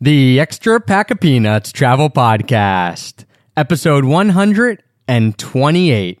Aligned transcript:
The 0.00 0.38
Extra 0.38 0.78
Pack 0.80 1.10
of 1.10 1.18
Peanuts 1.20 1.72
Travel 1.72 2.10
Podcast, 2.10 3.24
episode 3.56 4.04
128. 4.04 6.20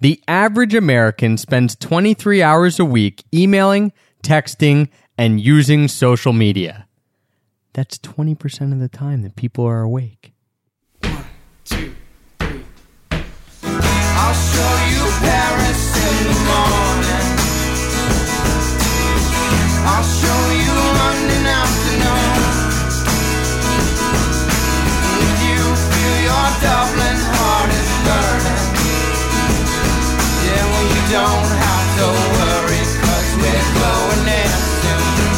The 0.00 0.20
average 0.26 0.74
American 0.74 1.36
spends 1.36 1.76
23 1.76 2.42
hours 2.42 2.80
a 2.80 2.84
week 2.84 3.22
emailing, 3.32 3.92
texting, 4.24 4.88
and 5.16 5.40
using 5.40 5.86
social 5.86 6.32
media. 6.32 6.88
That's 7.74 7.96
20% 7.98 8.72
of 8.72 8.80
the 8.80 8.88
time 8.88 9.22
that 9.22 9.36
people 9.36 9.64
are 9.66 9.82
awake. 9.82 10.32
two, 11.02 11.14
three. 11.64 11.94
I'll 13.62 14.34
show 14.34 14.76
you 14.90 15.04
Paris 15.20 15.94
in 15.94 16.24
the 16.26 16.34
morning. 16.42 17.38
I'll 19.86 20.02
show 20.02 20.50
you 20.50 20.74
London 20.74 21.46
afternoon. 21.46 22.35
Dublin 26.56 27.20
heart 27.36 27.68
is 27.68 27.90
burning, 28.00 28.64
yeah, 30.40 30.64
well, 30.72 30.88
you 30.88 31.02
don't 31.12 31.52
have 31.52 31.88
to 32.00 32.08
worry, 32.32 32.80
cause 33.04 33.30
we're 33.36 33.68
going 33.76 34.24
there 34.24 34.56
soon. 34.80 35.36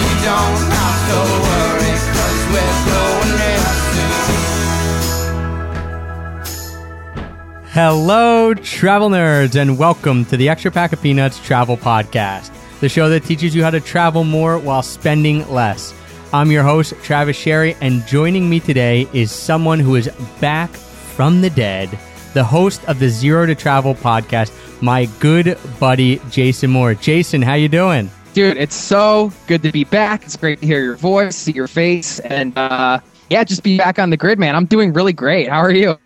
You 0.00 0.16
don't 0.24 0.64
have 0.72 1.00
to 1.12 1.20
worry, 1.44 1.94
cause 2.16 2.40
we're 2.48 2.80
going 2.88 3.32
there 3.44 3.68
soon. 3.92 4.16
Hello, 7.72 8.54
travel 8.54 9.10
nerds, 9.10 9.54
and 9.54 9.76
welcome 9.78 10.24
to 10.26 10.36
the 10.38 10.48
Extra 10.48 10.70
Pack 10.70 10.94
of 10.94 11.02
Peanuts 11.02 11.38
Travel 11.44 11.76
Podcast, 11.76 12.50
the 12.80 12.88
show 12.88 13.10
that 13.10 13.24
teaches 13.24 13.54
you 13.54 13.62
how 13.62 13.70
to 13.70 13.80
travel 13.80 14.24
more 14.24 14.58
while 14.58 14.82
spending 14.82 15.46
less. 15.50 15.92
I'm 16.32 16.52
your 16.52 16.62
host, 16.62 16.94
Travis 17.02 17.36
Sherry, 17.36 17.76
and 17.80 18.06
joining 18.06 18.48
me 18.48 18.60
today 18.60 19.08
is 19.12 19.32
someone 19.32 19.80
who 19.80 19.96
is 19.96 20.08
back 20.40 20.70
from 20.70 21.40
the 21.40 21.50
dead, 21.50 21.90
the 22.34 22.44
host 22.44 22.84
of 22.84 23.00
the 23.00 23.08
Zero 23.08 23.46
to 23.46 23.56
Travel 23.56 23.96
podcast, 23.96 24.52
my 24.80 25.06
good 25.18 25.58
buddy 25.80 26.20
Jason 26.30 26.70
Moore. 26.70 26.94
Jason, 26.94 27.42
how 27.42 27.54
you 27.54 27.68
doing? 27.68 28.08
Dude, 28.32 28.58
it's 28.58 28.76
so 28.76 29.32
good 29.48 29.60
to 29.64 29.72
be 29.72 29.82
back. 29.82 30.22
It's 30.22 30.36
great 30.36 30.60
to 30.60 30.66
hear 30.66 30.80
your 30.80 30.94
voice, 30.94 31.34
see 31.34 31.50
your 31.50 31.66
face, 31.66 32.20
and 32.20 32.56
uh, 32.56 33.00
yeah, 33.28 33.42
just 33.42 33.64
be 33.64 33.76
back 33.76 33.98
on 33.98 34.10
the 34.10 34.16
grid, 34.16 34.38
man. 34.38 34.54
I'm 34.54 34.66
doing 34.66 34.92
really 34.92 35.12
great. 35.12 35.48
How 35.48 35.58
are 35.58 35.72
you? 35.72 35.98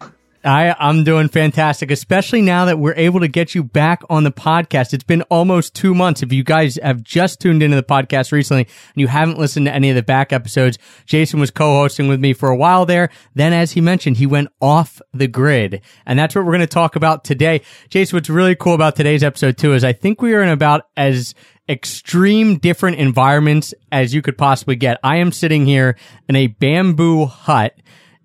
I, 0.44 0.76
I'm 0.78 1.04
doing 1.04 1.28
fantastic, 1.28 1.90
especially 1.90 2.42
now 2.42 2.66
that 2.66 2.78
we're 2.78 2.94
able 2.96 3.20
to 3.20 3.28
get 3.28 3.54
you 3.54 3.64
back 3.64 4.02
on 4.10 4.24
the 4.24 4.30
podcast. 4.30 4.92
It's 4.92 5.04
been 5.04 5.22
almost 5.22 5.74
two 5.74 5.94
months. 5.94 6.22
If 6.22 6.32
you 6.32 6.44
guys 6.44 6.78
have 6.82 7.02
just 7.02 7.40
tuned 7.40 7.62
into 7.62 7.76
the 7.76 7.82
podcast 7.82 8.30
recently 8.30 8.64
and 8.64 9.00
you 9.00 9.06
haven't 9.06 9.38
listened 9.38 9.66
to 9.66 9.74
any 9.74 9.88
of 9.88 9.96
the 9.96 10.02
back 10.02 10.32
episodes, 10.32 10.78
Jason 11.06 11.40
was 11.40 11.50
co-hosting 11.50 12.08
with 12.08 12.20
me 12.20 12.34
for 12.34 12.50
a 12.50 12.56
while 12.56 12.84
there. 12.84 13.08
Then, 13.34 13.54
as 13.54 13.72
he 13.72 13.80
mentioned, 13.80 14.18
he 14.18 14.26
went 14.26 14.50
off 14.60 15.00
the 15.14 15.28
grid. 15.28 15.80
And 16.04 16.18
that's 16.18 16.34
what 16.34 16.44
we're 16.44 16.52
going 16.52 16.60
to 16.60 16.66
talk 16.66 16.94
about 16.94 17.24
today. 17.24 17.62
Jason, 17.88 18.16
what's 18.16 18.28
really 18.28 18.54
cool 18.54 18.74
about 18.74 18.96
today's 18.96 19.24
episode 19.24 19.56
too 19.56 19.72
is 19.72 19.82
I 19.82 19.94
think 19.94 20.20
we 20.20 20.34
are 20.34 20.42
in 20.42 20.50
about 20.50 20.82
as 20.96 21.34
extreme 21.68 22.58
different 22.58 22.98
environments 22.98 23.72
as 23.90 24.12
you 24.12 24.20
could 24.20 24.36
possibly 24.36 24.76
get. 24.76 24.98
I 25.02 25.16
am 25.16 25.32
sitting 25.32 25.64
here 25.64 25.96
in 26.28 26.36
a 26.36 26.48
bamboo 26.48 27.24
hut 27.24 27.74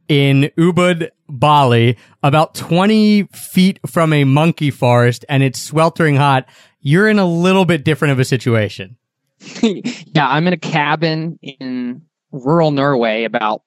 in 0.09 0.51
Ubud, 0.57 1.09
Bali, 1.29 1.97
about 2.23 2.55
20 2.55 3.23
feet 3.31 3.79
from 3.87 4.11
a 4.11 4.25
monkey 4.25 4.71
forest 4.71 5.23
and 5.29 5.43
it's 5.43 5.61
sweltering 5.61 6.15
hot. 6.15 6.49
You're 6.81 7.07
in 7.07 7.19
a 7.19 7.25
little 7.25 7.65
bit 7.65 7.85
different 7.85 8.11
of 8.11 8.19
a 8.19 8.25
situation. 8.25 8.97
yeah, 9.61 10.27
I'm 10.27 10.47
in 10.47 10.53
a 10.53 10.57
cabin 10.57 11.39
in 11.41 12.01
rural 12.31 12.71
Norway, 12.71 13.23
about 13.23 13.61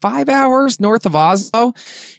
five 0.00 0.28
hours 0.28 0.78
north 0.80 1.06
of 1.06 1.16
Oslo, 1.16 1.72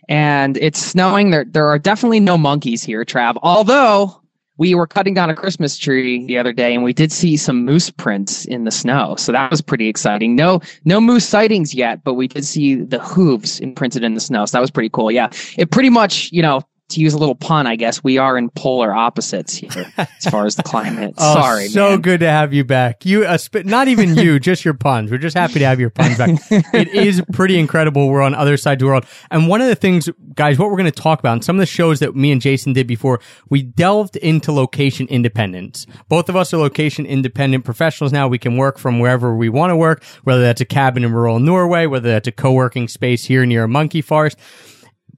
and 0.09 0.57
it's 0.57 0.79
snowing. 0.79 1.29
There, 1.29 1.45
there 1.45 1.67
are 1.67 1.77
definitely 1.77 2.19
no 2.19 2.37
monkeys 2.37 2.83
here, 2.83 3.05
Trav. 3.05 3.37
Although 3.43 4.21
we 4.57 4.75
were 4.75 4.87
cutting 4.87 5.13
down 5.13 5.29
a 5.29 5.35
Christmas 5.35 5.77
tree 5.77 6.25
the 6.25 6.37
other 6.37 6.53
day, 6.53 6.73
and 6.73 6.83
we 6.83 6.93
did 6.93 7.11
see 7.11 7.37
some 7.37 7.63
moose 7.63 7.89
prints 7.89 8.45
in 8.45 8.63
the 8.63 8.71
snow, 8.71 9.15
so 9.15 9.31
that 9.31 9.51
was 9.51 9.61
pretty 9.61 9.87
exciting. 9.87 10.35
No, 10.35 10.61
no 10.85 10.99
moose 10.99 11.27
sightings 11.27 11.73
yet, 11.73 12.03
but 12.03 12.15
we 12.15 12.27
did 12.27 12.45
see 12.45 12.75
the 12.75 12.99
hooves 12.99 13.59
imprinted 13.59 14.03
in 14.03 14.13
the 14.13 14.19
snow, 14.19 14.45
so 14.45 14.57
that 14.57 14.61
was 14.61 14.71
pretty 14.71 14.89
cool. 14.89 15.11
Yeah, 15.11 15.29
it 15.57 15.71
pretty 15.71 15.89
much, 15.89 16.31
you 16.31 16.41
know, 16.41 16.61
to 16.89 17.01
use 17.01 17.13
a 17.13 17.17
little 17.17 17.35
pun, 17.35 17.67
I 17.67 17.75
guess 17.75 18.03
we 18.03 18.17
are 18.17 18.37
in 18.37 18.49
polar 18.49 18.93
opposites 18.93 19.53
here 19.55 19.91
as 19.97 20.25
far 20.31 20.45
as 20.45 20.55
the 20.55 20.63
climate. 20.63 21.13
Oh, 21.19 21.33
Sorry, 21.33 21.67
so 21.67 21.89
man. 21.91 22.01
good 22.01 22.19
to 22.21 22.29
have 22.29 22.53
you 22.53 22.63
back. 22.63 23.05
You, 23.05 23.25
uh, 23.25 23.37
sp- 23.41 23.65
not 23.65 23.87
even 23.87 24.15
you, 24.15 24.39
just 24.41 24.63
your 24.63 24.73
puns. 24.73 25.09
We're 25.11 25.17
just 25.17 25.35
happy 25.35 25.59
to 25.59 25.65
have 25.65 25.79
your 25.79 25.89
puns 25.89 26.17
back. 26.17 26.29
it 26.73 26.89
is 26.89 27.21
pretty 27.33 27.57
incredible. 27.59 28.07
We're 28.09 28.21
on 28.21 28.33
other 28.35 28.55
sides 28.55 28.81
of 28.81 28.85
the 28.85 28.91
world. 28.91 29.05
And 29.31 29.47
one 29.47 29.61
of 29.61 29.67
the 29.67 29.75
things, 29.75 30.09
guys, 30.35 30.57
what 30.59 30.69
we're 30.69 30.77
going 30.77 30.91
to 30.91 31.01
talk 31.01 31.19
about, 31.19 31.33
and 31.33 31.43
some 31.43 31.55
of 31.55 31.59
the 31.59 31.65
shows 31.65 31.99
that 31.99 32.15
me 32.15 32.31
and 32.31 32.39
Jason 32.41 32.73
did 32.73 32.87
before, 32.87 33.19
we 33.49 33.63
delved 33.63 34.15
into 34.17 34.51
location 34.51 35.07
independence. 35.07 35.85
Both 36.07 36.29
of 36.29 36.35
us 36.35 36.53
are 36.53 36.57
location 36.57 37.05
independent 37.05 37.65
professionals 37.65 38.13
now. 38.13 38.27
We 38.27 38.37
can 38.39 38.57
work 38.57 38.77
from 38.77 38.99
wherever 38.99 39.35
we 39.35 39.49
want 39.49 39.71
to 39.71 39.75
work, 39.75 40.03
whether 40.23 40.41
that's 40.41 40.61
a 40.61 40.65
cabin 40.65 41.03
in 41.03 41.11
rural 41.13 41.39
Norway, 41.39 41.85
whether 41.87 42.09
that's 42.09 42.27
a 42.27 42.31
co-working 42.31 42.87
space 42.87 43.25
here 43.25 43.45
near 43.45 43.63
a 43.63 43.67
monkey 43.67 44.01
forest. 44.01 44.37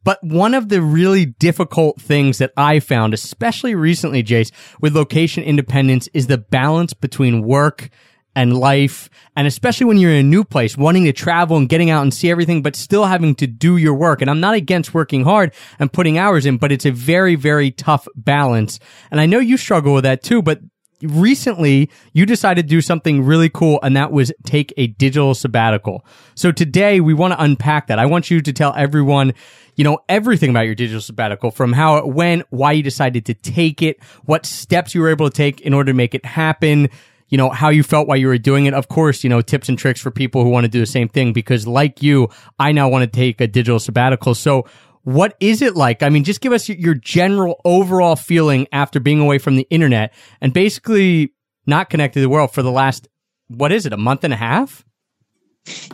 But 0.04 0.24
one 0.24 0.54
of 0.54 0.70
the 0.70 0.82
really 0.82 1.26
difficult 1.26 2.02
things 2.02 2.38
that 2.38 2.54
I 2.56 2.80
found, 2.80 3.14
especially 3.14 3.76
recently, 3.76 4.24
Jace, 4.24 4.52
with 4.80 4.96
location 4.96 5.44
independence 5.44 6.08
is 6.14 6.28
the 6.28 6.38
balance 6.38 6.94
between 6.94 7.44
work 7.44 7.90
and 8.36 8.58
life. 8.58 9.10
And 9.36 9.48
especially 9.48 9.86
when 9.86 9.98
you're 9.98 10.12
in 10.12 10.26
a 10.26 10.30
new 10.30 10.44
place, 10.44 10.78
wanting 10.78 11.06
to 11.06 11.14
travel 11.14 11.58
and 11.58 11.68
getting 11.68 11.90
out 11.90 12.04
and 12.04 12.14
see 12.14 12.30
everything, 12.30 12.62
but 12.62 12.76
still 12.76 13.06
having 13.06 13.36
to 13.36 13.48
do 13.48 13.78
your 13.78 13.94
work. 13.94 14.22
And 14.22 14.30
I'm 14.30 14.40
not 14.40 14.54
against 14.54 14.94
working 14.94 15.24
hard 15.24 15.54
and 15.80 15.92
putting 15.92 16.18
hours 16.18 16.46
in, 16.46 16.58
but 16.58 16.72
it's 16.72 16.86
a 16.86 16.92
very, 16.92 17.36
very 17.36 17.72
tough 17.72 18.08
balance. 18.16 18.80
And 19.12 19.20
I 19.20 19.26
know 19.26 19.40
you 19.40 19.58
struggle 19.58 19.94
with 19.94 20.04
that 20.04 20.24
too, 20.24 20.42
but 20.42 20.62
recently 21.02 21.90
you 22.14 22.26
decided 22.26 22.64
to 22.64 22.68
do 22.68 22.82
something 22.82 23.24
really 23.24 23.50
cool 23.50 23.80
and 23.84 23.96
that 23.96 24.12
was 24.12 24.32
take 24.46 24.74
a 24.78 24.88
digital 24.88 25.34
sabbatical. 25.34 26.06
So 26.36 26.52
today 26.52 27.00
we 27.00 27.14
want 27.14 27.34
to 27.34 27.42
unpack 27.42 27.88
that. 27.88 28.00
I 28.00 28.06
want 28.06 28.30
you 28.30 28.42
to 28.42 28.54
tell 28.54 28.74
everyone, 28.76 29.34
you 29.76 29.84
know, 29.84 30.00
everything 30.10 30.50
about 30.50 30.62
your 30.62 30.76
digital 30.76 31.02
sabbatical 31.02 31.52
from 31.52 31.74
how 31.74 31.98
it 31.98 32.08
went, 32.08 32.46
why 32.50 32.74
you 32.74 32.84
decided 32.84 33.26
to 33.28 33.34
take 33.34 33.82
it, 33.82 34.02
what 34.26 34.46
steps 34.46 34.94
you 34.94 35.02
were 35.02 35.10
able 35.10 35.30
to 35.30 35.36
take 35.36 35.62
in 35.62 35.74
order 35.74 35.92
to 35.92 35.96
make 35.96 36.14
it 36.14 36.26
happen. 36.26 36.90
You 37.30 37.38
know, 37.38 37.52
how 37.52 37.70
you 37.70 37.84
felt 37.84 38.08
while 38.08 38.18
you 38.18 38.26
were 38.26 38.40
doing 38.40 38.66
it. 38.66 38.74
Of 38.74 38.88
course, 38.88 39.24
you 39.24 39.30
know, 39.30 39.40
tips 39.40 39.70
and 39.70 39.78
tricks 39.78 40.02
for 40.02 40.10
people 40.10 40.44
who 40.44 40.50
want 40.50 40.64
to 40.64 40.68
do 40.68 40.80
the 40.80 40.88
same 40.88 41.08
thing 41.08 41.32
because 41.32 41.68
like 41.68 42.02
you, 42.02 42.30
I 42.58 42.72
now 42.72 42.90
want 42.90 43.04
to 43.04 43.08
take 43.08 43.40
a 43.40 43.46
digital 43.46 43.80
sabbatical. 43.80 44.34
So 44.34 44.66
what 45.10 45.36
is 45.40 45.64
it 45.64 45.76
like? 45.76 46.04
I 46.04 46.10
mean, 46.10 46.24
just 46.24 46.40
give 46.40 46.54
us 46.54 46.70
your- 46.70 46.94
general 46.94 47.60
overall 47.66 48.16
feeling 48.16 48.68
after 48.72 49.00
being 49.00 49.20
away 49.20 49.40
from 49.40 49.56
the 49.56 49.66
internet 49.72 50.14
and 50.40 50.54
basically 50.54 51.34
not 51.66 51.90
connected 51.90 52.20
to 52.20 52.22
the 52.22 52.30
world 52.30 52.52
for 52.52 52.62
the 52.62 52.72
last, 52.72 53.08
what 53.48 53.72
is 53.72 53.88
it, 53.88 53.94
a 53.94 53.98
month 53.98 54.24
and 54.24 54.34
a 54.34 54.38
half? 54.38 54.86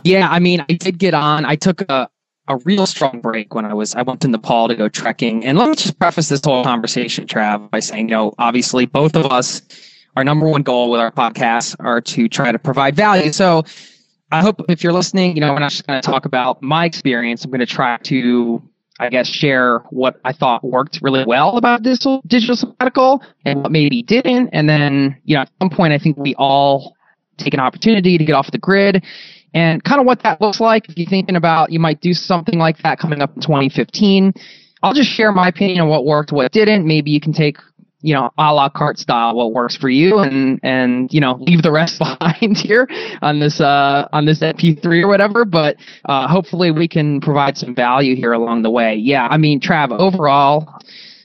Yeah, 0.04 0.28
I 0.28 0.38
mean, 0.38 0.62
I 0.68 0.74
did 0.74 0.98
get 0.98 1.14
on. 1.14 1.46
I 1.46 1.56
took 1.56 1.80
a, 1.82 2.10
a 2.48 2.56
real 2.58 2.84
strong 2.84 3.22
break 3.22 3.54
when 3.54 3.64
I 3.64 3.72
was 3.72 3.94
I 3.94 4.02
went 4.02 4.20
to 4.20 4.28
Nepal 4.28 4.68
to 4.68 4.74
go 4.74 4.86
trekking. 4.86 5.46
And 5.46 5.56
let 5.56 5.70
me 5.70 5.76
just 5.76 5.98
preface 5.98 6.28
this 6.28 6.42
whole 6.44 6.62
conversation, 6.62 7.26
Trav, 7.26 7.70
by 7.70 7.80
saying, 7.80 8.10
you 8.10 8.14
know, 8.14 8.34
obviously 8.38 8.84
both 8.84 9.16
of 9.16 9.26
us, 9.32 9.62
our 10.14 10.24
number 10.24 10.46
one 10.46 10.62
goal 10.62 10.90
with 10.90 11.00
our 11.00 11.10
podcast 11.10 11.74
are 11.78 12.02
to 12.02 12.28
try 12.28 12.52
to 12.52 12.58
provide 12.58 12.94
value. 12.94 13.32
So 13.32 13.64
I 14.30 14.42
hope 14.42 14.60
if 14.68 14.84
you're 14.84 14.92
listening, 14.92 15.36
you 15.36 15.40
know, 15.40 15.54
we're 15.54 15.58
not 15.60 15.70
just 15.70 15.86
going 15.86 16.00
to 16.00 16.06
talk 16.06 16.26
about 16.26 16.62
my 16.62 16.84
experience. 16.84 17.44
I'm 17.44 17.50
going 17.50 17.60
to 17.60 17.66
try 17.66 17.96
to, 17.96 18.62
I 18.98 19.10
guess, 19.10 19.26
share 19.26 19.80
what 19.90 20.18
I 20.24 20.32
thought 20.32 20.64
worked 20.64 21.00
really 21.02 21.24
well 21.26 21.58
about 21.58 21.82
this 21.82 22.06
digital 22.26 22.56
sabbatical 22.56 23.22
and 23.44 23.62
what 23.62 23.72
maybe 23.72 24.02
didn't. 24.02 24.50
And 24.52 24.68
then, 24.68 25.16
you 25.24 25.36
know, 25.36 25.42
at 25.42 25.50
some 25.60 25.70
point, 25.70 25.92
I 25.92 25.98
think 25.98 26.16
we 26.16 26.34
all 26.36 26.96
take 27.36 27.52
an 27.52 27.60
opportunity 27.60 28.16
to 28.16 28.24
get 28.24 28.32
off 28.32 28.50
the 28.50 28.58
grid 28.58 29.04
and 29.52 29.84
kind 29.84 30.00
of 30.00 30.06
what 30.06 30.22
that 30.22 30.40
looks 30.40 30.60
like. 30.60 30.88
If 30.88 30.96
you're 30.96 31.08
thinking 31.08 31.36
about 31.36 31.70
you 31.70 31.78
might 31.78 32.00
do 32.00 32.14
something 32.14 32.58
like 32.58 32.78
that 32.78 32.98
coming 32.98 33.20
up 33.20 33.34
in 33.36 33.42
2015, 33.42 34.32
I'll 34.82 34.94
just 34.94 35.10
share 35.10 35.32
my 35.32 35.48
opinion 35.48 35.80
on 35.80 35.88
what 35.88 36.04
worked, 36.06 36.32
what 36.32 36.52
didn't. 36.52 36.86
Maybe 36.86 37.10
you 37.10 37.20
can 37.20 37.32
take 37.32 37.58
you 38.06 38.14
know 38.14 38.30
a 38.38 38.54
la 38.54 38.68
carte 38.68 38.98
style 38.98 39.34
what 39.34 39.52
works 39.52 39.76
for 39.76 39.88
you 39.88 40.18
and 40.20 40.60
and 40.62 41.12
you 41.12 41.20
know 41.20 41.34
leave 41.40 41.62
the 41.62 41.72
rest 41.72 41.98
behind 42.06 42.56
here 42.56 42.86
on 43.20 43.40
this 43.40 43.60
uh 43.60 44.06
on 44.12 44.24
this 44.26 44.38
mp3 44.40 45.02
or 45.02 45.08
whatever. 45.08 45.44
But 45.44 45.76
uh 46.04 46.28
hopefully 46.28 46.70
we 46.70 46.86
can 46.86 47.20
provide 47.20 47.58
some 47.58 47.74
value 47.74 48.14
here 48.14 48.32
along 48.32 48.62
the 48.62 48.70
way. 48.70 48.94
Yeah 48.94 49.26
i 49.28 49.36
mean 49.36 49.60
trav 49.60 49.90
overall 49.98 50.72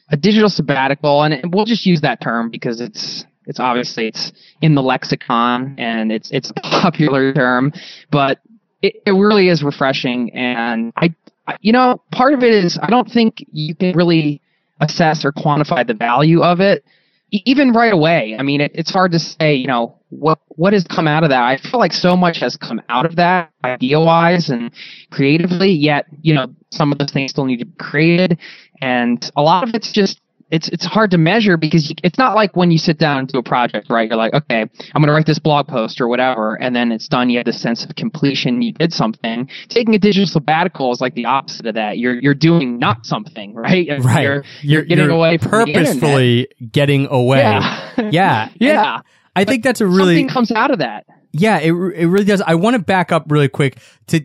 a 0.09 0.17
digital 0.17 0.49
sabbatical 0.49 1.23
and 1.23 1.53
we'll 1.53 1.65
just 1.65 1.85
use 1.85 2.01
that 2.01 2.19
term 2.19 2.49
because 2.49 2.81
it's 2.81 3.25
it's 3.45 3.59
obviously 3.59 4.07
it's 4.07 4.31
in 4.61 4.75
the 4.75 4.81
lexicon 4.81 5.75
and 5.77 6.11
it's 6.11 6.31
it's 6.31 6.49
a 6.51 6.53
popular 6.81 7.33
term. 7.33 7.71
But 8.11 8.39
it, 8.81 8.95
it 9.05 9.11
really 9.11 9.49
is 9.49 9.61
refreshing 9.63 10.31
and 10.33 10.91
i 10.97 11.13
I- 11.47 11.57
you 11.61 11.73
know 11.73 12.01
part 12.11 12.33
of 12.33 12.41
it 12.43 12.53
is 12.53 12.79
i 12.81 12.89
don't 12.89 13.09
think 13.11 13.45
you 13.51 13.75
can 13.75 13.95
really 13.95 14.41
assess 14.81 15.23
or 15.23 15.31
quantify 15.31 15.85
the 15.85 15.93
value 15.93 16.41
of 16.43 16.59
it 16.59 16.83
even 17.31 17.71
right 17.71 17.93
away 17.93 18.35
i 18.37 18.43
mean 18.43 18.59
it, 18.61 18.71
it's 18.73 18.91
hard 18.91 19.11
to 19.11 19.19
say 19.19 19.53
you 19.53 19.67
know 19.67 19.97
what 20.11 20.39
what 20.49 20.73
has 20.73 20.83
come 20.83 21.07
out 21.07 21.23
of 21.23 21.29
that? 21.29 21.43
I 21.43 21.57
feel 21.57 21.79
like 21.79 21.93
so 21.93 22.15
much 22.15 22.39
has 22.39 22.57
come 22.57 22.81
out 22.89 23.05
of 23.05 23.15
that 23.15 23.51
idea 23.63 23.99
wise 23.99 24.49
and 24.49 24.71
creatively. 25.09 25.71
Yet 25.71 26.05
you 26.21 26.33
know 26.33 26.53
some 26.69 26.91
of 26.91 26.99
those 26.99 27.11
things 27.11 27.31
still 27.31 27.45
need 27.45 27.57
to 27.57 27.65
be 27.65 27.75
created, 27.77 28.37
and 28.81 29.29
a 29.35 29.41
lot 29.41 29.67
of 29.67 29.73
it's 29.73 29.91
just 29.91 30.21
it's 30.51 30.67
it's 30.69 30.85
hard 30.85 31.11
to 31.11 31.17
measure 31.17 31.57
because 31.57 31.89
you, 31.89 31.95
it's 32.03 32.17
not 32.17 32.35
like 32.35 32.55
when 32.55 32.71
you 32.71 32.77
sit 32.77 32.97
down 32.97 33.17
and 33.19 33.27
do 33.27 33.39
a 33.39 33.43
project, 33.43 33.89
right? 33.89 34.09
You're 34.09 34.17
like, 34.17 34.33
okay, 34.33 34.61
I'm 34.61 35.01
going 35.01 35.07
to 35.07 35.13
write 35.13 35.25
this 35.25 35.39
blog 35.39 35.67
post 35.67 36.01
or 36.01 36.07
whatever, 36.07 36.55
and 36.55 36.75
then 36.75 36.91
it's 36.91 37.07
done. 37.07 37.29
You 37.29 37.37
have 37.39 37.45
this 37.45 37.61
sense 37.61 37.85
of 37.85 37.95
completion. 37.95 38.61
You 38.61 38.73
did 38.73 38.93
something. 38.93 39.49
Taking 39.69 39.95
a 39.95 39.99
digital 39.99 40.27
sabbatical 40.27 40.91
is 40.91 41.01
like 41.01 41.15
the 41.15 41.25
opposite 41.25 41.65
of 41.65 41.75
that. 41.75 41.97
You're 41.97 42.15
you're 42.15 42.33
doing 42.33 42.77
not 42.77 43.05
something, 43.05 43.53
right? 43.55 43.87
Right. 44.01 44.23
You're, 44.23 44.43
you're 44.61 44.81
getting 44.83 45.05
you're 45.05 45.13
away 45.13 45.37
from 45.37 45.51
the 45.51 45.73
purposefully 45.73 46.47
getting 46.71 47.07
away. 47.07 47.39
Yeah. 47.39 48.09
Yeah. 48.11 48.49
Yeah. 48.61 48.95
And 48.95 49.03
I 49.35 49.45
think 49.45 49.63
that's 49.63 49.81
a 49.81 49.87
really 49.87 50.15
Something 50.17 50.29
comes 50.29 50.51
out 50.51 50.71
of 50.71 50.79
that. 50.79 51.05
Yeah, 51.31 51.59
it 51.59 51.71
it 51.71 52.07
really 52.07 52.25
does. 52.25 52.41
I 52.41 52.55
want 52.55 52.75
to 52.75 52.81
back 52.81 53.11
up 53.11 53.31
really 53.31 53.47
quick 53.47 53.77
to 54.07 54.23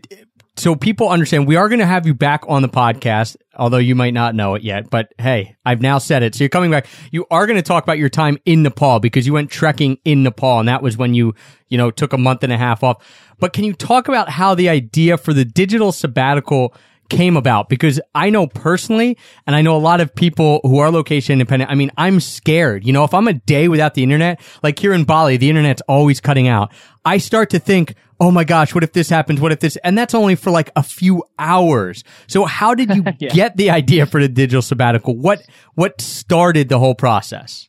so 0.57 0.75
people 0.75 1.09
understand 1.09 1.47
we 1.47 1.55
are 1.55 1.69
going 1.69 1.79
to 1.79 1.85
have 1.85 2.07
you 2.07 2.13
back 2.13 2.43
on 2.47 2.61
the 2.61 2.69
podcast, 2.69 3.37
although 3.55 3.77
you 3.77 3.95
might 3.95 4.13
not 4.13 4.35
know 4.35 4.55
it 4.55 4.63
yet. 4.63 4.89
But 4.89 5.13
hey, 5.17 5.55
I've 5.65 5.81
now 5.81 5.99
said 5.99 6.23
it, 6.23 6.35
so 6.35 6.43
you're 6.43 6.49
coming 6.49 6.71
back. 6.71 6.87
You 7.11 7.25
are 7.29 7.45
going 7.45 7.57
to 7.57 7.63
talk 7.63 7.83
about 7.83 7.97
your 7.97 8.09
time 8.09 8.37
in 8.45 8.63
Nepal 8.63 8.99
because 8.99 9.27
you 9.27 9.33
went 9.33 9.51
trekking 9.51 9.97
in 10.03 10.23
Nepal, 10.23 10.59
and 10.59 10.67
that 10.67 10.81
was 10.81 10.97
when 10.97 11.13
you 11.13 11.35
you 11.67 11.77
know 11.77 11.91
took 11.91 12.13
a 12.13 12.17
month 12.17 12.43
and 12.43 12.51
a 12.51 12.57
half 12.57 12.83
off. 12.83 13.05
But 13.39 13.53
can 13.53 13.63
you 13.65 13.73
talk 13.73 14.07
about 14.07 14.29
how 14.29 14.55
the 14.55 14.69
idea 14.69 15.17
for 15.17 15.33
the 15.33 15.45
digital 15.45 15.91
sabbatical? 15.91 16.73
Came 17.09 17.37
about 17.37 17.69
because 17.69 17.99
I 18.15 18.29
know 18.29 18.47
personally, 18.47 19.17
and 19.45 19.55
I 19.55 19.61
know 19.61 19.75
a 19.75 19.79
lot 19.79 20.01
of 20.01 20.13
people 20.13 20.59
who 20.63 20.79
are 20.79 20.91
location 20.91 21.33
independent. 21.33 21.71
I 21.71 21.75
mean, 21.75 21.91
I'm 21.97 22.19
scared. 22.19 22.85
You 22.85 22.93
know, 22.93 23.03
if 23.03 23.13
I'm 23.13 23.27
a 23.27 23.33
day 23.33 23.67
without 23.67 23.93
the 23.93 24.03
internet, 24.03 24.39
like 24.63 24.77
here 24.79 24.93
in 24.93 25.03
Bali, 25.03 25.37
the 25.37 25.49
internet's 25.49 25.81
always 25.87 26.19
cutting 26.21 26.47
out. 26.47 26.71
I 27.05 27.17
start 27.19 27.49
to 27.51 27.59
think, 27.59 27.95
oh 28.19 28.31
my 28.31 28.43
gosh, 28.43 28.73
what 28.75 28.83
if 28.83 28.93
this 28.93 29.09
happens? 29.09 29.39
What 29.39 29.51
if 29.51 29.59
this? 29.59 29.77
And 29.77 29.97
that's 29.97 30.13
only 30.13 30.35
for 30.35 30.51
like 30.51 30.71
a 30.75 30.83
few 30.83 31.23
hours. 31.39 32.03
So 32.27 32.45
how 32.45 32.73
did 32.75 32.93
you 32.93 33.03
Yeah. 33.19 33.29
get 33.33 33.57
the 33.57 33.69
idea 33.69 34.05
for 34.05 34.19
the 34.21 34.27
digital 34.27 34.61
sabbatical? 34.61 35.15
What, 35.15 35.41
what 35.75 36.01
started 36.01 36.67
the 36.69 36.79
whole 36.79 36.95
process? 36.95 37.66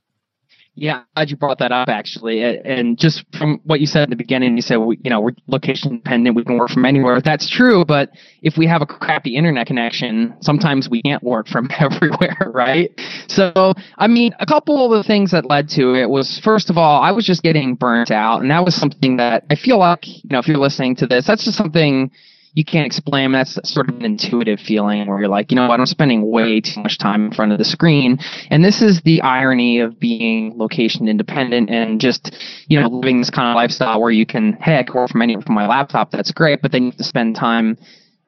Yeah, 0.81 1.03
glad 1.17 1.29
you 1.31 1.37
brought 1.37 1.59
that 1.59 1.73
up 1.73 1.89
actually. 1.89 2.45
And 2.45 2.97
just 2.97 3.25
from 3.37 3.61
what 3.65 3.81
you 3.81 3.87
said 3.87 4.05
at 4.05 4.11
the 4.11 4.17
beginning, 4.17 4.55
you 4.55 4.63
said, 4.63 4.77
we, 4.77 4.97
you 5.03 5.11
know, 5.11 5.21
we're 5.21 5.33
location 5.49 5.97
dependent. 5.97 6.37
We 6.37 6.45
can 6.45 6.57
work 6.57 6.71
from 6.71 6.85
anywhere. 6.85 7.21
That's 7.21 7.51
true. 7.51 7.85
But 7.85 8.11
if 8.43 8.57
we 8.57 8.67
have 8.69 8.81
a 8.81 8.87
crappy 8.87 9.35
internet 9.35 9.67
connection, 9.67 10.37
sometimes 10.41 10.89
we 10.89 11.03
can't 11.03 11.23
work 11.23 11.49
from 11.49 11.69
everywhere, 11.81 12.53
right? 12.55 12.93
So, 13.27 13.75
I 13.99 14.07
mean, 14.07 14.35
a 14.39 14.47
couple 14.47 14.85
of 14.85 14.97
the 14.97 15.03
things 15.03 15.33
that 15.33 15.47
led 15.47 15.69
to 15.71 15.97
it 15.97 16.09
was, 16.09 16.41
first 16.45 16.71
of 16.71 16.79
all, 16.79 17.03
I 17.03 17.11
was 17.11 17.27
just 17.27 17.43
getting 17.43 17.75
burnt 17.75 18.13
out. 18.13 18.41
And 18.43 18.51
that 18.53 18.65
was 18.65 18.77
something 18.77 19.17
that 19.17 19.47
I 19.51 19.57
feel 19.57 19.79
like, 19.79 20.07
you 20.07 20.31
know, 20.31 20.39
if 20.39 20.47
you're 20.47 20.59
listening 20.59 20.95
to 20.97 21.09
this, 21.09 21.27
that's 21.27 21.45
just 21.45 21.59
something 21.59 22.13
you 22.55 22.65
can't 22.65 22.87
explain. 22.87 23.33
That's 23.33 23.59
sort 23.69 23.89
of 23.89 23.97
an 23.97 24.05
intuitive 24.05 24.61
feeling 24.61 25.07
where 25.07 25.21
you're 25.21 25.29
like, 25.29 25.51
you 25.51 25.57
know 25.57 25.69
what, 25.69 25.81
I'm 25.81 25.87
spending 25.87 26.29
way 26.29 26.61
too 26.61 26.83
much 26.83 26.99
time 26.99 27.27
in 27.27 27.33
front 27.33 27.53
of 27.53 27.59
the 27.59 27.65
screen. 27.65 28.19
And 28.51 28.65
this 28.65 28.83
is 28.83 29.01
the 29.03 29.23
irony 29.23 29.81
of 29.81 29.99
being 29.99 30.57
location 30.57 31.09
independent 31.09 31.71
and 31.71 32.01
just, 32.01 32.37
you 32.67 32.81
know, 32.81 32.89
living 32.89 33.19
this 33.19 33.31
kind 33.31 33.49
of 33.49 33.55
lifestyle 33.55 34.01
where 34.01 34.11
you 34.11 34.27
can, 34.27 34.55
hey, 34.55 34.77
I 34.77 34.93
work 34.93 35.11
from 35.11 35.23
anywhere 35.23 35.43
from 35.43 35.55
my 35.55 35.67
laptop. 35.67 36.11
That's 36.11 36.33
great. 36.33 36.63
But 36.63 36.73
then 36.73 36.85
you 36.85 36.91
have 36.91 36.99
to 36.99 37.05
spend 37.05 37.37
time 37.37 37.79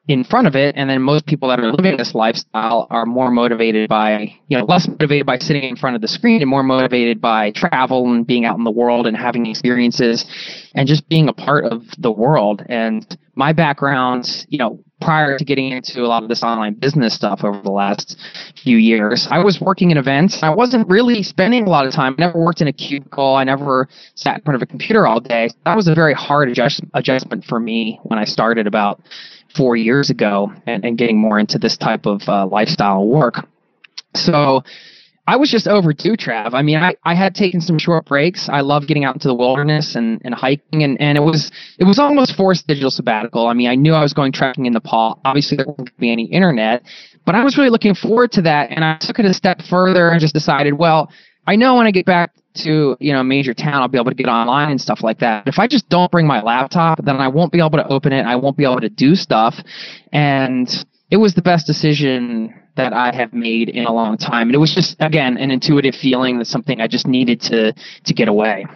in 0.09 0.25
front 0.25 0.47
of 0.47 0.57
it. 0.57 0.75
And 0.77 0.91
then 0.91 1.03
most 1.03 1.27
people 1.27 1.49
that 1.51 1.61
are 1.61 1.73
living 1.73 1.97
this 1.97 2.15
lifestyle 2.15 2.87
are 2.91 3.07
more 3.07 3.31
motivated 3.31 3.89
by, 3.89 4.35
you 4.49 4.59
know, 4.59 4.65
less 4.65 4.89
motivated 4.89 5.27
by 5.27 5.39
sitting 5.39 5.63
in 5.63 5.77
front 5.77 5.95
of 5.95 6.03
the 6.03 6.09
screen 6.09 6.41
and 6.41 6.51
more 6.51 6.63
motivated 6.63 7.21
by 7.21 7.53
travel 7.53 8.13
and 8.13 8.27
being 8.27 8.45
out 8.45 8.59
in 8.59 8.65
the 8.65 8.71
world 8.71 9.07
and 9.07 9.17
having 9.17 9.47
experiences 9.47 10.25
and 10.75 10.89
just 10.89 11.09
being 11.09 11.29
a 11.29 11.33
part 11.33 11.65
of 11.65 11.85
the 11.99 12.11
world. 12.11 12.63
And 12.69 13.07
my 13.35 13.53
background, 13.53 14.47
you 14.49 14.59
know, 14.59 14.83
prior 15.01 15.39
to 15.39 15.45
getting 15.45 15.73
into 15.73 16.03
a 16.03 16.09
lot 16.09 16.23
of 16.23 16.29
this 16.29 16.43
online 16.43 16.75
business 16.75 17.15
stuff 17.15 17.43
over 17.43 17.61
the 17.63 17.71
last 17.71 18.19
few 18.63 18.77
years, 18.77 19.27
I 19.31 19.39
was 19.39 19.61
working 19.61 19.91
in 19.91 19.97
events. 19.97 20.43
I 20.43 20.51
wasn't 20.51 20.89
really 20.89 21.23
spending 21.23 21.67
a 21.67 21.71
lot 21.71 21.87
of 21.87 21.93
time. 21.93 22.17
I 22.19 22.21
never 22.21 22.39
worked 22.39 22.61
in 22.61 22.69
a 22.69 22.73
cubicle. 22.73 23.37
I 23.37 23.45
never 23.45 23.89
sat 24.15 24.39
in 24.39 24.43
front 24.43 24.57
of 24.57 24.63
a 24.63 24.67
computer 24.67 25.07
all 25.07 25.21
day. 25.21 25.51
That 25.65 25.77
was 25.77 25.89
a 25.89 25.95
very 25.95 26.15
hard 26.15 26.51
adjust, 26.51 26.83
adjustment 26.95 27.45
for 27.45 27.59
me 27.59 27.99
when 28.03 28.19
I 28.19 28.25
started 28.25 28.67
about 28.67 29.01
four 29.55 29.77
years 29.77 30.11
ago 30.11 30.53
and, 30.67 30.85
and 30.85 30.99
getting 30.99 31.19
more 31.19 31.39
into 31.39 31.59
this 31.59 31.77
type 31.77 32.07
of 32.07 32.23
uh, 32.29 32.47
lifestyle 32.47 33.07
work. 33.07 33.47
So 34.15 34.63
I 35.27 35.37
was 35.37 35.51
just 35.51 35.69
overdue, 35.69 36.17
Trav. 36.17 36.55
I 36.55 36.63
mean, 36.63 36.79
I, 36.79 36.97
I 37.05 37.15
had 37.15 37.35
taken 37.37 37.61
some 37.61 37.79
short 37.79 38.07
breaks. 38.07 38.49
I 38.49 38.63
love 38.63 38.89
getting 38.89 39.05
out 39.05 39.15
into 39.15 39.29
the 39.29 39.35
wilderness 39.35 39.95
and, 39.95 40.21
and 40.25 40.35
hiking 40.35 40.83
and, 40.83 41.01
and 41.01 41.17
it 41.17 41.21
was 41.21 41.53
it 41.79 41.85
was 41.85 41.99
almost 41.99 42.35
forced 42.35 42.67
digital 42.67 42.91
sabbatical. 42.91 43.47
I 43.47 43.53
mean, 43.53 43.69
I 43.69 43.77
knew 43.77 43.95
I 43.95 44.03
was 44.03 44.13
going 44.13 44.33
trekking 44.33 44.67
in 44.67 44.73
Nepal. 44.73 45.21
Obviously 45.25 45.57
there 45.57 45.67
wouldn't 45.67 45.97
be 45.99 46.11
any 46.11 46.25
internet, 46.25 46.83
but 47.25 47.35
I 47.35 47.45
was 47.45 47.57
really 47.57 47.71
looking 47.71 47.95
forward 47.95 48.33
to 48.33 48.43
that 48.43 48.71
and 48.71 48.85
I 48.85 48.97
took 48.97 49.19
it 49.21 49.25
a 49.25 49.33
step 49.35 49.63
further 49.63 50.09
and 50.09 50.21
just 50.21 50.35
decided, 50.35 50.75
well, 50.75 51.13
I 51.47 51.57
know 51.57 51.77
when 51.77 51.87
I 51.87 51.91
get 51.91 52.07
back 52.07 52.33
to 52.55 52.97
you 53.01 53.13
know 53.13 53.21
a 53.21 53.25
major 53.25 53.55
town, 53.55 53.83
I'll 53.83 53.89
be 53.89 53.99
able 53.99 54.11
to 54.11 54.17
get 54.17 54.29
online 54.29 54.71
and 54.71 54.81
stuff 54.81 55.03
like 55.03 55.21
that. 55.21 55.47
If 55.47 55.59
I 55.59 55.67
just 55.67 55.89
don't 55.89 56.11
bring 56.11 56.27
my 56.27 56.43
laptop, 56.43 57.05
then 57.05 57.17
I 57.17 57.29
won't 57.29 57.53
be 57.53 57.59
able 57.59 57.79
to 57.79 57.87
open 57.89 58.13
it. 58.13 58.25
I 58.25 58.37
won't 58.37 58.57
be 58.57 58.65
able 58.65 58.81
to 58.81 58.89
do 58.89 59.15
stuff, 59.15 59.57
and 60.13 60.85
it 61.11 61.17
was 61.17 61.35
the 61.35 61.43
best 61.43 61.67
decision 61.67 62.55
that 62.77 62.93
I 62.93 63.15
have 63.15 63.33
made 63.33 63.69
in 63.69 63.85
a 63.85 63.93
long 63.93 64.17
time. 64.17 64.49
And 64.49 64.55
it 64.55 64.59
was 64.59 64.75
just 64.75 64.97
again 65.01 65.37
an 65.37 65.51
intuitive 65.51 65.95
feeling 65.95 66.39
that 66.39 66.47
something 66.47 66.81
I 66.81 66.87
just 66.87 67.07
needed 67.07 67.41
to 67.43 67.73
to 68.05 68.15
get 68.15 68.29
away. 68.29 68.67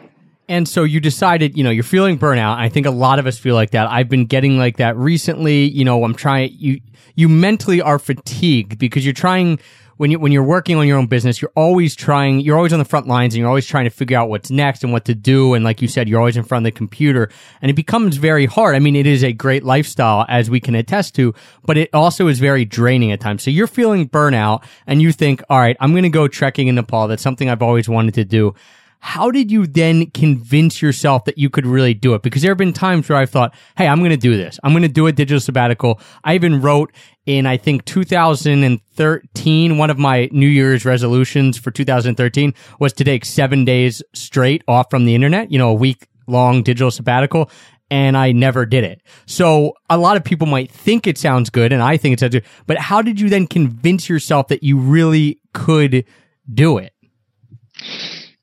And 0.48 0.68
so 0.68 0.84
you 0.84 1.00
decided, 1.00 1.56
you 1.56 1.64
know, 1.64 1.70
you're 1.70 1.82
feeling 1.82 2.18
burnout. 2.18 2.58
I 2.58 2.68
think 2.68 2.86
a 2.86 2.90
lot 2.90 3.18
of 3.18 3.26
us 3.26 3.38
feel 3.38 3.54
like 3.54 3.70
that. 3.70 3.88
I've 3.88 4.10
been 4.10 4.26
getting 4.26 4.58
like 4.58 4.76
that 4.76 4.94
recently. 4.96 5.64
You 5.64 5.84
know, 5.86 6.04
I'm 6.04 6.14
trying, 6.14 6.54
you, 6.58 6.80
you 7.14 7.30
mentally 7.30 7.80
are 7.80 7.98
fatigued 7.98 8.78
because 8.78 9.06
you're 9.06 9.14
trying, 9.14 9.58
when 9.96 10.10
you, 10.10 10.18
when 10.18 10.32
you're 10.32 10.42
working 10.42 10.76
on 10.76 10.86
your 10.86 10.98
own 10.98 11.06
business, 11.06 11.40
you're 11.40 11.52
always 11.54 11.94
trying, 11.94 12.40
you're 12.40 12.56
always 12.56 12.72
on 12.72 12.78
the 12.78 12.84
front 12.84 13.06
lines 13.06 13.34
and 13.34 13.40
you're 13.40 13.48
always 13.48 13.66
trying 13.66 13.84
to 13.84 13.90
figure 13.90 14.18
out 14.18 14.28
what's 14.28 14.50
next 14.50 14.82
and 14.82 14.92
what 14.92 15.04
to 15.04 15.14
do. 15.14 15.54
And 15.54 15.64
like 15.64 15.82
you 15.82 15.88
said, 15.88 16.08
you're 16.08 16.18
always 16.18 16.36
in 16.36 16.42
front 16.42 16.66
of 16.66 16.72
the 16.72 16.76
computer 16.76 17.30
and 17.62 17.70
it 17.70 17.74
becomes 17.74 18.16
very 18.16 18.46
hard. 18.46 18.74
I 18.74 18.78
mean, 18.78 18.96
it 18.96 19.06
is 19.06 19.22
a 19.22 19.32
great 19.32 19.64
lifestyle 19.64 20.24
as 20.28 20.50
we 20.50 20.60
can 20.60 20.74
attest 20.74 21.14
to, 21.16 21.34
but 21.64 21.76
it 21.76 21.90
also 21.94 22.28
is 22.28 22.38
very 22.38 22.64
draining 22.64 23.12
at 23.12 23.20
times. 23.20 23.42
So 23.42 23.50
you're 23.50 23.66
feeling 23.66 24.08
burnout 24.08 24.64
and 24.86 25.00
you 25.00 25.12
think, 25.12 25.42
all 25.48 25.58
right, 25.58 25.76
I'm 25.80 25.92
going 25.92 26.04
to 26.04 26.08
go 26.08 26.28
trekking 26.28 26.68
in 26.68 26.74
Nepal. 26.74 27.08
That's 27.08 27.22
something 27.22 27.48
I've 27.48 27.62
always 27.62 27.88
wanted 27.88 28.14
to 28.14 28.24
do 28.24 28.54
how 29.04 29.30
did 29.30 29.52
you 29.52 29.66
then 29.66 30.10
convince 30.12 30.80
yourself 30.80 31.26
that 31.26 31.36
you 31.36 31.50
could 31.50 31.66
really 31.66 31.92
do 31.92 32.14
it? 32.14 32.22
Because 32.22 32.40
there 32.40 32.50
have 32.50 32.56
been 32.56 32.72
times 32.72 33.06
where 33.06 33.18
I've 33.18 33.28
thought, 33.28 33.54
hey, 33.76 33.86
I'm 33.86 33.98
going 33.98 34.12
to 34.12 34.16
do 34.16 34.34
this. 34.34 34.58
I'm 34.64 34.72
going 34.72 34.80
to 34.80 34.88
do 34.88 35.06
a 35.06 35.12
digital 35.12 35.40
sabbatical. 35.40 36.00
I 36.24 36.34
even 36.34 36.62
wrote 36.62 36.90
in, 37.26 37.44
I 37.44 37.58
think, 37.58 37.84
2013, 37.84 39.76
one 39.76 39.90
of 39.90 39.98
my 39.98 40.30
New 40.32 40.46
Year's 40.46 40.86
resolutions 40.86 41.58
for 41.58 41.70
2013 41.70 42.54
was 42.80 42.94
to 42.94 43.04
take 43.04 43.26
seven 43.26 43.66
days 43.66 44.02
straight 44.14 44.64
off 44.66 44.88
from 44.88 45.04
the 45.04 45.14
internet, 45.14 45.52
you 45.52 45.58
know, 45.58 45.68
a 45.68 45.74
week 45.74 46.08
long 46.26 46.62
digital 46.62 46.90
sabbatical. 46.90 47.50
And 47.90 48.16
I 48.16 48.32
never 48.32 48.64
did 48.64 48.84
it. 48.84 49.02
So 49.26 49.74
a 49.90 49.98
lot 49.98 50.16
of 50.16 50.24
people 50.24 50.46
might 50.46 50.72
think 50.72 51.06
it 51.06 51.18
sounds 51.18 51.50
good 51.50 51.74
and 51.74 51.82
I 51.82 51.98
think 51.98 52.14
it 52.14 52.20
sounds 52.20 52.32
good, 52.32 52.46
but 52.66 52.78
how 52.78 53.02
did 53.02 53.20
you 53.20 53.28
then 53.28 53.48
convince 53.48 54.08
yourself 54.08 54.48
that 54.48 54.62
you 54.62 54.78
really 54.78 55.40
could 55.52 56.06
do 56.54 56.78
it? 56.78 56.94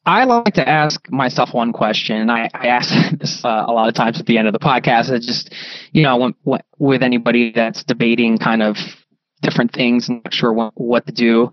I 0.06 0.24
like 0.24 0.56
to 0.56 0.68
ask 0.68 1.10
myself 1.12 1.54
one 1.54 1.74
question, 1.74 2.18
and 2.18 2.32
I, 2.32 2.50
I 2.54 2.68
ask 2.68 2.94
this 3.20 3.46
uh, 3.46 3.66
a 3.68 3.72
lot 3.72 3.88
of 3.88 3.94
times 3.94 4.20
at 4.20 4.26
the 4.26 4.38
end 4.38 4.48
of 4.48 4.54
the 4.54 4.60
podcast. 4.60 5.10
It's 5.12 5.26
just, 5.26 5.54
you 5.92 6.04
know, 6.04 6.18
when, 6.18 6.36
when, 6.44 6.62
with 6.80 7.04
anybody 7.04 7.52
that's 7.52 7.84
debating 7.84 8.38
kind 8.38 8.64
of 8.64 8.78
different 9.42 9.74
things 9.74 10.10
and 10.10 10.24
not 10.24 10.34
sure 10.34 10.54
what, 10.54 10.74
what 10.76 11.06
to 11.06 11.12
do. 11.12 11.52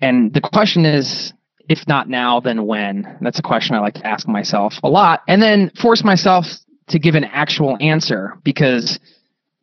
And 0.00 0.32
the 0.32 0.40
question 0.40 0.84
is, 0.84 1.32
if 1.68 1.86
not 1.86 2.08
now, 2.08 2.40
then 2.40 2.66
when? 2.66 3.18
That's 3.20 3.38
a 3.38 3.42
question 3.42 3.74
I 3.74 3.80
like 3.80 3.94
to 3.94 4.06
ask 4.06 4.26
myself 4.26 4.74
a 4.82 4.88
lot, 4.88 5.22
and 5.26 5.40
then 5.40 5.70
force 5.70 6.04
myself 6.04 6.46
to 6.88 6.98
give 6.98 7.14
an 7.14 7.24
actual 7.24 7.76
answer 7.80 8.34
because 8.44 8.98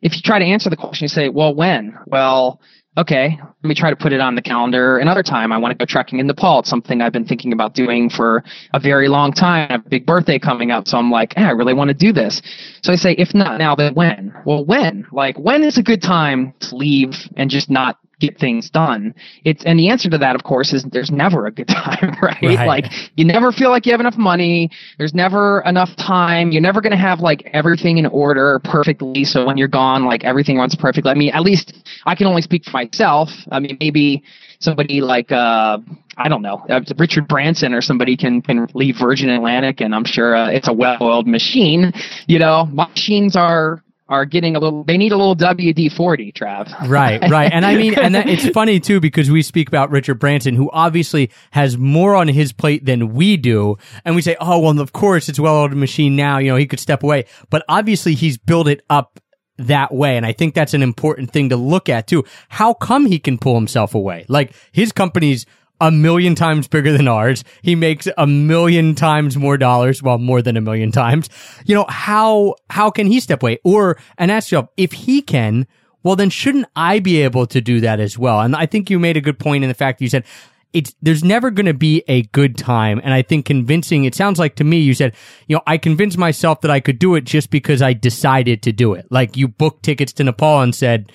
if 0.00 0.14
you 0.14 0.22
try 0.22 0.38
to 0.38 0.44
answer 0.44 0.70
the 0.70 0.76
question, 0.76 1.04
you 1.04 1.08
say, 1.08 1.28
well, 1.28 1.54
when? 1.54 1.98
Well, 2.06 2.60
okay, 2.98 3.38
let 3.40 3.68
me 3.68 3.74
try 3.74 3.90
to 3.90 3.96
put 3.96 4.12
it 4.12 4.20
on 4.20 4.34
the 4.34 4.42
calendar 4.42 4.98
another 4.98 5.22
time. 5.22 5.52
I 5.52 5.58
want 5.58 5.72
to 5.72 5.78
go 5.78 5.84
trekking 5.84 6.18
in 6.18 6.26
Nepal. 6.26 6.60
It's 6.60 6.70
something 6.70 7.00
I've 7.00 7.12
been 7.12 7.26
thinking 7.26 7.52
about 7.52 7.74
doing 7.74 8.08
for 8.08 8.42
a 8.72 8.80
very 8.80 9.08
long 9.08 9.32
time. 9.32 9.68
I 9.68 9.72
have 9.72 9.86
a 9.86 9.88
big 9.88 10.06
birthday 10.06 10.38
coming 10.38 10.70
up. 10.70 10.88
So 10.88 10.98
I'm 10.98 11.10
like, 11.10 11.34
I 11.36 11.50
really 11.50 11.74
want 11.74 11.88
to 11.88 11.94
do 11.94 12.12
this. 12.12 12.40
So 12.82 12.92
I 12.92 12.96
say, 12.96 13.12
if 13.12 13.34
not 13.34 13.58
now, 13.58 13.74
then 13.74 13.94
when? 13.94 14.34
Well, 14.44 14.64
when? 14.64 15.06
Like, 15.12 15.38
when 15.38 15.62
is 15.62 15.76
a 15.78 15.82
good 15.82 16.02
time 16.02 16.54
to 16.60 16.76
leave 16.76 17.14
and 17.36 17.50
just 17.50 17.68
not 17.68 17.98
get 18.18 18.38
things 18.38 18.70
done. 18.70 19.14
It's 19.44 19.64
and 19.64 19.78
the 19.78 19.88
answer 19.88 20.08
to 20.10 20.18
that, 20.18 20.34
of 20.34 20.42
course, 20.42 20.72
is 20.72 20.84
there's 20.84 21.10
never 21.10 21.46
a 21.46 21.50
good 21.50 21.68
time, 21.68 22.16
right? 22.22 22.42
Right. 22.42 22.66
Like 22.66 22.86
you 23.16 23.24
never 23.24 23.52
feel 23.52 23.70
like 23.70 23.86
you 23.86 23.92
have 23.92 24.00
enough 24.00 24.16
money. 24.16 24.70
There's 24.98 25.14
never 25.14 25.60
enough 25.66 25.94
time. 25.96 26.50
You're 26.50 26.62
never 26.62 26.80
going 26.80 26.92
to 26.92 26.96
have 26.96 27.20
like 27.20 27.48
everything 27.52 27.98
in 27.98 28.06
order 28.06 28.60
perfectly. 28.64 29.24
So 29.24 29.46
when 29.46 29.56
you're 29.56 29.68
gone, 29.68 30.04
like 30.04 30.24
everything 30.24 30.56
runs 30.56 30.74
perfectly. 30.74 31.10
I 31.10 31.14
mean, 31.14 31.30
at 31.30 31.42
least 31.42 31.74
I 32.06 32.14
can 32.14 32.26
only 32.26 32.42
speak 32.42 32.64
for 32.64 32.70
myself. 32.70 33.28
I 33.50 33.60
mean, 33.60 33.76
maybe 33.80 34.22
somebody 34.58 35.02
like 35.02 35.30
uh 35.30 35.78
I 36.16 36.28
don't 36.28 36.40
know 36.40 36.64
uh, 36.70 36.80
Richard 36.96 37.28
Branson 37.28 37.74
or 37.74 37.82
somebody 37.82 38.16
can 38.16 38.40
can 38.40 38.66
leave 38.72 38.96
Virgin 38.98 39.28
Atlantic, 39.28 39.82
and 39.82 39.94
I'm 39.94 40.04
sure 40.04 40.34
uh, 40.34 40.48
it's 40.48 40.68
a 40.68 40.72
well-oiled 40.72 41.26
machine. 41.26 41.92
You 42.26 42.38
know, 42.38 42.66
machines 42.72 43.36
are 43.36 43.82
are 44.08 44.24
getting 44.24 44.54
a 44.54 44.60
little. 44.60 44.84
They 44.84 44.96
need 44.96 45.12
a 45.12 45.16
little 45.16 45.36
WD 45.36 45.92
forty, 45.96 46.32
Trav. 46.32 46.72
Right, 46.88 47.20
right. 47.30 47.52
And 47.52 47.64
I 47.66 47.76
mean, 47.76 47.98
and 47.98 48.14
that, 48.14 48.28
it's 48.28 48.48
funny 48.50 48.78
too 48.78 49.00
because 49.00 49.30
we 49.30 49.42
speak 49.42 49.68
about 49.68 49.90
Richard 49.90 50.18
Branson, 50.18 50.54
who 50.54 50.70
obviously 50.72 51.30
has 51.50 51.76
more 51.76 52.14
on 52.14 52.28
his 52.28 52.52
plate 52.52 52.84
than 52.84 53.14
we 53.14 53.36
do. 53.36 53.76
And 54.04 54.14
we 54.14 54.22
say, 54.22 54.36
oh, 54.40 54.60
well, 54.60 54.78
of 54.80 54.92
course 54.92 55.28
it's 55.28 55.38
a 55.38 55.42
well-oiled 55.42 55.74
machine 55.74 56.14
now. 56.14 56.38
You 56.38 56.52
know, 56.52 56.56
he 56.56 56.66
could 56.66 56.80
step 56.80 57.02
away. 57.02 57.24
But 57.50 57.64
obviously 57.68 58.14
he's 58.14 58.38
built 58.38 58.68
it 58.68 58.82
up 58.88 59.18
that 59.58 59.92
way. 59.92 60.16
And 60.16 60.24
I 60.24 60.32
think 60.32 60.54
that's 60.54 60.74
an 60.74 60.82
important 60.82 61.32
thing 61.32 61.48
to 61.48 61.56
look 61.56 61.88
at 61.88 62.06
too. 62.06 62.24
How 62.48 62.74
come 62.74 63.06
he 63.06 63.18
can 63.18 63.38
pull 63.38 63.54
himself 63.54 63.94
away? 63.94 64.26
Like 64.28 64.52
his 64.72 64.92
company's 64.92 65.46
a 65.80 65.90
million 65.90 66.34
times 66.34 66.68
bigger 66.68 66.92
than 66.92 67.08
ours. 67.08 67.44
He 67.62 67.74
makes 67.74 68.08
a 68.16 68.26
million 68.26 68.94
times 68.94 69.36
more 69.36 69.58
dollars. 69.58 70.02
Well, 70.02 70.18
more 70.18 70.42
than 70.42 70.56
a 70.56 70.60
million 70.60 70.92
times. 70.92 71.28
You 71.64 71.74
know, 71.74 71.86
how, 71.88 72.56
how 72.70 72.90
can 72.90 73.06
he 73.06 73.20
step 73.20 73.42
away? 73.42 73.58
Or, 73.64 73.98
and 74.18 74.30
ask 74.30 74.50
yourself, 74.50 74.70
if 74.76 74.92
he 74.92 75.22
can, 75.22 75.66
well, 76.02 76.16
then 76.16 76.30
shouldn't 76.30 76.66
I 76.76 77.00
be 77.00 77.22
able 77.22 77.46
to 77.48 77.60
do 77.60 77.80
that 77.80 78.00
as 78.00 78.18
well? 78.18 78.40
And 78.40 78.54
I 78.54 78.66
think 78.66 78.90
you 78.90 78.98
made 78.98 79.16
a 79.16 79.20
good 79.20 79.38
point 79.38 79.64
in 79.64 79.68
the 79.68 79.74
fact 79.74 79.98
that 79.98 80.04
you 80.04 80.10
said, 80.10 80.24
it's 80.72 80.94
there's 81.00 81.24
never 81.24 81.50
going 81.50 81.66
to 81.66 81.74
be 81.74 82.02
a 82.08 82.22
good 82.22 82.56
time 82.58 83.00
and 83.04 83.14
i 83.14 83.22
think 83.22 83.46
convincing 83.46 84.04
it 84.04 84.14
sounds 84.14 84.38
like 84.38 84.56
to 84.56 84.64
me 84.64 84.78
you 84.78 84.92
said 84.94 85.14
you 85.46 85.56
know 85.56 85.62
i 85.66 85.78
convinced 85.78 86.18
myself 86.18 86.60
that 86.60 86.70
i 86.70 86.80
could 86.80 86.98
do 86.98 87.14
it 87.14 87.22
just 87.22 87.50
because 87.50 87.80
i 87.80 87.92
decided 87.92 88.62
to 88.62 88.72
do 88.72 88.92
it 88.92 89.06
like 89.10 89.36
you 89.36 89.46
booked 89.46 89.84
tickets 89.84 90.12
to 90.12 90.24
nepal 90.24 90.60
and 90.60 90.74
said 90.74 91.10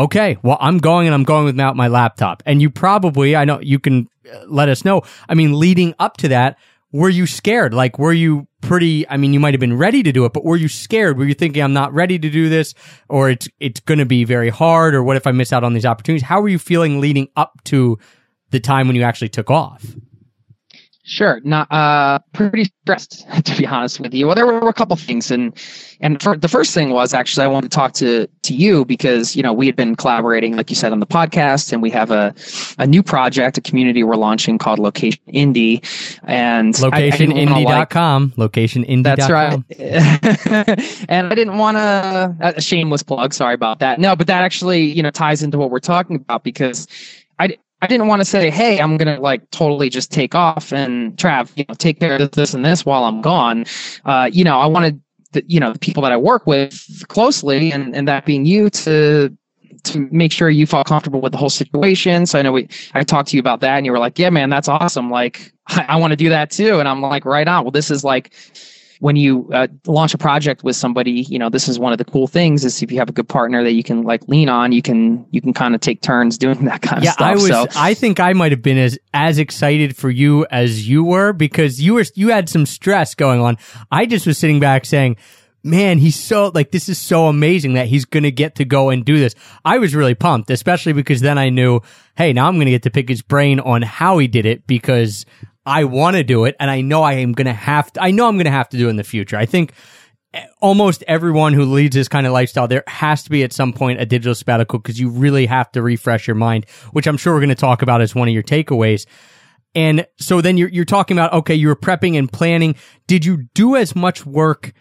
okay 0.00 0.36
well 0.42 0.56
i'm 0.60 0.78
going 0.78 1.06
and 1.06 1.14
i'm 1.14 1.24
going 1.24 1.44
without 1.44 1.76
my 1.76 1.88
laptop. 1.88 2.42
And 2.46 2.60
you 2.60 2.70
probably 2.70 3.36
i 3.36 3.44
know 3.44 3.60
you 3.60 3.78
can 3.78 4.08
uh, 4.32 4.44
let 4.46 4.68
us 4.68 4.84
know. 4.84 5.02
I 5.28 5.34
mean 5.34 5.58
leading 5.58 5.94
up 5.98 6.16
to 6.18 6.28
that 6.28 6.58
were 6.92 7.08
you 7.08 7.26
scared? 7.26 7.72
Like 7.72 7.98
were 7.98 8.12
you 8.12 8.48
pretty 8.62 9.08
i 9.08 9.16
mean 9.16 9.32
you 9.32 9.40
might 9.40 9.54
have 9.54 9.60
been 9.60 9.76
ready 9.76 10.02
to 10.02 10.12
do 10.12 10.24
it 10.24 10.32
but 10.32 10.44
were 10.44 10.56
you 10.56 10.68
scared? 10.68 11.18
Were 11.18 11.24
you 11.24 11.34
thinking 11.34 11.62
i'm 11.62 11.72
not 11.72 11.92
ready 11.92 12.18
to 12.18 12.30
do 12.30 12.48
this 12.48 12.74
or 13.08 13.30
it's 13.30 13.48
it's 13.60 13.80
going 13.80 13.98
to 13.98 14.06
be 14.06 14.24
very 14.24 14.50
hard 14.50 14.94
or 14.94 15.02
what 15.02 15.16
if 15.16 15.26
i 15.26 15.32
miss 15.32 15.52
out 15.52 15.64
on 15.64 15.74
these 15.74 15.86
opportunities? 15.86 16.26
How 16.26 16.40
were 16.40 16.48
you 16.48 16.58
feeling 16.58 17.00
leading 17.00 17.28
up 17.36 17.62
to 17.64 17.98
the 18.50 18.60
time 18.60 18.86
when 18.86 18.96
you 18.96 19.02
actually 19.02 19.28
took 19.28 19.50
off 19.50 19.84
Sure, 21.10 21.40
not 21.42 21.66
uh, 21.72 22.20
pretty 22.32 22.70
stressed 22.82 23.26
to 23.44 23.56
be 23.58 23.66
honest 23.66 23.98
with 23.98 24.14
you. 24.14 24.26
Well, 24.26 24.36
there 24.36 24.46
were 24.46 24.68
a 24.68 24.72
couple 24.72 24.94
things, 24.94 25.32
and 25.32 25.52
and 26.00 26.22
for, 26.22 26.36
the 26.36 26.46
first 26.46 26.72
thing 26.72 26.90
was 26.90 27.12
actually 27.12 27.42
I 27.44 27.48
wanted 27.48 27.72
to 27.72 27.74
talk 27.74 27.94
to 27.94 28.28
to 28.28 28.54
you 28.54 28.84
because 28.84 29.34
you 29.34 29.42
know 29.42 29.52
we 29.52 29.66
had 29.66 29.74
been 29.74 29.96
collaborating, 29.96 30.56
like 30.56 30.70
you 30.70 30.76
said, 30.76 30.92
on 30.92 31.00
the 31.00 31.08
podcast, 31.08 31.72
and 31.72 31.82
we 31.82 31.90
have 31.90 32.12
a 32.12 32.32
a 32.78 32.86
new 32.86 33.02
project, 33.02 33.58
a 33.58 33.60
community 33.60 34.04
we're 34.04 34.14
launching 34.14 34.56
called 34.56 34.78
Location 34.78 35.20
Indie, 35.34 35.82
and 36.22 36.74
locationindie.com, 36.74 38.34
like, 38.36 38.52
locationindie.com. 38.52 39.02
That's 39.02 39.28
right. 39.28 41.04
and 41.08 41.26
I 41.26 41.34
didn't 41.34 41.58
want 41.58 41.76
to 41.76 42.36
a 42.38 42.60
shameless 42.60 43.02
plug. 43.02 43.34
Sorry 43.34 43.54
about 43.54 43.80
that. 43.80 43.98
No, 43.98 44.14
but 44.14 44.28
that 44.28 44.44
actually 44.44 44.82
you 44.82 45.02
know 45.02 45.10
ties 45.10 45.42
into 45.42 45.58
what 45.58 45.72
we're 45.72 45.80
talking 45.80 46.14
about 46.14 46.44
because 46.44 46.86
I 47.82 47.86
didn't 47.86 48.08
want 48.08 48.20
to 48.20 48.24
say, 48.24 48.50
hey, 48.50 48.78
I'm 48.78 48.96
gonna 48.96 49.20
like 49.20 49.50
totally 49.50 49.88
just 49.88 50.12
take 50.12 50.34
off 50.34 50.72
and 50.72 51.16
Trav, 51.16 51.50
you 51.56 51.64
know, 51.68 51.74
take 51.74 51.98
care 52.00 52.20
of 52.20 52.30
this 52.32 52.52
and 52.52 52.64
this 52.64 52.84
while 52.84 53.04
I'm 53.04 53.20
gone. 53.22 53.64
Uh, 54.04 54.28
you 54.30 54.44
know, 54.44 54.58
I 54.58 54.66
wanted 54.66 55.00
the, 55.32 55.44
you 55.46 55.60
know 55.60 55.72
the 55.72 55.78
people 55.78 56.02
that 56.02 56.12
I 56.12 56.16
work 56.16 56.46
with 56.46 57.04
closely, 57.08 57.72
and 57.72 57.94
and 57.94 58.06
that 58.08 58.26
being 58.26 58.44
you 58.44 58.70
to 58.70 59.36
to 59.84 60.08
make 60.10 60.30
sure 60.32 60.50
you 60.50 60.66
felt 60.66 60.86
comfortable 60.86 61.20
with 61.20 61.32
the 61.32 61.38
whole 61.38 61.50
situation. 61.50 62.26
So 62.26 62.38
I 62.38 62.42
know 62.42 62.52
we 62.52 62.68
I 62.94 63.02
talked 63.02 63.30
to 63.30 63.36
you 63.36 63.40
about 63.40 63.60
that, 63.60 63.76
and 63.76 63.86
you 63.86 63.92
were 63.92 63.98
like, 63.98 64.18
yeah, 64.18 64.30
man, 64.30 64.50
that's 64.50 64.68
awesome. 64.68 65.10
Like 65.10 65.52
I, 65.68 65.86
I 65.90 65.96
want 65.96 66.10
to 66.12 66.16
do 66.16 66.28
that 66.28 66.50
too, 66.50 66.80
and 66.80 66.88
I'm 66.88 67.00
like, 67.00 67.24
right 67.24 67.46
on. 67.46 67.64
Well, 67.64 67.70
this 67.70 67.90
is 67.90 68.04
like 68.04 68.32
when 69.00 69.16
you 69.16 69.48
uh, 69.52 69.66
launch 69.86 70.12
a 70.12 70.18
project 70.18 70.62
with 70.62 70.76
somebody, 70.76 71.22
you 71.22 71.38
know, 71.38 71.48
this 71.48 71.68
is 71.68 71.78
one 71.78 71.90
of 71.92 71.98
the 71.98 72.04
cool 72.04 72.26
things 72.26 72.66
is 72.66 72.82
if 72.82 72.92
you 72.92 72.98
have 72.98 73.08
a 73.08 73.12
good 73.12 73.28
partner 73.28 73.64
that 73.64 73.72
you 73.72 73.82
can 73.82 74.02
like 74.02 74.28
lean 74.28 74.50
on, 74.50 74.72
you 74.72 74.82
can 74.82 75.26
you 75.30 75.40
can 75.40 75.54
kind 75.54 75.74
of 75.74 75.80
take 75.80 76.02
turns 76.02 76.36
doing 76.38 76.66
that 76.66 76.82
kind 76.82 77.02
yeah, 77.02 77.10
of 77.10 77.14
stuff. 77.14 77.26
I 77.26 77.34
was. 77.34 77.48
so, 77.48 77.66
I 77.74 77.94
think 77.94 78.20
I 78.20 78.34
might 78.34 78.52
have 78.52 78.62
been 78.62 78.78
as 78.78 78.98
as 79.12 79.38
excited 79.38 79.96
for 79.96 80.10
you 80.10 80.46
as 80.50 80.86
you 80.86 81.02
were 81.02 81.32
because 81.32 81.80
you 81.80 81.94
were 81.94 82.04
you 82.14 82.28
had 82.28 82.48
some 82.48 82.66
stress 82.66 83.14
going 83.14 83.40
on. 83.40 83.56
I 83.90 84.06
just 84.06 84.26
was 84.26 84.38
sitting 84.38 84.60
back 84.60 84.84
saying. 84.84 85.16
Man, 85.62 85.98
he's 85.98 86.18
so 86.18 86.50
like 86.54 86.70
this 86.70 86.88
is 86.88 86.96
so 86.96 87.26
amazing 87.26 87.74
that 87.74 87.86
he's 87.86 88.06
going 88.06 88.22
to 88.22 88.30
get 88.30 88.54
to 88.54 88.64
go 88.64 88.88
and 88.88 89.04
do 89.04 89.18
this. 89.18 89.34
I 89.62 89.76
was 89.76 89.94
really 89.94 90.14
pumped, 90.14 90.48
especially 90.48 90.94
because 90.94 91.20
then 91.20 91.36
I 91.36 91.50
knew, 91.50 91.82
hey, 92.16 92.32
now 92.32 92.48
I'm 92.48 92.54
going 92.54 92.64
to 92.64 92.70
get 92.70 92.84
to 92.84 92.90
pick 92.90 93.10
his 93.10 93.20
brain 93.20 93.60
on 93.60 93.82
how 93.82 94.16
he 94.16 94.26
did 94.26 94.46
it 94.46 94.66
because 94.66 95.26
I 95.66 95.84
want 95.84 96.16
to 96.16 96.24
do 96.24 96.44
it 96.44 96.56
and 96.58 96.70
I 96.70 96.80
know 96.80 97.02
I 97.02 97.14
am 97.14 97.32
going 97.32 97.46
to 97.46 97.52
have 97.52 97.92
to, 97.92 98.02
I 98.02 98.10
know 98.10 98.28
I'm 98.28 98.36
going 98.36 98.46
to 98.46 98.50
have 98.50 98.68
to 98.70 98.78
do 98.78 98.86
it 98.86 98.90
in 98.90 98.96
the 98.96 99.04
future. 99.04 99.36
I 99.36 99.46
think 99.46 99.72
eh, 100.32 100.44
almost 100.60 101.04
everyone 101.06 101.52
who 101.52 101.64
leads 101.64 101.94
this 101.94 102.08
kind 102.08 102.26
of 102.26 102.32
lifestyle, 102.32 102.66
there 102.66 102.84
has 102.86 103.22
to 103.24 103.30
be 103.30 103.42
at 103.42 103.52
some 103.52 103.72
point 103.72 104.00
a 104.00 104.06
digital 104.06 104.34
sabbatical 104.34 104.78
because 104.78 104.98
you 104.98 105.10
really 105.10 105.46
have 105.46 105.70
to 105.72 105.82
refresh 105.82 106.26
your 106.26 106.36
mind, 106.36 106.68
which 106.92 107.06
I'm 107.06 107.16
sure 107.16 107.34
we're 107.34 107.40
going 107.40 107.50
to 107.50 107.54
talk 107.54 107.82
about 107.82 108.00
as 108.00 108.14
one 108.14 108.28
of 108.28 108.34
your 108.34 108.42
takeaways. 108.42 109.06
And 109.74 110.06
so 110.18 110.40
then 110.40 110.56
you're, 110.56 110.68
you're 110.68 110.84
talking 110.84 111.16
about, 111.16 111.32
okay, 111.32 111.54
you 111.54 111.68
were 111.68 111.76
prepping 111.76 112.18
and 112.18 112.32
planning. 112.32 112.74
Did 113.06 113.24
you 113.24 113.44
do 113.54 113.76
as 113.76 113.94
much 113.94 114.26
work 114.26 114.72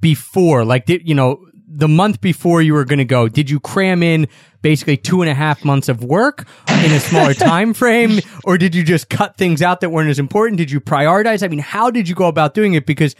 before? 0.00 0.64
Like, 0.64 0.86
did, 0.86 1.08
you 1.08 1.14
know, 1.14 1.44
the 1.70 1.88
month 1.88 2.20
before 2.20 2.62
you 2.62 2.72
were 2.72 2.84
going 2.84 2.98
to 2.98 3.04
go, 3.04 3.28
did 3.28 3.50
you 3.50 3.60
cram 3.60 4.02
in 4.02 4.26
basically 4.62 4.96
two 4.96 5.20
and 5.22 5.30
a 5.30 5.34
half 5.34 5.64
months 5.64 5.88
of 5.88 6.02
work 6.02 6.46
in 6.68 6.92
a 6.92 7.00
smaller 7.00 7.34
time 7.34 7.74
frame, 7.74 8.20
or 8.44 8.58
did 8.58 8.74
you 8.74 8.82
just 8.82 9.08
cut 9.08 9.36
things 9.36 9.62
out 9.62 9.80
that 9.80 9.90
weren't 9.90 10.10
as 10.10 10.18
important? 10.18 10.58
Did 10.58 10.70
you 10.70 10.80
prioritize? 10.80 11.42
I 11.42 11.48
mean, 11.48 11.58
how 11.58 11.90
did 11.90 12.08
you 12.08 12.14
go 12.14 12.26
about 12.26 12.54
doing 12.54 12.74
it? 12.74 12.86
Because 12.86 13.14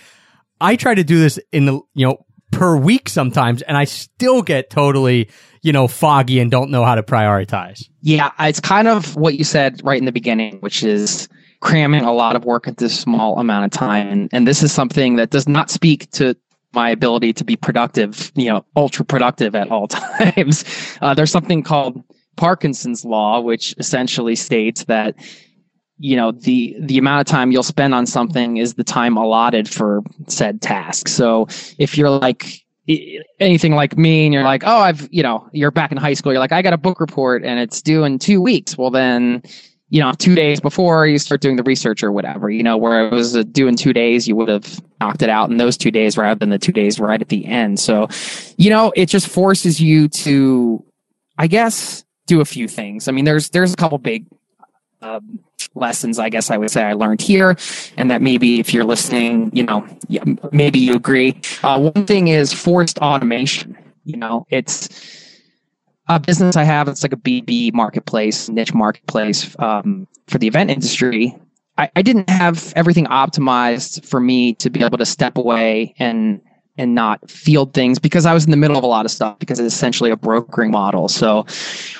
I 0.61 0.77
try 0.77 0.95
to 0.95 1.05
do 1.05 1.21
this 1.21 1.39
in 1.53 1.67
the 1.67 1.81
you 1.95 2.07
know 2.07 2.25
per 2.51 2.77
week 2.77 3.09
sometimes, 3.09 3.63
and 3.63 3.77
I 3.77 3.85
still 3.85 4.43
get 4.43 4.71
totally 4.71 5.31
you 5.63 5.73
know 5.73 5.87
foggy 5.87 6.41
and 6.41 6.51
don't 6.51 6.71
know 6.71 6.85
how 6.85 6.95
to 6.95 7.03
prioritize. 7.03 7.85
Yeah, 8.01 8.33
it's 8.41 8.61
kind 8.61 8.89
of 8.89 9.15
what 9.17 9.37
you 9.37 9.45
said 9.45 9.81
right 9.85 9.99
in 9.99 10.07
the 10.07 10.13
beginning, 10.13 10.59
which 10.61 10.83
is 10.83 11.29
cramming 11.61 12.05
a 12.05 12.13
lot 12.13 12.37
of 12.37 12.45
work 12.45 12.69
at 12.69 12.79
this 12.79 12.99
small 12.99 13.39
amount 13.39 13.67
of 13.67 13.71
time, 13.73 14.09
and, 14.09 14.31
and 14.33 14.47
this 14.47 14.63
is 14.63 14.73
something 14.73 15.17
that 15.17 15.31
does 15.31 15.49
not 15.49 15.71
speak 15.71 16.11
to 16.13 16.37
my 16.73 16.91
ability 16.91 17.33
to 17.33 17.45
be 17.45 17.57
productive, 17.57 18.31
you 18.35 18.49
know, 18.49 18.65
ultra 18.77 19.05
productive 19.05 19.55
at 19.55 19.71
all 19.71 19.89
times. 19.89 20.65
Uh, 21.01 21.15
there's 21.15 21.33
something 21.33 21.63
called 21.63 22.03
Parkinson's 22.37 23.05
law, 23.05 23.41
which 23.41 23.75
essentially 23.79 24.37
states 24.37 24.85
that 24.85 25.15
you 26.01 26.17
know 26.17 26.31
the 26.31 26.77
the 26.79 26.97
amount 26.97 27.21
of 27.21 27.27
time 27.27 27.51
you'll 27.51 27.63
spend 27.63 27.93
on 27.95 28.07
something 28.07 28.57
is 28.59 28.75
the 28.75 28.85
time 28.85 29.17
allotted 29.17 29.69
for 29.69 30.03
said 30.29 30.63
task. 30.63 31.09
So 31.09 31.49
if 31.79 31.99
you're 31.99 32.11
like 32.11 32.65
anything 33.39 33.75
like 33.75 33.99
me 33.99 34.25
and 34.25 34.33
you're 34.33 34.45
like, 34.45 34.63
oh, 34.65 34.79
I've 34.79 35.09
you 35.13 35.23
know, 35.23 35.49
you're 35.53 35.71
back 35.71 35.93
in 35.93 35.99
high 35.99 36.15
school, 36.15 36.33
you're 36.33 36.41
like, 36.41 36.53
I 36.53 36.63
got 36.63 36.73
a 36.73 36.79
book 36.79 37.01
report 37.01 37.45
and 37.45 37.59
it's 37.59 37.83
due 37.83 38.05
in 38.05 38.19
two 38.19 38.41
weeks. 38.41 38.79
Well, 38.79 38.91
then 38.91 39.43
you 39.91 40.01
know, 40.01 40.13
two 40.13 40.35
days 40.35 40.61
before 40.61 41.07
you 41.07 41.19
start 41.19 41.41
doing 41.41 41.57
the 41.57 41.63
research 41.63 42.03
or 42.03 42.13
whatever, 42.13 42.51
you 42.51 42.63
know, 42.63 42.77
where 42.77 43.07
it 43.07 43.11
was 43.11 43.35
in 43.35 43.77
two 43.77 43.93
days, 43.93 44.29
you 44.29 44.37
would 44.37 44.49
have 44.49 44.81
knocked 45.01 45.23
it 45.23 45.31
out 45.31 45.51
in 45.51 45.57
those 45.57 45.79
two 45.79 45.91
days 45.91 46.19
rather 46.19 46.39
than 46.39 46.51
the 46.51 46.59
two 46.59 46.73
days 46.73 47.01
right 47.01 47.23
at 47.23 47.29
the 47.29 47.47
end. 47.47 47.81
So, 47.81 48.09
you 48.57 48.69
know, 48.69 48.93
it 48.97 49.07
just 49.07 49.29
forces 49.29 49.81
you 49.81 50.09
to, 50.09 50.85
I 51.39 51.47
guess, 51.47 52.05
do 52.27 52.43
a 52.43 52.45
few 52.45 52.69
things. 52.69 53.09
I 53.09 53.13
mean, 53.13 53.25
there's, 53.25 53.49
there's 53.51 53.73
a 53.73 53.77
couple 53.77 53.97
big, 53.97 54.27
um, 55.01 55.41
lessons, 55.75 56.19
I 56.19 56.29
guess 56.29 56.51
I 56.51 56.59
would 56.59 56.71
say 56.71 56.83
I 56.83 56.93
learned 56.93 57.23
here, 57.23 57.57
and 57.97 58.11
that 58.11 58.21
maybe 58.21 58.61
if 58.61 58.75
you're 58.75 58.85
listening, 58.85 59.51
you 59.55 59.63
know, 59.63 59.87
maybe 60.53 60.79
you 60.79 60.95
agree. 60.95 61.41
Uh, 61.63 61.91
one 61.95 62.05
thing 62.05 62.29
is 62.29 62.53
forced 62.53 62.99
automation. 62.99 63.79
You 64.05 64.17
know, 64.17 64.47
it's, 64.51 64.89
a 66.09 66.19
business 66.19 66.57
I 66.57 66.65
have. 66.65 66.89
It's 66.89 67.03
like 67.03 67.13
a 67.13 67.17
B2B 67.17 67.75
marketplace, 67.75 68.49
niche 68.49 68.75
marketplace 68.75 69.55
um, 69.59 70.07
for 70.27 70.39
the 70.39 70.47
event 70.47 70.71
industry. 70.71 71.37
I, 71.77 71.91
I 71.97 72.03
didn't 72.03 72.29
have 72.29 72.73
everything 72.77 73.07
optimized 73.07 74.05
for 74.05 74.21
me 74.21 74.55
to 74.55 74.71
be 74.71 74.83
able 74.83 74.99
to 74.99 75.07
step 75.07 75.37
away 75.37 75.95
and 75.99 76.41
and 76.79 76.95
not 76.95 77.29
field 77.29 77.75
things 77.75 77.99
because 77.99 78.25
I 78.25 78.33
was 78.33 78.45
in 78.45 78.53
the 78.53 78.57
middle 78.57 78.79
of 78.79 78.85
a 78.85 78.87
lot 78.87 79.05
of 79.05 79.11
stuff 79.11 79.37
because 79.41 79.59
it's 79.59 79.75
essentially 79.75 80.11
a 80.11 80.17
brokering 80.17 80.71
model. 80.71 81.09
So, 81.09 81.45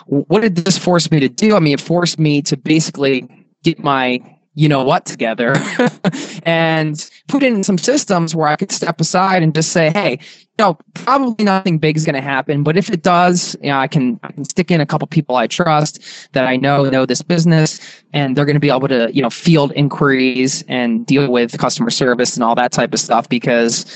what 0.07 0.41
did 0.41 0.55
this 0.55 0.79
force 0.79 1.11
me 1.11 1.19
to 1.21 1.29
do? 1.29 1.57
I 1.57 1.59
mean, 1.59 1.75
it 1.75 1.81
forced 1.81 2.19
me 2.19 2.43
to 2.43 2.57
basically 2.57 3.29
get 3.65 3.81
my 3.81 4.23
you 4.59 4.69
know 4.69 4.83
what 4.83 5.07
together 5.07 5.55
and 6.43 7.09
put 7.29 7.45
in 7.45 7.63
some 7.63 7.79
systems 7.79 8.35
where 8.35 8.49
I 8.49 8.57
could 8.57 8.73
step 8.73 9.01
aside 9.01 9.41
and 9.41 9.55
just 9.55 9.71
say, 9.71 9.91
hey, 9.91 10.19
you 10.21 10.65
know, 10.65 10.77
probably 10.95 11.45
nothing 11.45 11.79
big 11.79 11.97
is 11.97 12.05
going 12.05 12.17
to 12.17 12.21
happen, 12.21 12.65
but 12.65 12.77
if 12.77 12.91
it 12.91 13.05
does, 13.05 13.57
you 13.63 13.69
know, 13.69 13.79
I 13.79 13.87
can 13.87 14.19
I 14.25 14.33
can 14.33 14.45
stick 14.45 14.73
in 14.73 14.81
a 14.81 14.87
couple 14.87 15.07
people 15.07 15.37
I 15.37 15.47
trust 15.47 16.03
that 16.33 16.49
I 16.49 16.57
know 16.57 16.91
know 16.91 17.07
this 17.07 17.23
business, 17.23 17.79
and 18.13 18.37
they're 18.37 18.45
going 18.45 18.57
to 18.57 18.61
be 18.61 18.71
able 18.71 18.89
to 18.89 19.15
you 19.15 19.23
know 19.23 19.31
field 19.31 19.73
inquiries 19.77 20.65
and 20.67 21.07
deal 21.07 21.31
with 21.31 21.57
customer 21.57 21.91
service 21.91 22.35
and 22.35 22.43
all 22.43 22.57
that 22.57 22.73
type 22.73 22.93
of 22.93 22.99
stuff 22.99 23.29
because 23.29 23.87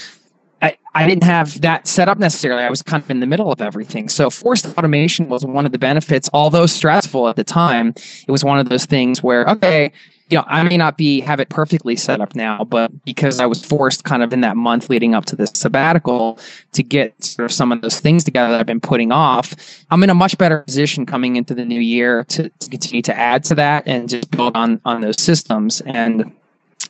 I, 0.62 0.78
I 0.94 1.08
didn't 1.08 1.24
have 1.24 1.60
that 1.62 1.88
set 1.88 2.08
up 2.08 2.18
necessarily. 2.18 2.62
I 2.62 2.70
was 2.70 2.82
kind 2.82 3.02
of 3.02 3.10
in 3.10 3.18
the 3.18 3.26
middle 3.26 3.50
of 3.50 3.60
everything. 3.60 4.08
So 4.08 4.30
forced 4.30 4.66
automation 4.78 5.28
was 5.28 5.44
one 5.44 5.66
of 5.66 5.72
the 5.72 5.78
benefits, 5.78 6.30
although 6.32 6.66
stressful 6.66 7.28
at 7.28 7.34
the 7.34 7.42
time. 7.42 7.94
It 8.28 8.30
was 8.30 8.44
one 8.44 8.60
of 8.60 8.68
those 8.68 8.86
things 8.86 9.24
where, 9.24 9.44
okay, 9.46 9.92
you 10.32 10.38
know, 10.38 10.44
I 10.46 10.62
may 10.62 10.78
not 10.78 10.96
be 10.96 11.20
have 11.20 11.40
it 11.40 11.50
perfectly 11.50 11.94
set 11.94 12.22
up 12.22 12.34
now, 12.34 12.64
but 12.64 13.04
because 13.04 13.38
I 13.38 13.44
was 13.44 13.62
forced 13.62 14.04
kind 14.04 14.22
of 14.22 14.32
in 14.32 14.40
that 14.40 14.56
month 14.56 14.88
leading 14.88 15.14
up 15.14 15.26
to 15.26 15.36
this 15.36 15.50
sabbatical 15.54 16.38
to 16.72 16.82
get 16.82 17.22
sort 17.22 17.44
of 17.44 17.52
some 17.52 17.70
of 17.70 17.82
those 17.82 18.00
things 18.00 18.24
together 18.24 18.50
that 18.52 18.60
I've 18.60 18.66
been 18.66 18.80
putting 18.80 19.12
off, 19.12 19.54
I'm 19.90 20.02
in 20.02 20.08
a 20.08 20.14
much 20.14 20.38
better 20.38 20.60
position 20.60 21.04
coming 21.04 21.36
into 21.36 21.54
the 21.54 21.66
new 21.66 21.80
year 21.80 22.24
to, 22.24 22.48
to 22.48 22.70
continue 22.70 23.02
to 23.02 23.14
add 23.14 23.44
to 23.44 23.54
that 23.56 23.86
and 23.86 24.08
just 24.08 24.30
build 24.30 24.56
on 24.56 24.80
on 24.86 25.02
those 25.02 25.20
systems. 25.20 25.82
And 25.82 26.32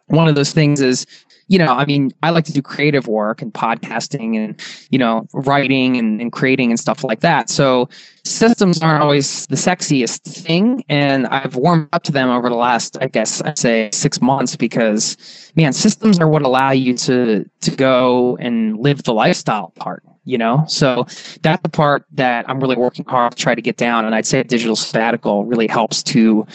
one 0.07 0.29
of 0.29 0.37
those 0.37 0.53
things 0.53 0.81
is 0.81 1.05
you 1.49 1.59
know, 1.59 1.73
I 1.75 1.85
mean, 1.85 2.13
I 2.23 2.31
like 2.31 2.45
to 2.47 2.53
do 2.53 2.63
creative 2.63 3.07
work 3.07 3.43
and 3.43 3.53
podcasting 3.53 4.37
and, 4.37 4.61
you 4.91 4.99
know, 4.99 5.27
writing 5.33 5.97
and, 5.97 6.21
and 6.21 6.33
creating 6.33 6.71
and 6.71 6.79
stuff 6.79 7.05
like 7.05 7.21
that. 7.21 7.51
So 7.51 7.89
systems 8.25 8.81
aren't 8.81 9.03
always 9.03 9.47
the 9.49 9.57
sexiest 9.57 10.21
thing. 10.23 10.85
And 10.89 11.27
I've 11.27 11.57
warmed 11.57 11.89
up 11.93 12.05
to 12.05 12.13
them 12.13 12.31
over 12.31 12.49
the 12.49 12.55
last, 12.55 12.97
I 13.01 13.09
guess 13.09 13.43
I'd 13.43 13.59
say 13.59 13.91
six 13.93 14.21
months 14.21 14.57
because 14.57 15.17
man, 15.57 15.73
systems 15.73 16.19
are 16.19 16.29
what 16.29 16.43
allow 16.43 16.71
you 16.71 16.97
to, 16.99 17.45
to 17.61 17.71
go 17.73 18.37
and 18.39 18.79
live 18.79 19.03
the 19.03 19.15
lifestyle 19.15 19.73
part 19.77 20.05
you 20.25 20.39
know? 20.39 20.65
So 20.69 21.07
that's 21.43 21.63
the 21.63 21.69
part 21.69 22.05
that 22.13 22.49
i'm 22.49 22.61
really 22.61 22.77
working 22.77 23.05
hard 23.05 23.33
to 23.33 23.39
try 23.39 23.55
to 23.55 23.63
get 23.63 23.77
down. 23.77 24.05
And 24.05 24.15
i'd 24.15 24.27
say 24.27 24.43
digital 24.43 24.77
sabbatical 24.77 25.45
really 25.45 25.67
helps 25.67 26.03
to 26.05 26.47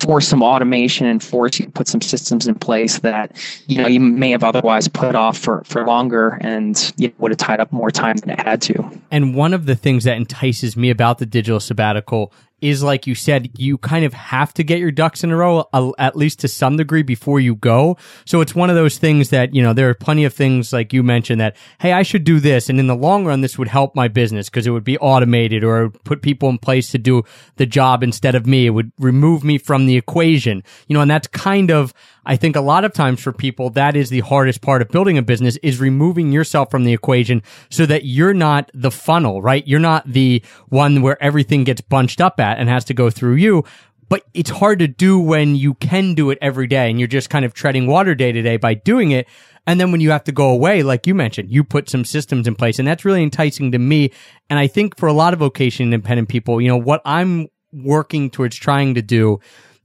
force 0.00 0.26
some 0.26 0.42
automation 0.42 1.06
and 1.06 1.22
force 1.22 1.60
you 1.60 1.66
to 1.66 1.70
put 1.70 1.86
some 1.86 2.00
systems 2.00 2.48
in 2.48 2.56
place 2.56 2.98
that 3.00 3.36
you 3.66 3.80
know 3.80 3.86
you 3.86 4.00
may 4.00 4.30
have 4.30 4.42
otherwise 4.42 4.88
put 4.88 5.14
off 5.14 5.38
for 5.38 5.62
for 5.64 5.86
longer 5.86 6.38
and 6.40 6.92
you 6.96 7.12
would 7.18 7.30
have 7.30 7.38
tied 7.38 7.60
up 7.60 7.70
more 7.72 7.90
time 7.90 8.16
than 8.16 8.30
it 8.30 8.40
had 8.40 8.60
to. 8.62 9.00
And 9.10 9.34
one 9.34 9.54
of 9.54 9.66
the 9.66 9.76
things 9.76 10.04
that 10.04 10.16
entices 10.16 10.76
me 10.76 10.90
about 10.90 11.18
the 11.18 11.26
digital 11.26 11.60
sabbatical 11.60 12.32
is 12.62 12.82
like 12.82 13.06
you 13.06 13.14
said, 13.14 13.50
you 13.58 13.76
kind 13.76 14.04
of 14.04 14.14
have 14.14 14.54
to 14.54 14.62
get 14.62 14.78
your 14.78 14.92
ducks 14.92 15.24
in 15.24 15.30
a 15.30 15.36
row, 15.36 15.68
uh, 15.72 15.90
at 15.98 16.16
least 16.16 16.40
to 16.40 16.48
some 16.48 16.76
degree 16.76 17.02
before 17.02 17.40
you 17.40 17.56
go. 17.56 17.96
So 18.24 18.40
it's 18.40 18.54
one 18.54 18.70
of 18.70 18.76
those 18.76 18.98
things 18.98 19.30
that, 19.30 19.54
you 19.54 19.62
know, 19.62 19.72
there 19.72 19.88
are 19.90 19.94
plenty 19.94 20.24
of 20.24 20.32
things 20.32 20.72
like 20.72 20.92
you 20.92 21.02
mentioned 21.02 21.40
that, 21.40 21.56
hey, 21.80 21.92
I 21.92 22.02
should 22.02 22.24
do 22.24 22.38
this. 22.40 22.68
And 22.68 22.78
in 22.78 22.86
the 22.86 22.94
long 22.94 23.26
run, 23.26 23.40
this 23.40 23.58
would 23.58 23.68
help 23.68 23.96
my 23.96 24.08
business 24.08 24.48
because 24.48 24.66
it 24.66 24.70
would 24.70 24.84
be 24.84 24.96
automated 24.98 25.64
or 25.64 25.90
put 25.90 26.22
people 26.22 26.48
in 26.48 26.58
place 26.58 26.90
to 26.92 26.98
do 26.98 27.24
the 27.56 27.66
job 27.66 28.02
instead 28.02 28.34
of 28.34 28.46
me. 28.46 28.66
It 28.66 28.70
would 28.70 28.92
remove 28.98 29.42
me 29.42 29.58
from 29.58 29.86
the 29.86 29.96
equation, 29.96 30.62
you 30.86 30.94
know, 30.94 31.00
and 31.00 31.10
that's 31.10 31.26
kind 31.26 31.70
of, 31.70 31.92
I 32.24 32.36
think 32.36 32.54
a 32.54 32.60
lot 32.60 32.84
of 32.84 32.92
times 32.92 33.20
for 33.20 33.32
people, 33.32 33.70
that 33.70 33.96
is 33.96 34.08
the 34.08 34.20
hardest 34.20 34.60
part 34.60 34.80
of 34.80 34.88
building 34.88 35.18
a 35.18 35.22
business 35.22 35.58
is 35.62 35.80
removing 35.80 36.30
yourself 36.30 36.70
from 36.70 36.84
the 36.84 36.92
equation 36.92 37.42
so 37.68 37.84
that 37.86 38.04
you're 38.04 38.34
not 38.34 38.70
the 38.74 38.90
funnel, 38.90 39.42
right? 39.42 39.66
You're 39.66 39.80
not 39.80 40.06
the 40.06 40.42
one 40.68 41.02
where 41.02 41.20
everything 41.22 41.64
gets 41.64 41.80
bunched 41.80 42.20
up 42.20 42.38
at 42.38 42.58
and 42.58 42.68
has 42.68 42.84
to 42.86 42.94
go 42.94 43.10
through 43.10 43.34
you. 43.34 43.64
But 44.08 44.24
it's 44.34 44.50
hard 44.50 44.78
to 44.80 44.88
do 44.88 45.18
when 45.18 45.56
you 45.56 45.74
can 45.74 46.14
do 46.14 46.30
it 46.30 46.38
every 46.42 46.66
day 46.66 46.90
and 46.90 47.00
you're 47.00 47.08
just 47.08 47.30
kind 47.30 47.44
of 47.44 47.54
treading 47.54 47.86
water 47.86 48.14
day 48.14 48.30
to 48.30 48.42
day 48.42 48.58
by 48.58 48.74
doing 48.74 49.10
it. 49.10 49.26
And 49.66 49.80
then 49.80 49.90
when 49.90 50.00
you 50.00 50.10
have 50.10 50.24
to 50.24 50.32
go 50.32 50.50
away, 50.50 50.82
like 50.82 51.06
you 51.06 51.14
mentioned, 51.14 51.50
you 51.50 51.64
put 51.64 51.88
some 51.88 52.04
systems 52.04 52.46
in 52.46 52.54
place 52.54 52.78
and 52.78 52.86
that's 52.86 53.04
really 53.04 53.22
enticing 53.22 53.72
to 53.72 53.78
me. 53.78 54.12
And 54.50 54.58
I 54.58 54.66
think 54.66 54.98
for 54.98 55.06
a 55.06 55.12
lot 55.12 55.32
of 55.32 55.40
location 55.40 55.86
independent 55.86 56.28
people, 56.28 56.60
you 56.60 56.68
know, 56.68 56.76
what 56.76 57.00
I'm 57.04 57.48
working 57.72 58.28
towards 58.28 58.56
trying 58.56 58.94
to 58.94 59.02
do 59.02 59.40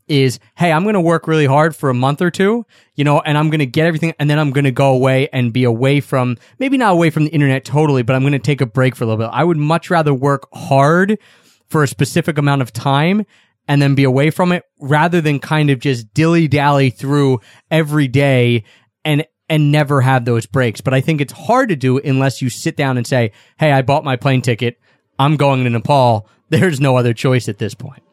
is, 0.08 0.40
hey, 0.56 0.72
I'm 0.72 0.84
going 0.84 0.94
to 0.94 1.02
work 1.02 1.28
really 1.28 1.46
hard 1.46 1.76
for 1.76 1.90
a 1.90 1.94
month 1.94 2.22
or 2.22 2.32
two, 2.32 2.66
you 2.96 3.04
know, 3.04 3.20
and 3.20 3.38
I'm 3.38 3.50
going 3.50 3.60
to 3.60 3.66
get 3.66 3.86
everything 3.86 4.14
and 4.20 4.30
then 4.30 4.40
I'm 4.40 4.52
going 4.52 4.66
to 4.66 4.72
go 4.72 4.94
away 4.94 5.30
and 5.34 5.52
be 5.52 5.64
away 5.64 6.00
from, 6.00 6.38
maybe 6.60 6.78
not 6.78 6.94
away 6.94 7.10
from 7.10 7.26
the 7.26 7.32
internet 7.32 7.66
totally, 7.66 8.04
but 8.04 8.16
I'm 8.16 8.22
going 8.22 8.34
to 8.34 8.40
take 8.40 8.62
a 8.62 8.66
break 8.66 8.96
for 8.96 9.04
a 9.04 9.08
little 9.08 9.26
bit. 9.26 9.32
I 9.34 9.44
would 9.44 9.58
much 9.58 9.90
rather 9.90 10.14
work 10.14 10.48
hard 10.54 11.20
for 11.70 11.84
a 11.84 11.88
specific 11.88 12.38
amount 12.38 12.62
of 12.62 12.72
time 12.72 13.26
and 13.68 13.82
then 13.82 13.96
be 13.96 14.04
away 14.04 14.30
from 14.30 14.52
it 14.52 14.64
rather 14.80 15.22
than 15.22 15.40
kind 15.40 15.70
of 15.70 15.80
just 15.80 16.14
dilly 16.14 16.48
dally 16.48 16.90
through 16.90 17.42
every 17.70 18.08
day 18.08 18.64
and 19.04 19.26
and 19.50 19.72
never 19.72 20.02
have 20.02 20.26
those 20.26 20.46
breaks. 20.46 20.82
But 20.82 20.94
I 20.94 21.02
think 21.02 21.22
it's 21.22 21.34
hard 21.34 21.70
to 21.70 21.76
do 21.76 22.00
unless 22.00 22.42
you 22.42 22.50
sit 22.50 22.76
down 22.76 22.98
and 22.98 23.08
say, 23.08 23.32
"Hey, 23.58 23.72
I 23.72 23.82
bought 23.82 24.04
my 24.04 24.16
plane 24.16 24.42
ticket. 24.42 24.80
I'm 25.20 25.38
going 25.38 25.64
to 25.64 25.70
Nepal. 25.70 26.28
There's 26.50 26.80
no 26.80 26.98
other 26.98 27.14
choice 27.14 27.48
at 27.50 27.58
this 27.58 27.74
point." 27.74 28.04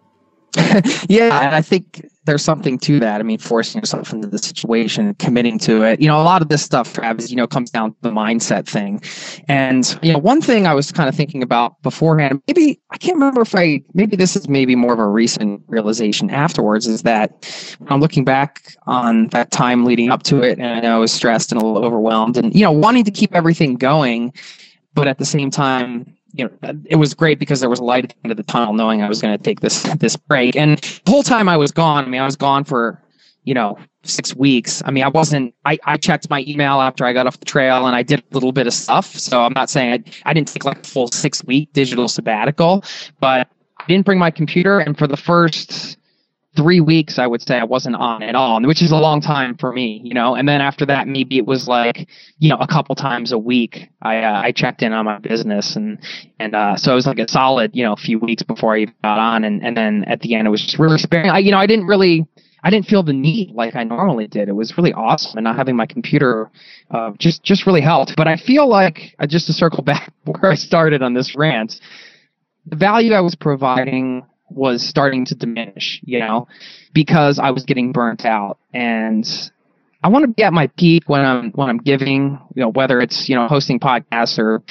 yeah, 1.09 1.47
and 1.47 1.55
I 1.55 1.63
think 1.63 2.07
there's 2.25 2.43
something 2.43 2.79
to 2.79 3.01
that. 3.01 3.21
I 3.21 3.25
mean, 3.25 3.39
forcing 3.39 3.81
yourself 3.81 4.13
into 4.13 4.29
the 4.29 4.39
situation, 4.39 5.15
committing 5.15 5.59
to 5.61 5.83
it. 5.83 6.01
You 6.01 6.09
know, 6.09 6.21
a 6.21 6.23
lot 6.23 6.43
of 6.43 6.49
this 6.49 6.63
stuff, 6.63 6.93
Travis, 6.93 7.31
you 7.31 7.37
know, 7.37 7.47
comes 7.47 7.71
down 7.71 7.93
to 7.93 7.97
the 8.03 8.11
mindset 8.11 8.67
thing. 8.67 9.03
And, 9.49 9.99
you 10.03 10.13
know, 10.13 10.19
one 10.19 10.41
thing 10.41 10.67
I 10.67 10.75
was 10.75 10.93
kind 10.93 11.09
of 11.09 11.15
thinking 11.15 11.43
about 11.43 11.81
beforehand, 11.83 12.41
maybe 12.47 12.81
I 12.91 12.99
can't 12.99 13.15
remember 13.15 13.43
if 13.43 13.55
I, 13.55 13.83
maybe 13.95 14.17
this 14.17 14.37
is 14.37 14.49
maybe 14.49 14.75
more 14.75 14.93
of 14.93 14.99
a 14.99 15.07
recent 15.07 15.63
realization 15.67 16.31
afterwards, 16.31 16.87
is 16.87 17.03
that 17.03 17.33
I'm 17.89 18.01
looking 18.01 18.25
back 18.25 18.75
on 18.87 19.29
that 19.29 19.51
time 19.51 19.85
leading 19.85 20.11
up 20.11 20.23
to 20.25 20.43
it, 20.43 20.59
and 20.59 20.87
I 20.87 20.99
was 20.99 21.13
stressed 21.13 21.53
and 21.53 21.61
a 21.61 21.65
little 21.65 21.85
overwhelmed 21.85 22.37
and, 22.37 22.55
you 22.55 22.63
know, 22.63 22.73
wanting 22.73 23.05
to 23.05 23.11
keep 23.11 23.35
everything 23.35 23.75
going, 23.75 24.33
but 24.95 25.09
at 25.09 25.19
the 25.19 25.25
same 25.25 25.51
time, 25.51 26.15
you 26.35 26.45
know, 26.45 26.51
uh, 26.69 26.75
it 26.87 26.97
was 26.97 27.15
great 27.15 27.39
because 27.39 27.61
there 27.61 27.71
was 27.71 27.81
light 27.81 28.05
at 28.05 28.11
the 28.11 28.17
end 28.25 28.31
of 28.33 28.37
the 28.37 28.43
tunnel, 28.43 28.75
knowing 28.75 29.03
I 29.03 29.09
was 29.09 29.23
going 29.23 29.37
to 29.37 29.43
take 29.43 29.61
this 29.61 29.83
this 29.99 30.17
break. 30.17 30.57
And 30.57 30.79
the 30.79 31.11
whole 31.11 31.23
time 31.23 31.49
I 31.49 31.57
was 31.57 31.71
gone, 31.71 32.05
I 32.05 32.09
mean, 32.09 32.21
I 32.21 32.25
was 32.25 32.37
gone 32.37 32.65
for 32.65 33.01
you 33.45 33.55
know 33.55 33.79
six 34.03 34.35
weeks. 34.35 34.83
I 34.85 34.91
mean, 34.91 35.05
I 35.05 35.09
wasn't. 35.09 35.55
I, 35.65 35.79
I 35.85 35.97
checked 35.97 36.29
my 36.29 36.45
email 36.47 36.81
after 36.81 37.05
I 37.05 37.13
got 37.13 37.27
off 37.27 37.39
the 37.39 37.45
trail, 37.45 37.87
and 37.87 37.95
I 37.95 38.03
did 38.03 38.21
a 38.21 38.35
little 38.35 38.53
bit 38.53 38.67
of 38.67 38.75
stuff. 38.75 39.07
So 39.15 39.43
I'm 39.43 39.55
not 39.55 39.71
saying 39.71 39.93
I, 39.93 40.31
I 40.31 40.35
didn't 40.35 40.49
take 40.49 40.65
like 40.65 40.79
a 40.79 40.89
full 40.89 41.09
six 41.09 41.45
week 41.45 41.73
digital 41.73 42.09
sabbatical, 42.09 42.85
but 43.21 43.49
I 43.79 43.85
didn't 43.87 44.05
bring 44.05 44.19
my 44.19 44.31
computer. 44.31 44.81
And 44.81 44.99
for 44.99 45.07
the 45.07 45.17
first 45.17 45.99
three 46.57 46.81
weeks, 46.81 47.19
I 47.19 47.27
would 47.27 47.43
say 47.43 47.59
I 47.59 47.65
wasn't 47.65 47.97
on 47.97 48.23
at 48.23 48.35
all, 48.35 48.61
which 48.63 48.83
is 48.83 48.93
a 48.93 48.97
long 48.97 49.21
time 49.21 49.57
for 49.57 49.73
me, 49.73 50.01
you 50.05 50.15
know. 50.15 50.35
And 50.35 50.49
then 50.49 50.61
after 50.61 50.87
that, 50.87 51.09
maybe 51.09 51.37
it 51.37 51.47
was 51.47 51.67
like, 51.69 52.09
you 52.39 52.49
know, 52.49 52.57
a 52.57 52.67
couple 52.67 52.95
times 52.95 53.33
a 53.33 53.39
week, 53.39 53.89
I 54.03 54.23
uh, 54.23 54.43
I 54.43 54.53
checked 54.53 54.83
in 54.83 54.93
on 54.93 55.05
my 55.05 55.19
business, 55.19 55.77
and 55.77 55.99
and 56.39 56.55
uh, 56.55 56.77
so 56.77 56.93
it 56.93 56.95
was 56.95 57.07
like 57.07 57.19
a 57.19 57.29
solid, 57.29 57.73
you 57.75 57.85
know, 57.85 57.93
a 57.93 57.97
few 57.97 58.19
weeks 58.19 58.43
before 58.43 58.75
I 58.75 58.81
even 58.81 58.95
got 59.03 59.19
on, 59.19 59.45
and 59.45 59.65
and 59.65 59.77
then 59.77 60.05
at 60.05 60.21
the 60.21 60.35
end, 60.35 60.47
it 60.47 60.51
was 60.51 60.63
just 60.63 60.79
really 60.79 60.99
sparing. 60.99 61.31
I, 61.31 61.39
you 61.39 61.51
know, 61.51 61.59
I 61.59 61.67
didn't 61.67 61.87
really. 61.87 62.27
I 62.67 62.71
didn't 62.71 62.87
feel 62.87 63.03
the 63.03 63.13
need 63.13 63.51
like 63.51 63.77
I 63.77 63.85
normally 63.85 64.27
did. 64.27 64.49
It 64.49 64.55
was 64.55 64.79
really 64.79 64.95
awesome, 64.95 65.37
and 65.37 65.45
not 65.45 65.57
having 65.57 65.77
my 65.77 65.85
computer 65.85 66.51
uh, 66.91 67.11
just 67.19 67.43
just 67.43 67.67
really 67.67 67.83
helped. 67.83 68.17
But 68.17 68.27
I 68.27 68.37
feel 68.37 68.67
like 68.67 69.15
uh, 69.19 69.27
just 69.27 69.47
to 69.49 69.53
circle 69.53 69.83
back 69.93 70.13
where 70.25 70.53
I 70.53 70.55
started 70.55 71.03
on 71.03 71.13
this 71.13 71.35
rant, 71.37 71.79
the 72.65 72.77
value 72.77 73.13
I 73.13 73.21
was 73.21 73.35
providing 73.35 74.25
was 74.51 74.87
starting 74.87 75.25
to 75.27 75.35
diminish, 75.35 76.01
you 76.05 76.19
know, 76.19 76.49
because 76.93 77.39
I 77.39 77.51
was 77.51 77.65
getting 77.65 77.93
burnt 77.93 78.25
out 78.25 78.59
and 78.73 79.27
I 80.03 80.09
want 80.09 80.25
to 80.25 80.29
be 80.29 80.43
at 80.43 80.53
my 80.53 80.67
peak 80.67 81.09
when 81.09 81.23
I'm 81.23 81.51
when 81.53 81.69
I'm 81.69 81.79
giving, 81.79 82.39
you 82.55 82.63
know, 82.63 82.69
whether 82.69 83.01
it's, 83.01 83.29
you 83.29 83.35
know, 83.35 83.49
hosting 83.49 83.81
podcasts 83.81 84.39
or 84.39 84.63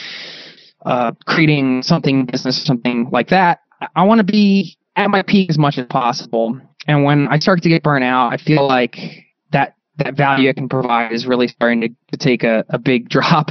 uh, 0.86 1.14
creating 1.26 1.82
something 1.82 2.26
business 2.26 2.62
or 2.62 2.66
something 2.66 3.10
like 3.12 3.30
that. 3.30 3.62
I 3.96 4.04
want 4.04 4.20
to 4.20 4.24
be 4.24 4.78
at 4.96 5.10
my 5.10 5.24
peak 5.24 5.50
as 5.50 5.58
much 5.58 5.78
as 5.78 5.88
possible. 5.88 6.60
And 6.88 7.04
when 7.04 7.28
I 7.28 7.40
start 7.40 7.62
to 7.64 7.70
get 7.70 7.84
burnt 7.84 8.04
out, 8.04 8.32
I 8.32 8.38
feel 8.38 8.68
like 8.68 8.98
that 9.52 9.76
that 9.98 10.16
value 10.16 10.50
I 10.50 10.54
can 10.54 10.70
provide 10.70 11.12
is 11.12 11.26
really 11.26 11.48
starting 11.48 11.82
to, 11.82 11.90
to 12.12 12.18
take 12.18 12.44
a, 12.44 12.66
a 12.70 12.78
big 12.78 13.10
drop. 13.16 13.50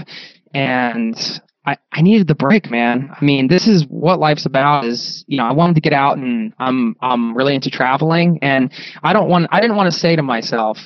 And 0.55 1.17
I, 1.65 1.77
I 1.93 2.03
needed 2.03 2.27
the 2.27 2.35
break, 2.35 2.71
man. 2.71 3.15
I 3.19 3.25
mean, 3.25 3.47
this 3.47 3.69
is 3.69 3.87
what 3.87 4.19
life's 4.19 4.47
about 4.47 4.85
is, 4.85 5.25
you 5.29 5.37
know, 5.37 5.45
I 5.45 5.53
wanted 5.53 5.77
to 5.77 5.81
get 5.81 5.93
out 5.93 6.19
and 6.19 6.53
I'm, 6.59 6.97
I'm 7.01 7.37
really 7.37 7.55
into 7.55 7.71
traveling 7.71 8.41
and 8.43 8.73
I 9.03 9.13
don't 9.13 9.29
want, 9.29 9.47
I 9.53 9.61
didn't 9.61 9.77
want 9.77 9.93
to 9.93 9.97
say 9.97 10.17
to 10.17 10.23
myself, 10.23 10.79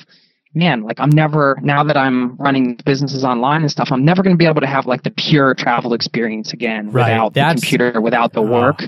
man, 0.53 0.83
like 0.83 0.99
I'm 0.99 1.09
never, 1.09 1.57
now 1.63 1.83
that 1.83 1.97
I'm 1.97 2.35
running 2.37 2.79
businesses 2.85 3.23
online 3.23 3.61
and 3.61 3.71
stuff, 3.71 3.91
I'm 3.91 4.05
never 4.05 4.21
going 4.21 4.35
to 4.35 4.37
be 4.37 4.45
able 4.45 4.61
to 4.61 4.67
have 4.67 4.85
like 4.85 5.01
the 5.01 5.11
pure 5.11 5.55
travel 5.55 5.93
experience 5.93 6.53
again 6.53 6.91
Right. 6.91 7.11
without 7.11 7.33
the 7.33 7.59
computer, 7.59 7.99
without 7.99 8.33
the 8.33 8.41
oh. 8.41 8.51
work. 8.51 8.83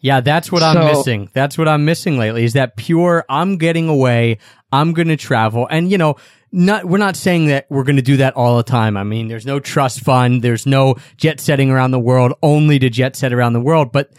Yeah, 0.00 0.20
that's 0.20 0.52
what 0.52 0.62
I'm 0.62 0.84
missing. 0.84 1.30
That's 1.32 1.56
what 1.56 1.66
I'm 1.66 1.84
missing 1.84 2.18
lately 2.18 2.44
is 2.44 2.52
that 2.52 2.76
pure, 2.76 3.24
I'm 3.28 3.56
getting 3.56 3.88
away. 3.88 4.38
I'm 4.70 4.92
going 4.92 5.08
to 5.08 5.16
travel. 5.16 5.66
And, 5.70 5.90
you 5.90 5.96
know, 5.96 6.16
not, 6.54 6.84
we're 6.84 6.98
not 6.98 7.16
saying 7.16 7.46
that 7.46 7.66
we're 7.68 7.82
going 7.82 7.96
to 7.96 8.02
do 8.02 8.18
that 8.18 8.36
all 8.36 8.56
the 8.56 8.62
time. 8.62 8.96
I 8.96 9.02
mean, 9.02 9.26
there's 9.26 9.44
no 9.44 9.58
trust 9.58 10.00
fund. 10.00 10.40
There's 10.40 10.66
no 10.66 10.94
jet 11.16 11.40
setting 11.40 11.68
around 11.68 11.90
the 11.90 11.98
world 11.98 12.32
only 12.42 12.78
to 12.78 12.88
jet 12.88 13.16
set 13.16 13.32
around 13.32 13.54
the 13.54 13.60
world. 13.60 13.90
But 13.90 14.12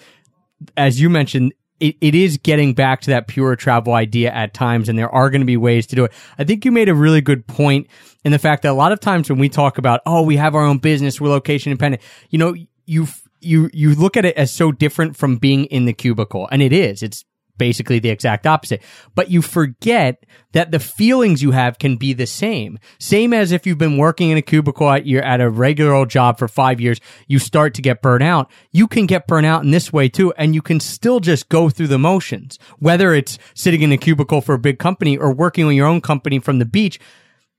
as 0.76 1.00
you 1.00 1.10
mentioned, 1.10 1.54
it, 1.80 1.95
it 2.02 2.13
is 2.13 2.38
getting 2.38 2.74
back 2.74 3.02
to 3.02 3.12
that 3.12 3.28
pure 3.28 3.56
travel 3.56 3.93
idea 3.93 4.32
at 4.32 4.54
times, 4.54 4.89
and 4.89 5.00
there 5.00 5.10
are 5.10 5.30
going 5.30 5.41
to 5.41 5.45
be 5.45 5.56
ways 5.56 5.88
to 5.88 5.95
do 5.95 6.04
it. 6.04 6.12
I 6.38 6.43
think 6.43 6.65
you 6.65 6.71
made 6.71 6.89
a 6.89 6.95
really 6.95 7.21
good 7.21 7.48
point 7.48 7.88
in 8.26 8.34
the 8.34 8.39
fact 8.39 8.63
that 8.63 8.71
a 8.71 8.74
lot 8.74 8.91
of 8.91 9.00
times 9.00 9.30
when 9.30 9.39
we 9.39 9.48
talk 9.48 9.78
about, 9.78 10.02
oh, 10.06 10.21
we 10.21 10.36
have 10.36 10.56
our 10.56 10.63
own 10.63 10.80
business, 10.80 11.21
we're 11.21 11.30
location 11.30 11.71
independent, 11.71 12.04
you 12.30 12.38
know, 12.38 12.54
you 12.86 13.08
you 13.39 13.69
you 13.74 13.95
look 13.95 14.17
at 14.17 14.26
it 14.26 14.36
as 14.36 14.52
so 14.52 14.71
different 14.71 15.15
from 15.15 15.38
being 15.38 15.65
in 15.65 15.86
the 15.86 15.93
cubicle, 15.93 16.50
and 16.52 16.62
it 16.62 16.74
is. 16.74 17.02
It's 17.02 17.24
basically 17.57 17.99
the 17.99 18.09
exact 18.09 18.45
opposite. 18.47 18.81
But 19.13 19.29
you 19.29 19.41
forget 19.41 20.25
that 20.53 20.71
the 20.71 20.79
feelings 20.79 21.41
you 21.41 21.51
have 21.51 21.79
can 21.79 21.97
be 21.97 22.13
the 22.13 22.25
same. 22.25 22.79
Same 22.99 23.33
as 23.33 23.51
if 23.51 23.65
you've 23.65 23.77
been 23.77 23.97
working 23.97 24.29
in 24.29 24.37
a 24.37 24.41
cubicle 24.41 24.89
at 24.89 25.05
your 25.05 25.23
at 25.23 25.41
a 25.41 25.49
regular 25.49 25.93
old 25.93 26.09
job 26.09 26.37
for 26.37 26.47
five 26.47 26.79
years, 26.79 26.99
you 27.27 27.39
start 27.39 27.73
to 27.75 27.81
get 27.81 28.01
burnt 28.01 28.23
out. 28.23 28.49
You 28.71 28.87
can 28.87 29.05
get 29.05 29.27
burnt 29.27 29.45
out 29.45 29.63
in 29.63 29.71
this 29.71 29.91
way 29.91 30.09
too, 30.09 30.33
and 30.37 30.55
you 30.55 30.61
can 30.61 30.79
still 30.79 31.19
just 31.19 31.49
go 31.49 31.69
through 31.69 31.87
the 31.87 31.99
motions. 31.99 32.59
Whether 32.79 33.13
it's 33.13 33.37
sitting 33.53 33.81
in 33.81 33.91
a 33.91 33.97
cubicle 33.97 34.41
for 34.41 34.55
a 34.55 34.59
big 34.59 34.79
company 34.79 35.17
or 35.17 35.33
working 35.33 35.65
on 35.65 35.75
your 35.75 35.87
own 35.87 36.01
company 36.01 36.39
from 36.39 36.59
the 36.59 36.65
beach. 36.65 36.99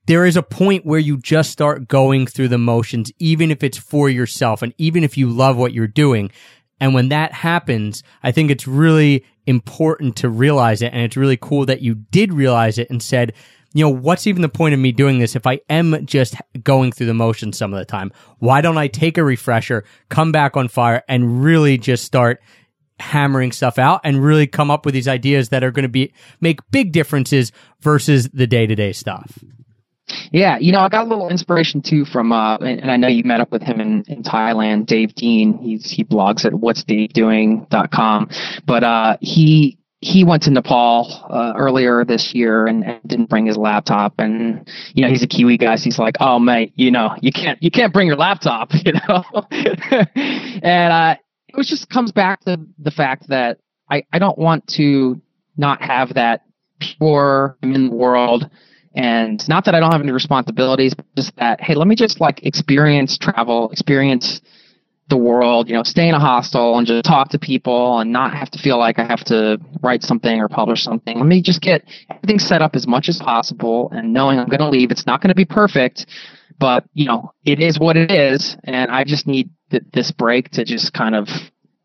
There 0.07 0.25
is 0.25 0.37
a 0.37 0.41
point 0.41 0.85
where 0.85 0.99
you 0.99 1.17
just 1.17 1.51
start 1.51 1.89
going 1.89 2.27
through 2.27 2.47
the 2.47 2.57
motions, 2.57 3.11
even 3.19 3.51
if 3.51 3.61
it's 3.61 3.77
for 3.77 4.09
yourself 4.09 4.61
and 4.61 4.73
even 4.77 5.03
if 5.03 5.17
you 5.17 5.29
love 5.29 5.57
what 5.57 5.73
you're 5.73 5.85
doing. 5.85 6.31
And 6.79 6.93
when 6.93 7.09
that 7.09 7.33
happens, 7.33 8.03
I 8.23 8.31
think 8.31 8.49
it's 8.49 8.67
really 8.67 9.25
important 9.47 10.15
to 10.17 10.29
realize 10.29 10.81
it. 10.81 10.93
And 10.93 11.01
it's 11.01 11.17
really 11.17 11.37
cool 11.37 11.65
that 11.65 11.81
you 11.81 11.95
did 11.95 12.33
realize 12.33 12.77
it 12.77 12.89
and 12.89 13.01
said, 13.01 13.33
you 13.73 13.83
know, 13.83 13.89
what's 13.89 14.27
even 14.27 14.41
the 14.41 14.49
point 14.49 14.73
of 14.73 14.79
me 14.79 14.91
doing 14.91 15.19
this 15.19 15.35
if 15.35 15.47
I 15.47 15.59
am 15.69 16.05
just 16.05 16.35
going 16.63 16.91
through 16.91 17.07
the 17.07 17.13
motions 17.13 17.57
some 17.57 17.73
of 17.73 17.79
the 17.79 17.85
time? 17.85 18.11
Why 18.39 18.61
don't 18.61 18.77
I 18.77 18.87
take 18.87 19.17
a 19.17 19.23
refresher, 19.23 19.83
come 20.09 20.31
back 20.31 20.55
on 20.55 20.67
fire 20.67 21.03
and 21.07 21.43
really 21.43 21.77
just 21.77 22.05
start 22.05 22.41
hammering 22.99 23.51
stuff 23.51 23.77
out 23.77 24.01
and 24.03 24.23
really 24.23 24.47
come 24.47 24.71
up 24.71 24.85
with 24.85 24.93
these 24.93 25.07
ideas 25.07 25.49
that 25.49 25.63
are 25.63 25.71
going 25.71 25.83
to 25.83 25.89
be 25.89 26.13
make 26.41 26.59
big 26.71 26.91
differences 26.91 27.51
versus 27.81 28.29
the 28.33 28.47
day-to-day 28.47 28.93
stuff. 28.93 29.37
Yeah, 30.31 30.57
you 30.57 30.71
know, 30.71 30.79
I 30.79 30.89
got 30.89 31.05
a 31.05 31.09
little 31.09 31.29
inspiration 31.29 31.81
too 31.81 32.05
from, 32.05 32.31
uh, 32.31 32.57
and 32.57 32.91
I 32.91 32.97
know 32.97 33.07
you 33.07 33.23
met 33.23 33.39
up 33.39 33.51
with 33.51 33.61
him 33.61 33.79
in, 33.79 34.03
in 34.07 34.23
Thailand, 34.23 34.85
Dave 34.85 35.15
Dean. 35.15 35.57
He's, 35.57 35.89
he 35.89 36.03
blogs 36.03 36.45
at 36.45 36.53
whatsdavedoing.com, 36.53 38.29
but, 38.65 38.83
uh, 38.83 39.17
he, 39.21 39.77
he 39.99 40.23
went 40.23 40.43
to 40.43 40.51
Nepal, 40.51 41.25
uh, 41.29 41.53
earlier 41.57 42.05
this 42.05 42.35
year 42.35 42.67
and, 42.67 42.83
and 42.83 43.01
didn't 43.07 43.29
bring 43.29 43.47
his 43.47 43.57
laptop. 43.57 44.13
And, 44.19 44.69
you 44.93 45.03
know, 45.03 45.09
he's 45.09 45.23
a 45.23 45.27
Kiwi 45.27 45.57
guy. 45.57 45.75
So 45.75 45.85
he's 45.85 45.97
like, 45.97 46.17
oh, 46.19 46.37
mate, 46.37 46.71
you 46.75 46.91
know, 46.91 47.15
you 47.19 47.31
can't, 47.31 47.61
you 47.63 47.71
can't 47.71 47.91
bring 47.91 48.05
your 48.05 48.15
laptop, 48.15 48.71
you 48.85 48.93
know? 48.93 49.23
and, 49.51 50.93
uh, 50.93 51.15
it 51.47 51.57
was 51.57 51.67
just 51.67 51.89
comes 51.89 52.11
back 52.11 52.41
to 52.41 52.59
the 52.77 52.91
fact 52.91 53.29
that 53.29 53.59
I, 53.89 54.03
I 54.13 54.19
don't 54.19 54.37
want 54.37 54.67
to 54.75 55.19
not 55.55 55.81
have 55.81 56.13
that 56.13 56.43
pure 56.79 57.57
I'm 57.63 57.73
in 57.73 57.89
the 57.89 57.95
world 57.95 58.49
and 58.97 59.47
not 59.47 59.63
that 59.65 59.75
I 59.75 59.79
don't 59.79 59.91
have 59.91 60.01
any 60.01 60.11
responsibilities, 60.11 60.95
but 60.95 61.05
just 61.15 61.35
that, 61.35 61.61
hey, 61.61 61.75
let 61.75 61.87
me 61.87 61.95
just 61.95 62.19
like 62.19 62.43
experience 62.43 63.15
travel, 63.15 63.69
experience 63.69 64.41
the 65.09 65.17
world, 65.17 65.69
you 65.69 65.75
know, 65.75 65.83
stay 65.83 66.09
in 66.09 66.15
a 66.15 66.19
hostel 66.19 66.79
and 66.79 66.87
just 66.87 67.05
talk 67.05 67.29
to 67.29 67.37
people 67.37 67.99
and 67.99 68.11
not 68.11 68.33
have 68.33 68.49
to 68.49 68.57
feel 68.59 68.79
like 68.79 68.97
I 68.97 69.05
have 69.05 69.23
to 69.25 69.59
write 69.83 70.01
something 70.01 70.41
or 70.41 70.49
publish 70.49 70.83
something. 70.83 71.15
Let 71.15 71.27
me 71.27 71.43
just 71.43 71.61
get 71.61 71.83
everything 72.09 72.39
set 72.39 72.63
up 72.63 72.75
as 72.75 72.87
much 72.87 73.07
as 73.07 73.19
possible 73.19 73.91
and 73.91 74.13
knowing 74.13 74.39
I'm 74.39 74.49
going 74.49 74.61
to 74.61 74.69
leave. 74.69 74.89
It's 74.89 75.05
not 75.05 75.21
going 75.21 75.29
to 75.29 75.35
be 75.35 75.45
perfect, 75.45 76.07
but 76.57 76.83
you 76.95 77.05
know, 77.05 77.31
it 77.45 77.59
is 77.59 77.79
what 77.79 77.97
it 77.97 78.09
is. 78.09 78.57
And 78.63 78.89
I 78.89 79.03
just 79.03 79.27
need 79.27 79.51
th- 79.69 79.83
this 79.93 80.09
break 80.09 80.49
to 80.51 80.65
just 80.65 80.93
kind 80.93 81.13
of 81.13 81.29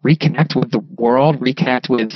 reconnect 0.02 0.56
with 0.56 0.70
the 0.70 0.80
world, 0.96 1.40
reconnect 1.40 1.90
with 1.90 2.14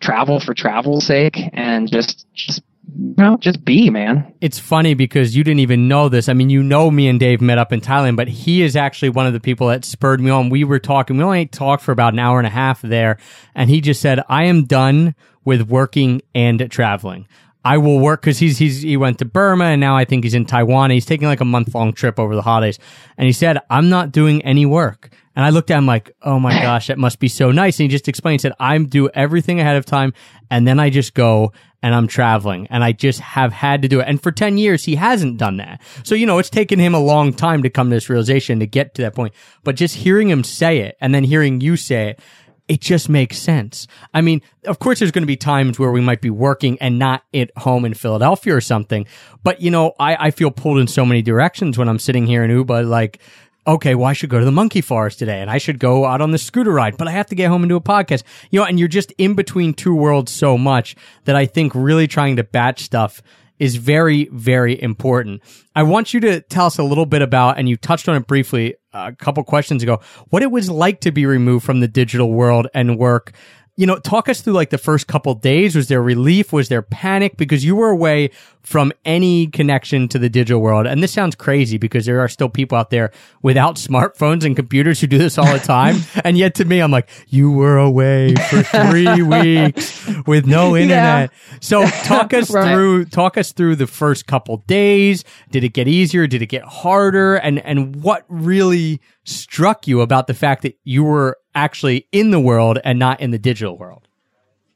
travel 0.00 0.38
for 0.38 0.54
travel's 0.54 1.04
sake 1.04 1.36
and 1.52 1.90
just, 1.90 2.26
just 2.32 2.62
no, 2.88 3.36
just 3.38 3.64
be, 3.64 3.90
man. 3.90 4.32
It's 4.40 4.58
funny 4.58 4.94
because 4.94 5.34
you 5.34 5.42
didn't 5.42 5.60
even 5.60 5.88
know 5.88 6.08
this. 6.08 6.28
I 6.28 6.34
mean, 6.34 6.50
you 6.50 6.62
know, 6.62 6.90
me 6.90 7.08
and 7.08 7.18
Dave 7.18 7.40
met 7.40 7.58
up 7.58 7.72
in 7.72 7.80
Thailand, 7.80 8.16
but 8.16 8.28
he 8.28 8.62
is 8.62 8.76
actually 8.76 9.08
one 9.08 9.26
of 9.26 9.32
the 9.32 9.40
people 9.40 9.68
that 9.68 9.84
spurred 9.84 10.20
me 10.20 10.30
on. 10.30 10.50
We 10.50 10.64
were 10.64 10.78
talking, 10.78 11.16
we 11.16 11.24
only 11.24 11.46
talked 11.46 11.82
for 11.82 11.92
about 11.92 12.12
an 12.12 12.20
hour 12.20 12.38
and 12.38 12.46
a 12.46 12.50
half 12.50 12.82
there, 12.82 13.18
and 13.54 13.68
he 13.68 13.80
just 13.80 14.00
said, 14.00 14.20
I 14.28 14.44
am 14.44 14.64
done 14.64 15.14
with 15.44 15.62
working 15.62 16.22
and 16.34 16.70
traveling. 16.70 17.26
I 17.66 17.78
will 17.78 17.98
work 17.98 18.20
because 18.20 18.38
he's 18.38 18.58
he's 18.58 18.82
he 18.82 18.96
went 18.96 19.18
to 19.18 19.24
Burma 19.24 19.64
and 19.64 19.80
now 19.80 19.96
I 19.96 20.04
think 20.04 20.22
he's 20.22 20.34
in 20.34 20.46
Taiwan. 20.46 20.92
He's 20.92 21.04
taking 21.04 21.26
like 21.26 21.40
a 21.40 21.44
month 21.44 21.74
long 21.74 21.92
trip 21.92 22.16
over 22.20 22.36
the 22.36 22.42
holidays, 22.42 22.78
and 23.18 23.26
he 23.26 23.32
said, 23.32 23.58
"I'm 23.68 23.88
not 23.88 24.12
doing 24.12 24.40
any 24.42 24.64
work." 24.64 25.10
And 25.34 25.44
I 25.44 25.50
looked 25.50 25.72
at 25.72 25.78
him 25.78 25.84
like, 25.84 26.12
"Oh 26.22 26.38
my 26.38 26.52
gosh, 26.62 26.86
that 26.86 26.96
must 26.96 27.18
be 27.18 27.26
so 27.26 27.50
nice." 27.50 27.80
And 27.80 27.84
he 27.84 27.88
just 27.88 28.06
explained, 28.06 28.40
said, 28.40 28.52
"I'm 28.60 28.86
do 28.86 29.08
everything 29.08 29.58
ahead 29.58 29.74
of 29.74 29.84
time, 29.84 30.14
and 30.48 30.64
then 30.64 30.78
I 30.78 30.90
just 30.90 31.12
go 31.12 31.52
and 31.82 31.92
I'm 31.92 32.06
traveling 32.06 32.66
and 32.70 32.82
I 32.82 32.92
just 32.92 33.20
have 33.20 33.52
had 33.52 33.82
to 33.82 33.88
do 33.88 34.00
it. 34.00 34.08
And 34.08 34.20
for 34.20 34.32
10 34.32 34.58
years, 34.58 34.84
he 34.84 34.96
hasn't 34.96 35.36
done 35.38 35.58
that. 35.58 35.80
So, 36.04 36.14
you 36.14 36.26
know, 36.26 36.38
it's 36.38 36.50
taken 36.50 36.80
him 36.80 36.94
a 36.94 37.00
long 37.00 37.32
time 37.32 37.62
to 37.62 37.70
come 37.70 37.90
to 37.90 37.96
this 37.96 38.08
realization 38.08 38.58
to 38.60 38.66
get 38.66 38.94
to 38.94 39.02
that 39.02 39.14
point. 39.14 39.34
But 39.62 39.76
just 39.76 39.94
hearing 39.94 40.28
him 40.28 40.42
say 40.42 40.78
it 40.78 40.96
and 41.00 41.14
then 41.14 41.22
hearing 41.22 41.60
you 41.60 41.76
say 41.76 42.08
it, 42.10 42.20
it 42.68 42.80
just 42.80 43.08
makes 43.08 43.38
sense. 43.38 43.86
I 44.12 44.20
mean, 44.20 44.42
of 44.64 44.78
course, 44.78 44.98
there's 44.98 45.12
going 45.12 45.22
to 45.22 45.26
be 45.26 45.36
times 45.36 45.78
where 45.78 45.92
we 45.92 46.00
might 46.00 46.20
be 46.20 46.30
working 46.30 46.78
and 46.80 46.98
not 46.98 47.22
at 47.32 47.50
home 47.58 47.84
in 47.84 47.94
Philadelphia 47.94 48.54
or 48.56 48.60
something. 48.60 49.06
But, 49.44 49.60
you 49.60 49.70
know, 49.70 49.94
I, 50.00 50.26
I 50.26 50.30
feel 50.30 50.50
pulled 50.50 50.78
in 50.78 50.88
so 50.88 51.06
many 51.06 51.22
directions 51.22 51.78
when 51.78 51.88
I'm 51.88 51.98
sitting 51.98 52.26
here 52.26 52.42
in 52.42 52.50
Ubud, 52.50 52.88
like, 52.88 53.20
okay, 53.66 53.94
well, 53.94 54.06
I 54.06 54.12
should 54.12 54.30
go 54.30 54.38
to 54.38 54.44
the 54.44 54.52
monkey 54.52 54.80
forest 54.80 55.18
today 55.18 55.40
and 55.40 55.50
I 55.50 55.58
should 55.58 55.78
go 55.78 56.04
out 56.04 56.20
on 56.20 56.30
the 56.30 56.38
scooter 56.38 56.72
ride, 56.72 56.96
but 56.96 57.08
I 57.08 57.12
have 57.12 57.26
to 57.26 57.34
get 57.34 57.48
home 57.48 57.62
and 57.62 57.68
do 57.68 57.76
a 57.76 57.80
podcast. 57.80 58.22
You 58.50 58.60
know, 58.60 58.66
and 58.66 58.78
you're 58.78 58.88
just 58.88 59.12
in 59.18 59.34
between 59.34 59.74
two 59.74 59.94
worlds 59.94 60.32
so 60.32 60.56
much 60.56 60.96
that 61.24 61.36
I 61.36 61.46
think 61.46 61.72
really 61.74 62.06
trying 62.06 62.36
to 62.36 62.44
batch 62.44 62.82
stuff 62.82 63.22
is 63.58 63.76
very, 63.76 64.28
very 64.32 64.80
important. 64.80 65.42
I 65.74 65.82
want 65.82 66.14
you 66.14 66.20
to 66.20 66.40
tell 66.40 66.66
us 66.66 66.78
a 66.78 66.82
little 66.82 67.06
bit 67.06 67.22
about, 67.22 67.58
and 67.58 67.68
you 67.68 67.76
touched 67.76 68.08
on 68.08 68.16
it 68.16 68.26
briefly 68.26 68.74
uh, 68.92 69.10
a 69.12 69.16
couple 69.16 69.42
questions 69.44 69.82
ago, 69.82 70.00
what 70.28 70.42
it 70.42 70.50
was 70.50 70.70
like 70.70 71.00
to 71.02 71.12
be 71.12 71.26
removed 71.26 71.64
from 71.64 71.80
the 71.80 71.88
digital 71.88 72.32
world 72.32 72.66
and 72.74 72.98
work 72.98 73.32
you 73.76 73.86
know, 73.86 73.98
talk 73.98 74.28
us 74.28 74.40
through 74.40 74.54
like 74.54 74.70
the 74.70 74.78
first 74.78 75.06
couple 75.06 75.34
days. 75.34 75.76
Was 75.76 75.88
there 75.88 76.02
relief? 76.02 76.52
Was 76.52 76.68
there 76.68 76.82
panic? 76.82 77.36
Because 77.36 77.64
you 77.64 77.76
were 77.76 77.90
away 77.90 78.30
from 78.66 78.92
any 79.04 79.46
connection 79.46 80.08
to 80.08 80.18
the 80.18 80.28
digital 80.28 80.60
world. 80.60 80.86
And 80.86 81.00
this 81.00 81.12
sounds 81.12 81.36
crazy 81.36 81.78
because 81.78 82.04
there 82.04 82.18
are 82.18 82.28
still 82.28 82.48
people 82.48 82.76
out 82.76 82.90
there 82.90 83.12
without 83.40 83.76
smartphones 83.76 84.44
and 84.44 84.56
computers 84.56 85.00
who 85.00 85.06
do 85.06 85.18
this 85.18 85.38
all 85.38 85.52
the 85.52 85.60
time. 85.60 85.98
and 86.24 86.36
yet 86.36 86.56
to 86.56 86.64
me, 86.64 86.80
I'm 86.80 86.90
like, 86.90 87.08
you 87.28 87.52
were 87.52 87.78
away 87.78 88.34
for 88.34 88.64
three 88.64 89.22
weeks 89.22 90.04
with 90.26 90.46
no 90.46 90.76
internet. 90.76 91.30
Yeah. 91.30 91.58
So 91.60 91.86
talk 91.86 92.34
us 92.34 92.50
right. 92.54 92.74
through, 92.74 93.04
talk 93.04 93.38
us 93.38 93.52
through 93.52 93.76
the 93.76 93.86
first 93.86 94.26
couple 94.26 94.56
days. 94.66 95.22
Did 95.52 95.62
it 95.62 95.72
get 95.72 95.86
easier? 95.86 96.26
Did 96.26 96.42
it 96.42 96.46
get 96.46 96.64
harder? 96.64 97.36
And, 97.36 97.60
and 97.60 98.02
what 98.02 98.24
really 98.28 99.00
struck 99.22 99.86
you 99.86 100.00
about 100.00 100.26
the 100.26 100.34
fact 100.34 100.62
that 100.62 100.76
you 100.82 101.04
were 101.04 101.38
actually 101.54 102.08
in 102.10 102.32
the 102.32 102.40
world 102.40 102.80
and 102.82 102.98
not 102.98 103.20
in 103.20 103.30
the 103.30 103.38
digital 103.38 103.78
world? 103.78 104.05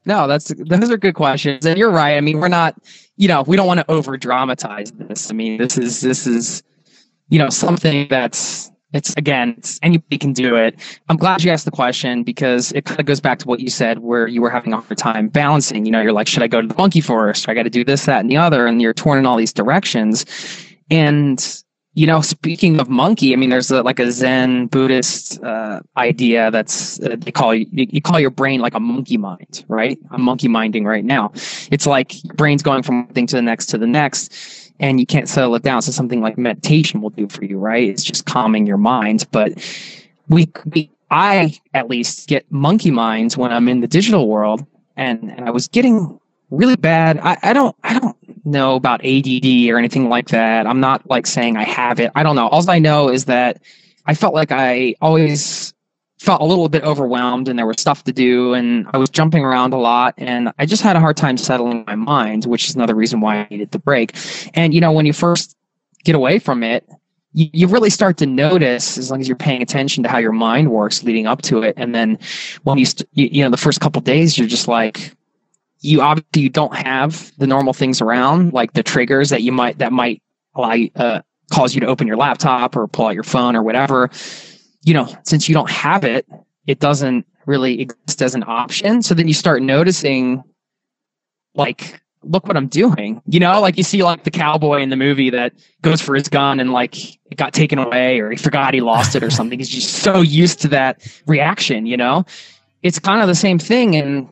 No, 0.06 0.26
that's 0.26 0.52
those 0.56 0.90
are 0.90 0.96
good 0.96 1.14
questions, 1.14 1.66
and 1.66 1.78
you're 1.78 1.90
right. 1.90 2.16
I 2.16 2.20
mean, 2.20 2.40
we're 2.40 2.48
not, 2.48 2.74
you 3.16 3.28
know, 3.28 3.42
we 3.42 3.56
don't 3.56 3.66
want 3.66 3.80
to 3.80 3.90
over 3.90 4.16
dramatize 4.16 4.92
this. 4.92 5.30
I 5.30 5.34
mean, 5.34 5.58
this 5.58 5.76
is 5.76 6.00
this 6.00 6.26
is, 6.26 6.62
you 7.28 7.38
know, 7.38 7.50
something 7.50 8.08
that's 8.08 8.70
it's 8.92 9.14
again, 9.16 9.54
it's, 9.58 9.78
anybody 9.82 10.18
can 10.18 10.32
do 10.32 10.56
it. 10.56 10.74
I'm 11.08 11.16
glad 11.16 11.44
you 11.44 11.50
asked 11.50 11.64
the 11.64 11.70
question 11.70 12.22
because 12.22 12.72
it 12.72 12.84
kind 12.84 12.98
of 12.98 13.06
goes 13.06 13.20
back 13.20 13.38
to 13.40 13.46
what 13.46 13.60
you 13.60 13.70
said, 13.70 14.00
where 14.00 14.26
you 14.26 14.40
were 14.42 14.50
having 14.50 14.72
a 14.72 14.80
hard 14.80 14.98
time 14.98 15.28
balancing. 15.28 15.84
You 15.84 15.92
know, 15.92 16.00
you're 16.00 16.12
like, 16.12 16.26
should 16.26 16.42
I 16.42 16.48
go 16.48 16.60
to 16.60 16.66
the 16.66 16.74
monkey 16.74 17.00
forest? 17.00 17.48
I 17.48 17.54
got 17.54 17.64
to 17.64 17.70
do 17.70 17.84
this, 17.84 18.06
that, 18.06 18.20
and 18.20 18.30
the 18.30 18.36
other, 18.36 18.66
and 18.66 18.82
you're 18.82 18.94
torn 18.94 19.18
in 19.18 19.26
all 19.26 19.36
these 19.36 19.52
directions. 19.52 20.24
And 20.90 21.62
you 21.94 22.06
know, 22.06 22.20
speaking 22.20 22.78
of 22.78 22.88
monkey, 22.88 23.32
I 23.32 23.36
mean, 23.36 23.50
there's 23.50 23.70
a, 23.70 23.82
like 23.82 23.98
a 23.98 24.12
Zen 24.12 24.66
Buddhist 24.66 25.42
uh, 25.42 25.80
idea 25.96 26.50
that's 26.50 27.00
uh, 27.00 27.16
they 27.18 27.32
call 27.32 27.52
you, 27.54 27.66
you 27.72 28.00
call 28.00 28.20
your 28.20 28.30
brain 28.30 28.60
like 28.60 28.74
a 28.74 28.80
monkey 28.80 29.16
mind, 29.16 29.64
right? 29.66 29.98
I'm 30.12 30.22
monkey 30.22 30.46
minding 30.46 30.84
right 30.84 31.04
now. 31.04 31.32
It's 31.70 31.86
like 31.86 32.22
your 32.24 32.34
brain's 32.34 32.62
going 32.62 32.84
from 32.84 33.06
one 33.06 33.14
thing 33.14 33.26
to 33.28 33.36
the 33.36 33.42
next 33.42 33.66
to 33.66 33.78
the 33.78 33.88
next, 33.88 34.72
and 34.78 35.00
you 35.00 35.06
can't 35.06 35.28
settle 35.28 35.54
it 35.56 35.64
down. 35.64 35.82
So 35.82 35.90
something 35.90 36.20
like 36.20 36.38
meditation 36.38 37.00
will 37.00 37.10
do 37.10 37.28
for 37.28 37.44
you, 37.44 37.58
right? 37.58 37.88
It's 37.88 38.04
just 38.04 38.24
calming 38.24 38.66
your 38.66 38.78
mind. 38.78 39.26
But 39.32 39.52
we, 40.28 40.48
we 40.66 40.90
I 41.10 41.58
at 41.74 41.88
least 41.88 42.28
get 42.28 42.50
monkey 42.52 42.92
minds 42.92 43.36
when 43.36 43.52
I'm 43.52 43.68
in 43.68 43.80
the 43.80 43.88
digital 43.88 44.28
world, 44.28 44.64
and 44.96 45.32
and 45.32 45.44
I 45.44 45.50
was 45.50 45.66
getting 45.66 46.20
really 46.50 46.76
bad. 46.76 47.18
I, 47.18 47.36
I 47.42 47.52
don't 47.52 47.74
I 47.82 47.98
don't 47.98 48.16
know 48.44 48.74
about 48.74 49.04
ADD 49.04 49.68
or 49.70 49.78
anything 49.78 50.08
like 50.08 50.28
that. 50.28 50.66
I'm 50.66 50.80
not 50.80 51.08
like 51.08 51.26
saying 51.26 51.56
I 51.56 51.64
have 51.64 52.00
it. 52.00 52.10
I 52.14 52.22
don't 52.22 52.36
know. 52.36 52.48
All 52.48 52.68
I 52.70 52.78
know 52.78 53.08
is 53.08 53.26
that 53.26 53.62
I 54.06 54.14
felt 54.14 54.34
like 54.34 54.52
I 54.52 54.94
always 55.00 55.74
felt 56.18 56.42
a 56.42 56.44
little 56.44 56.68
bit 56.68 56.82
overwhelmed 56.84 57.48
and 57.48 57.58
there 57.58 57.66
was 57.66 57.80
stuff 57.80 58.04
to 58.04 58.12
do 58.12 58.52
and 58.52 58.86
I 58.92 58.98
was 58.98 59.08
jumping 59.08 59.42
around 59.42 59.72
a 59.72 59.78
lot 59.78 60.14
and 60.18 60.52
I 60.58 60.66
just 60.66 60.82
had 60.82 60.94
a 60.94 61.00
hard 61.00 61.16
time 61.16 61.38
settling 61.38 61.84
my 61.86 61.94
mind, 61.94 62.44
which 62.44 62.68
is 62.68 62.74
another 62.74 62.94
reason 62.94 63.20
why 63.20 63.38
I 63.38 63.48
needed 63.50 63.70
the 63.70 63.78
break. 63.78 64.14
And 64.52 64.74
you 64.74 64.82
know, 64.82 64.92
when 64.92 65.06
you 65.06 65.14
first 65.14 65.56
get 66.04 66.14
away 66.14 66.38
from 66.38 66.62
it, 66.62 66.86
you, 67.32 67.48
you 67.52 67.66
really 67.68 67.88
start 67.88 68.18
to 68.18 68.26
notice 68.26 68.98
as 68.98 69.10
long 69.10 69.20
as 69.20 69.28
you're 69.28 69.36
paying 69.36 69.62
attention 69.62 70.02
to 70.02 70.10
how 70.10 70.18
your 70.18 70.32
mind 70.32 70.70
works 70.70 71.02
leading 71.02 71.26
up 71.26 71.40
to 71.42 71.62
it. 71.62 71.74
And 71.78 71.94
then 71.94 72.18
when 72.64 72.76
you, 72.76 72.84
st- 72.84 73.08
you, 73.12 73.28
you 73.32 73.44
know, 73.44 73.50
the 73.50 73.56
first 73.56 73.80
couple 73.80 74.02
days, 74.02 74.36
you're 74.36 74.48
just 74.48 74.68
like, 74.68 75.14
you 75.80 76.00
obviously 76.02 76.42
you 76.42 76.48
don't 76.48 76.74
have 76.74 77.32
the 77.38 77.46
normal 77.46 77.72
things 77.72 78.00
around, 78.00 78.52
like 78.52 78.72
the 78.74 78.82
triggers 78.82 79.30
that 79.30 79.42
you 79.42 79.52
might, 79.52 79.78
that 79.78 79.92
might 79.92 80.22
allow 80.54 80.72
you, 80.72 80.90
uh, 80.96 81.22
cause 81.50 81.74
you 81.74 81.80
to 81.80 81.86
open 81.86 82.06
your 82.06 82.16
laptop 82.16 82.76
or 82.76 82.86
pull 82.86 83.06
out 83.06 83.14
your 83.14 83.22
phone 83.22 83.56
or 83.56 83.62
whatever. 83.62 84.10
You 84.82 84.94
know, 84.94 85.14
since 85.24 85.48
you 85.48 85.54
don't 85.54 85.70
have 85.70 86.04
it, 86.04 86.26
it 86.66 86.78
doesn't 86.78 87.26
really 87.46 87.80
exist 87.80 88.22
as 88.22 88.34
an 88.34 88.44
option. 88.46 89.02
So 89.02 89.14
then 89.14 89.26
you 89.26 89.34
start 89.34 89.62
noticing 89.62 90.44
like 91.54 92.00
look 92.22 92.46
what 92.46 92.56
I'm 92.56 92.68
doing. 92.68 93.22
You 93.26 93.40
know, 93.40 93.60
like 93.60 93.76
you 93.76 93.82
see 93.82 94.02
like 94.02 94.24
the 94.24 94.30
cowboy 94.30 94.82
in 94.82 94.90
the 94.90 94.96
movie 94.96 95.30
that 95.30 95.54
goes 95.82 96.00
for 96.00 96.14
his 96.14 96.28
gun 96.28 96.60
and 96.60 96.72
like 96.72 97.14
it 97.30 97.36
got 97.36 97.54
taken 97.54 97.78
away 97.78 98.20
or 98.20 98.30
he 98.30 98.36
forgot 98.36 98.74
he 98.74 98.80
lost 98.80 99.16
it 99.16 99.22
or 99.22 99.30
something. 99.38 99.58
He's 99.58 99.68
just 99.68 99.94
so 99.94 100.20
used 100.20 100.60
to 100.60 100.68
that 100.68 101.06
reaction, 101.26 101.86
you 101.86 101.96
know? 101.96 102.24
It's 102.82 102.98
kind 102.98 103.20
of 103.20 103.28
the 103.28 103.34
same 103.34 103.58
thing 103.58 103.96
and 103.96 104.30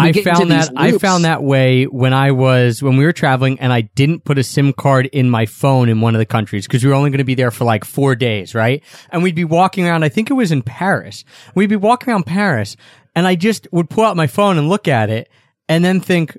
I 0.00 0.12
found 0.12 0.50
that 0.50 0.70
I 0.76 0.98
found 0.98 1.24
that 1.24 1.42
way 1.42 1.84
when 1.84 2.12
I 2.12 2.30
was 2.32 2.82
when 2.82 2.96
we 2.96 3.04
were 3.04 3.12
traveling 3.12 3.60
and 3.60 3.72
I 3.72 3.82
didn't 3.82 4.24
put 4.24 4.38
a 4.38 4.42
SIM 4.42 4.72
card 4.72 5.06
in 5.06 5.30
my 5.30 5.46
phone 5.46 5.88
in 5.88 6.00
one 6.00 6.14
of 6.14 6.18
the 6.18 6.26
countries 6.26 6.66
because 6.66 6.82
we 6.82 6.90
were 6.90 6.96
only 6.96 7.10
going 7.10 7.18
to 7.18 7.24
be 7.24 7.34
there 7.34 7.50
for 7.50 7.64
like 7.64 7.84
4 7.84 8.14
days, 8.16 8.54
right? 8.54 8.82
And 9.10 9.22
we'd 9.22 9.34
be 9.34 9.44
walking 9.44 9.86
around, 9.86 10.02
I 10.02 10.08
think 10.08 10.30
it 10.30 10.34
was 10.34 10.52
in 10.52 10.62
Paris. 10.62 11.24
We'd 11.54 11.68
be 11.68 11.76
walking 11.76 12.10
around 12.10 12.26
Paris 12.26 12.76
and 13.14 13.26
I 13.26 13.34
just 13.34 13.68
would 13.72 13.90
pull 13.90 14.04
out 14.04 14.16
my 14.16 14.26
phone 14.26 14.58
and 14.58 14.68
look 14.68 14.88
at 14.88 15.10
it 15.10 15.28
and 15.68 15.84
then 15.84 16.00
think 16.00 16.36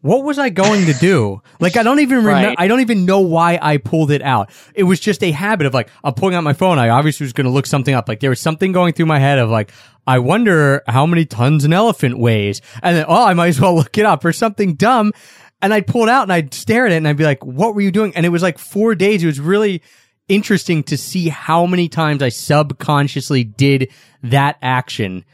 what 0.00 0.24
was 0.24 0.38
I 0.38 0.48
going 0.50 0.86
to 0.86 0.94
do? 0.94 1.42
Like, 1.60 1.76
I 1.76 1.82
don't 1.82 2.00
even 2.00 2.24
remember, 2.24 2.48
Right. 2.48 2.56
I 2.58 2.68
don't 2.68 2.80
even 2.80 3.04
know 3.04 3.20
why 3.20 3.58
I 3.60 3.76
pulled 3.76 4.10
it 4.10 4.22
out. 4.22 4.48
It 4.74 4.84
was 4.84 4.98
just 4.98 5.22
a 5.22 5.30
habit 5.30 5.66
of 5.66 5.74
like, 5.74 5.90
I'm 6.02 6.14
pulling 6.14 6.34
out 6.34 6.42
my 6.42 6.54
phone. 6.54 6.78
I 6.78 6.88
obviously 6.88 7.24
was 7.24 7.34
going 7.34 7.44
to 7.44 7.50
look 7.50 7.66
something 7.66 7.94
up. 7.94 8.08
Like, 8.08 8.20
there 8.20 8.30
was 8.30 8.40
something 8.40 8.72
going 8.72 8.94
through 8.94 9.04
my 9.04 9.18
head 9.18 9.38
of 9.38 9.50
like, 9.50 9.70
I 10.06 10.20
wonder 10.20 10.82
how 10.88 11.04
many 11.04 11.26
tons 11.26 11.66
an 11.66 11.74
elephant 11.74 12.18
weighs. 12.18 12.62
And 12.82 12.96
then, 12.96 13.04
oh, 13.06 13.26
I 13.26 13.34
might 13.34 13.48
as 13.48 13.60
well 13.60 13.74
look 13.74 13.98
it 13.98 14.06
up 14.06 14.24
or 14.24 14.32
something 14.32 14.74
dumb. 14.74 15.12
And 15.60 15.74
I'd 15.74 15.86
pull 15.86 16.04
it 16.04 16.08
out 16.08 16.22
and 16.22 16.32
I'd 16.32 16.54
stare 16.54 16.86
at 16.86 16.92
it 16.92 16.96
and 16.96 17.06
I'd 17.06 17.18
be 17.18 17.24
like, 17.24 17.44
what 17.44 17.74
were 17.74 17.82
you 17.82 17.90
doing? 17.90 18.16
And 18.16 18.24
it 18.24 18.30
was 18.30 18.42
like 18.42 18.58
four 18.58 18.94
days. 18.94 19.22
It 19.22 19.26
was 19.26 19.38
really 19.38 19.82
interesting 20.28 20.82
to 20.84 20.96
see 20.96 21.28
how 21.28 21.66
many 21.66 21.90
times 21.90 22.22
I 22.22 22.30
subconsciously 22.30 23.44
did 23.44 23.92
that 24.22 24.56
action 24.62 25.26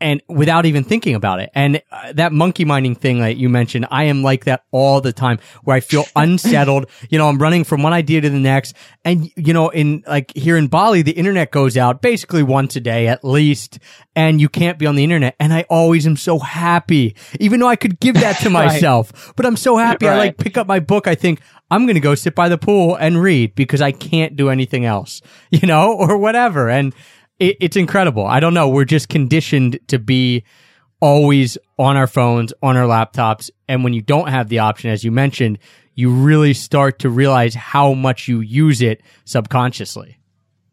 and 0.00 0.22
without 0.28 0.66
even 0.66 0.82
thinking 0.84 1.14
about 1.14 1.40
it. 1.40 1.50
And 1.54 1.82
uh, 1.92 2.12
that 2.14 2.32
monkey 2.32 2.64
minding 2.64 2.94
thing 2.94 3.20
that 3.20 3.36
you 3.36 3.48
mentioned, 3.48 3.86
I 3.90 4.04
am 4.04 4.22
like 4.22 4.44
that 4.46 4.64
all 4.70 5.00
the 5.00 5.12
time 5.12 5.38
where 5.64 5.76
I 5.76 5.80
feel 5.80 6.04
unsettled. 6.16 6.86
you 7.10 7.18
know, 7.18 7.28
I'm 7.28 7.38
running 7.38 7.64
from 7.64 7.82
one 7.82 7.92
idea 7.92 8.20
to 8.22 8.30
the 8.30 8.38
next. 8.38 8.74
And, 9.04 9.30
you 9.36 9.52
know, 9.52 9.68
in 9.68 10.02
like 10.06 10.32
here 10.36 10.56
in 10.56 10.68
Bali, 10.68 11.02
the 11.02 11.12
internet 11.12 11.50
goes 11.50 11.76
out 11.76 12.02
basically 12.02 12.42
once 12.42 12.76
a 12.76 12.80
day 12.80 13.08
at 13.08 13.24
least. 13.24 13.78
And 14.16 14.40
you 14.40 14.48
can't 14.48 14.78
be 14.78 14.86
on 14.86 14.96
the 14.96 15.04
internet. 15.04 15.36
And 15.38 15.52
I 15.52 15.64
always 15.70 16.06
am 16.06 16.16
so 16.16 16.38
happy, 16.38 17.14
even 17.38 17.60
though 17.60 17.68
I 17.68 17.76
could 17.76 18.00
give 18.00 18.14
that 18.16 18.38
to 18.40 18.50
Right. 18.50 18.66
myself, 18.66 19.32
but 19.36 19.46
I'm 19.46 19.56
so 19.56 19.76
happy. 19.76 20.08
I 20.08 20.16
like 20.16 20.36
pick 20.38 20.58
up 20.58 20.66
my 20.66 20.80
book. 20.80 21.06
I 21.06 21.14
think 21.14 21.40
I'm 21.70 21.86
going 21.86 21.94
to 21.94 22.00
go 22.00 22.14
sit 22.16 22.34
by 22.34 22.48
the 22.48 22.58
pool 22.58 22.96
and 22.96 23.22
read 23.22 23.54
because 23.54 23.80
I 23.80 23.92
can't 23.92 24.34
do 24.34 24.48
anything 24.50 24.84
else, 24.84 25.22
you 25.50 25.66
know, 25.68 25.92
or 25.92 26.16
whatever. 26.18 26.68
And, 26.68 26.94
it, 27.40 27.56
it's 27.60 27.76
incredible. 27.76 28.24
I 28.24 28.38
don't 28.38 28.54
know. 28.54 28.68
We're 28.68 28.84
just 28.84 29.08
conditioned 29.08 29.80
to 29.88 29.98
be 29.98 30.44
always 31.00 31.58
on 31.78 31.96
our 31.96 32.06
phones, 32.06 32.52
on 32.62 32.76
our 32.76 32.86
laptops. 32.86 33.50
And 33.66 33.82
when 33.82 33.94
you 33.94 34.02
don't 34.02 34.28
have 34.28 34.48
the 34.48 34.60
option, 34.60 34.90
as 34.90 35.02
you 35.02 35.10
mentioned, 35.10 35.58
you 35.94 36.10
really 36.10 36.54
start 36.54 37.00
to 37.00 37.10
realize 37.10 37.54
how 37.54 37.94
much 37.94 38.28
you 38.28 38.40
use 38.40 38.80
it 38.82 39.02
subconsciously. 39.24 40.18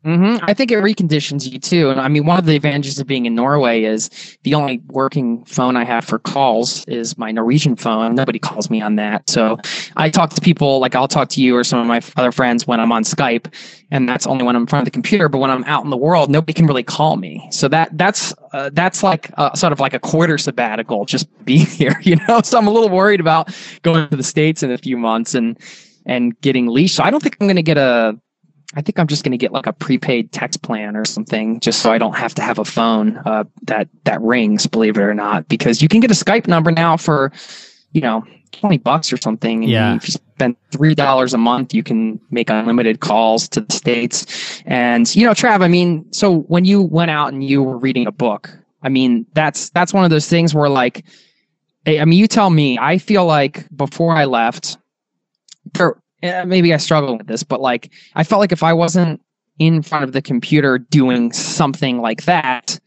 Hmm 0.08 0.38
I 0.44 0.54
think 0.54 0.72
it 0.72 0.76
reconditions 0.76 1.52
you 1.52 1.60
too. 1.60 1.90
And 1.90 2.00
I 2.00 2.08
mean, 2.08 2.26
one 2.26 2.40
of 2.40 2.46
the 2.46 2.56
advantages 2.56 2.98
of 2.98 3.08
being 3.08 3.26
in 3.26 3.36
Norway 3.36 3.84
is 3.84 4.10
the 4.44 4.54
only 4.54 4.82
working 4.88 5.44
phone 5.44 5.76
I 5.76 5.84
have 5.84 6.06
for 6.06 6.18
calls 6.18 6.86
is 6.86 7.18
my 7.18 7.30
Norwegian 7.30 7.76
phone. 7.76 8.16
Nobody 8.16 8.40
calls 8.40 8.70
me 8.70 8.82
on 8.82 8.96
that. 8.96 9.30
So 9.30 9.58
I 9.98 10.10
talk 10.10 10.30
to 10.36 10.40
people 10.40 10.80
like 10.80 10.96
I'll 10.96 11.10
talk 11.10 11.28
to 11.30 11.42
you 11.42 11.58
or 11.58 11.66
some 11.66 11.80
of 11.80 11.88
my 11.88 12.02
other 12.16 12.32
friends 12.32 12.66
when 12.66 12.80
I'm 12.80 12.94
on 12.94 13.04
Skype, 13.04 13.54
and 13.92 14.08
that's 14.08 14.26
only 14.26 14.46
when 14.46 14.56
I'm 14.56 14.62
in 14.62 14.68
front 14.68 14.84
of 14.84 14.86
the 14.86 14.92
computer. 14.92 15.28
But 15.28 15.40
when 15.40 15.52
I'm 15.52 15.66
out 15.66 15.84
in 15.84 15.90
the 15.90 15.98
world, 15.98 16.32
nobody 16.32 16.54
can 16.54 16.68
really 16.68 16.84
call 16.84 17.18
me. 17.18 17.46
So 17.52 17.68
that 17.68 17.90
that's 17.98 18.34
uh, 18.54 18.70
that's 18.72 19.04
like 19.04 19.30
sort 19.56 19.74
of 19.74 19.82
like 19.82 19.94
a 19.94 20.00
quarter 20.00 20.38
sabbatical, 20.38 21.04
just 21.04 21.28
being 21.44 21.66
here, 21.66 22.00
you 22.04 22.16
know. 22.30 22.40
So 22.46 22.58
I'm 22.58 22.68
a 22.68 22.72
little 22.72 22.90
worried 22.90 23.20
about 23.20 23.54
going 23.82 24.08
to 24.08 24.16
the 24.16 24.24
states 24.24 24.64
in 24.64 24.72
a 24.72 24.78
few 24.78 24.96
months 24.96 25.36
and 25.36 25.60
and 26.06 26.40
getting 26.40 26.68
leashed. 26.68 26.96
So 26.96 27.04
I 27.04 27.12
don't 27.12 27.22
think 27.22 27.36
I'm 27.42 27.48
going 27.48 27.58
to 27.58 27.62
get 27.62 27.78
a 27.78 28.18
I 28.76 28.82
think 28.82 29.00
I'm 29.00 29.08
just 29.08 29.24
going 29.24 29.32
to 29.32 29.38
get 29.38 29.52
like 29.52 29.66
a 29.66 29.74
prepaid 29.74 30.32
text 30.32 30.62
plan 30.62 30.96
or 30.98 31.06
something, 31.06 31.60
just 31.62 31.82
so 31.82 31.92
I 31.92 31.98
don't 31.98 32.16
have 32.16 32.36
to 32.36 32.42
have 32.42 32.60
a 32.60 32.66
phone 32.66 33.18
uh, 33.26 33.46
that 33.64 33.88
that 34.04 34.22
rings. 34.22 34.68
Believe 34.68 34.98
it 34.98 35.02
or 35.02 35.14
not, 35.14 35.48
because 35.48 35.82
you 35.82 35.88
can 35.88 36.02
get 36.02 36.12
a 36.12 36.14
Skype 36.14 36.48
number 36.48 36.72
now 36.72 36.98
for, 36.98 37.32
you 37.94 38.02
know, 38.02 38.26
twenty 38.52 38.78
bucks 38.78 39.12
or 39.14 39.18
something. 39.18 39.64
And 39.64 39.72
Yeah. 39.72 39.96
If 39.96 40.08
you 40.08 40.12
spend 40.12 40.58
three 40.72 40.96
dollars 40.96 41.34
a 41.34 41.38
month, 41.38 41.74
you 41.74 41.82
can 41.82 42.20
make 42.30 42.50
unlimited 42.50 43.00
calls 43.00 43.48
to 43.50 43.62
the 43.62 43.74
states. 43.74 44.62
And 44.66 45.14
you 45.16 45.26
know, 45.26 45.32
Trav, 45.32 45.62
I 45.62 45.70
mean, 45.70 46.06
so 46.12 46.40
when 46.42 46.66
you 46.66 46.82
went 46.82 47.10
out 47.10 47.32
and 47.32 47.44
you 47.44 47.64
were 47.64 47.78
reading 47.78 48.06
a 48.06 48.12
book, 48.12 48.50
I 48.84 48.90
mean, 48.90 49.26
that's 49.34 49.70
that's 49.70 49.94
one 49.94 50.04
of 50.04 50.10
those 50.10 50.28
things 50.28 50.54
where 50.54 50.70
like, 50.70 51.06
I 51.88 52.04
mean, 52.04 52.20
you 52.20 52.28
tell 52.28 52.50
me. 52.50 52.78
I 52.78 52.98
feel 52.98 53.26
like 53.26 53.66
before 53.76 54.14
I 54.14 54.26
left, 54.26 54.78
there 55.74 55.96
Eh, 56.24 56.44
maybe 56.46 56.74
I 56.74 56.78
struggle 56.78 57.18
with 57.18 57.28
this, 57.28 57.44
but 57.44 57.62
like 57.62 57.92
I 58.16 58.24
felt 58.24 58.40
like 58.40 58.52
if 58.52 58.64
I 58.64 58.74
wasn't 58.74 59.22
in 59.60 59.82
front 59.82 60.04
of 60.04 60.12
the 60.12 60.22
computer 60.22 60.78
doing 60.78 61.32
something 61.32 62.00
like 62.00 62.26
that, 62.26 62.80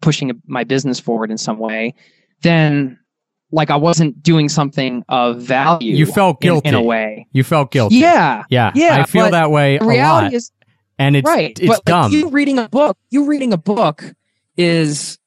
pushing 0.00 0.40
my 0.46 0.64
business 0.64 1.00
forward 1.00 1.30
in 1.30 1.38
some 1.38 1.58
way, 1.58 1.94
then 2.42 2.98
like 3.52 3.70
I 3.70 3.76
wasn't 3.76 4.22
doing 4.22 4.48
something 4.48 5.04
of 5.08 5.40
value. 5.40 5.94
You 5.94 6.06
felt 6.06 6.40
guilty. 6.40 6.68
in, 6.68 6.74
a 6.74 6.82
way. 6.82 7.26
You 7.32 7.44
felt 7.44 7.70
guilty. 7.70 7.96
Yeah, 7.96 8.44
Yeah. 8.48 8.72
Yeah, 8.74 9.00
I 9.00 9.04
feel 9.04 9.30
that 9.30 9.50
way 9.50 9.78
the 9.78 9.84
a 9.84 9.88
reality 9.88 10.26
lot. 10.26 10.34
is 10.34 10.50
and 10.98 11.16
it's, 11.16 11.26
right. 11.26 11.58
it's 11.58 11.66
but 11.66 11.88
like, 11.88 12.12
you 12.12 12.28
reading 12.28 12.58
a 12.58 12.68
book, 12.68 12.96
you 13.10 13.26
reading 13.26 13.52
a 13.52 13.56
book 13.56 14.04
is 14.56 15.18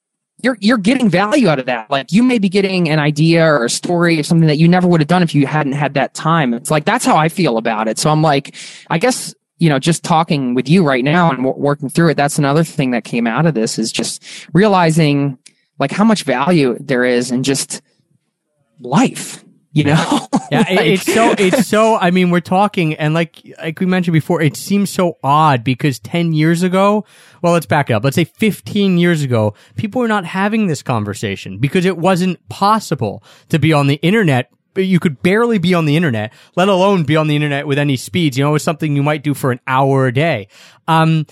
you're 0.42 0.58
you're 0.60 0.78
getting 0.78 1.10
value 1.10 1.48
out 1.48 1.60
of 1.60 1.66
that. 1.68 1.90
Like 1.90 2.12
you 2.12 2.22
may 2.22 2.40
be 2.40 2.50
getting 2.50 2.90
an 2.90 3.00
idea 3.00 3.46
or 3.46 3.66
a 3.66 3.70
story 3.70 4.20
or 4.20 4.24
something 4.24 4.48
that 4.48 4.58
you 4.58 4.68
never 4.68 4.88
would 4.88 5.02
have 5.02 5.08
done 5.08 5.24
if 5.24 5.34
you 5.34 5.48
hadn't 5.48 5.74
had 5.74 5.94
that 5.94 6.14
time. 6.14 6.54
It's 6.54 6.70
like 6.70 6.86
that's 6.86 7.06
how 7.06 7.16
I 7.16 7.30
feel 7.30 7.58
about 7.58 7.88
it. 7.88 7.98
So 7.98 8.10
I'm 8.10 8.22
like, 8.22 8.56
I 8.90 8.98
guess 8.98 9.34
you 9.58 9.70
know, 9.70 9.80
just 9.80 10.04
talking 10.04 10.54
with 10.54 10.68
you 10.68 10.84
right 10.84 11.04
now 11.04 11.30
and 11.30 11.38
w- 11.38 11.58
working 11.58 11.88
through 11.88 12.10
it. 12.10 12.16
That's 12.16 12.38
another 12.38 12.64
thing 12.64 12.92
that 12.92 13.06
came 13.06 13.26
out 13.26 13.46
of 13.46 13.54
this 13.54 13.80
is 13.80 13.92
just 13.92 14.22
realizing 14.54 15.38
like 15.80 15.92
how 15.92 16.04
much 16.04 16.24
value 16.24 16.78
there 16.80 17.06
is 17.06 17.32
in 17.32 17.44
just 17.44 17.82
life. 18.82 19.45
You 19.76 19.84
know, 19.84 20.28
Yeah, 20.52 20.60
Like- 20.70 20.86
it's 20.86 21.14
so 21.14 21.36
it's 21.38 21.68
so. 21.68 21.98
I 21.98 22.12
mean, 22.12 22.30
we're 22.32 22.40
talking, 22.40 22.94
and 22.96 23.14
like 23.14 23.42
like 23.58 23.80
we 23.80 23.86
mentioned 23.86 24.14
before, 24.14 24.42
it 24.42 24.56
seems 24.56 24.90
so 24.90 25.18
odd 25.24 25.64
because 25.64 26.00
ten 26.00 26.34
years 26.34 26.64
ago, 26.64 27.06
well, 27.42 27.54
let's 27.54 27.66
back 27.66 27.90
it 27.90 27.94
up. 27.94 28.04
Let's 28.04 28.16
say 28.16 28.24
fifteen 28.24 28.98
years 28.98 29.22
ago, 29.22 29.54
people 29.76 30.02
were 30.02 30.08
not 30.08 30.26
having 30.26 30.68
this 30.68 30.82
conversation 30.82 31.58
because 31.58 31.86
it 31.86 31.98
wasn't 31.98 32.48
possible 32.48 33.24
to 33.50 33.60
be 33.60 33.74
on 33.74 33.88
the 33.88 33.96
internet. 33.96 34.50
You 34.78 35.00
could 35.00 35.22
barely 35.22 35.58
be 35.58 35.74
on 35.74 35.86
the 35.86 35.96
internet, 35.96 36.34
let 36.56 36.68
alone 36.68 37.04
be 37.04 37.16
on 37.16 37.28
the 37.28 37.36
internet 37.36 37.66
with 37.68 37.78
any 37.78 37.98
speeds. 37.98 38.38
You 38.38 38.44
know, 38.44 38.52
it 38.52 38.54
was 38.54 38.64
something 38.64 38.96
you 38.96 39.04
might 39.04 39.24
do 39.24 39.34
for 39.34 39.52
an 39.52 39.60
hour 39.68 40.08
a 40.08 40.14
day. 40.14 40.48
Um, 40.88 41.26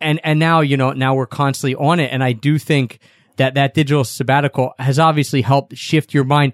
and 0.00 0.20
and 0.24 0.38
now 0.38 0.60
you 0.60 0.76
know 0.76 0.92
now 0.92 1.14
we're 1.14 1.26
constantly 1.26 1.74
on 1.74 2.00
it, 2.00 2.10
and 2.12 2.24
I 2.24 2.32
do 2.32 2.58
think 2.58 3.00
that 3.36 3.54
that 3.54 3.74
digital 3.74 4.04
sabbatical 4.04 4.74
has 4.78 4.98
obviously 4.98 5.42
helped 5.42 5.76
shift 5.76 6.14
your 6.14 6.24
mind 6.24 6.52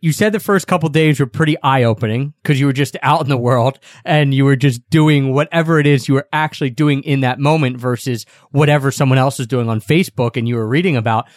you 0.00 0.12
said 0.12 0.32
the 0.32 0.40
first 0.40 0.66
couple 0.66 0.88
days 0.88 1.18
were 1.18 1.26
pretty 1.26 1.60
eye 1.62 1.82
opening 1.82 2.32
because 2.42 2.60
you 2.60 2.66
were 2.66 2.72
just 2.72 2.96
out 3.02 3.20
in 3.20 3.28
the 3.28 3.36
world 3.36 3.78
and 4.04 4.32
you 4.32 4.44
were 4.44 4.56
just 4.56 4.88
doing 4.90 5.32
whatever 5.32 5.78
it 5.78 5.86
is 5.86 6.08
you 6.08 6.14
were 6.14 6.28
actually 6.32 6.70
doing 6.70 7.02
in 7.02 7.20
that 7.20 7.38
moment 7.38 7.76
versus 7.78 8.24
whatever 8.50 8.90
someone 8.90 9.18
else 9.18 9.40
is 9.40 9.46
doing 9.46 9.68
on 9.68 9.80
Facebook 9.80 10.36
and 10.36 10.46
you 10.46 10.56
were 10.56 10.68
reading 10.68 10.96
about. 10.96 11.28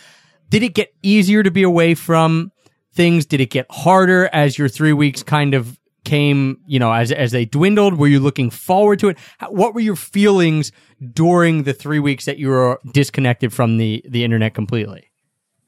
Did 0.49 0.63
it 0.63 0.73
get 0.73 0.93
easier 1.01 1.43
to 1.43 1.51
be 1.51 1.63
away 1.63 1.95
from 1.95 2.51
things? 2.93 3.25
Did 3.25 3.41
it 3.41 3.49
get 3.49 3.65
harder 3.69 4.29
as 4.31 4.57
your 4.57 4.69
three 4.69 4.93
weeks 4.93 5.23
kind 5.23 5.53
of 5.53 5.79
came, 6.03 6.59
you 6.67 6.77
know, 6.77 6.91
as, 6.91 7.11
as 7.11 7.31
they 7.31 7.45
dwindled? 7.45 7.95
Were 7.95 8.07
you 8.07 8.19
looking 8.19 8.49
forward 8.49 8.99
to 8.99 9.09
it? 9.09 9.17
What 9.49 9.73
were 9.73 9.79
your 9.79 9.95
feelings 9.95 10.71
during 11.13 11.63
the 11.63 11.73
three 11.73 11.99
weeks 11.99 12.25
that 12.25 12.37
you 12.37 12.49
were 12.49 12.79
disconnected 12.91 13.53
from 13.53 13.77
the, 13.77 14.03
the 14.07 14.23
internet 14.23 14.53
completely? 14.53 15.11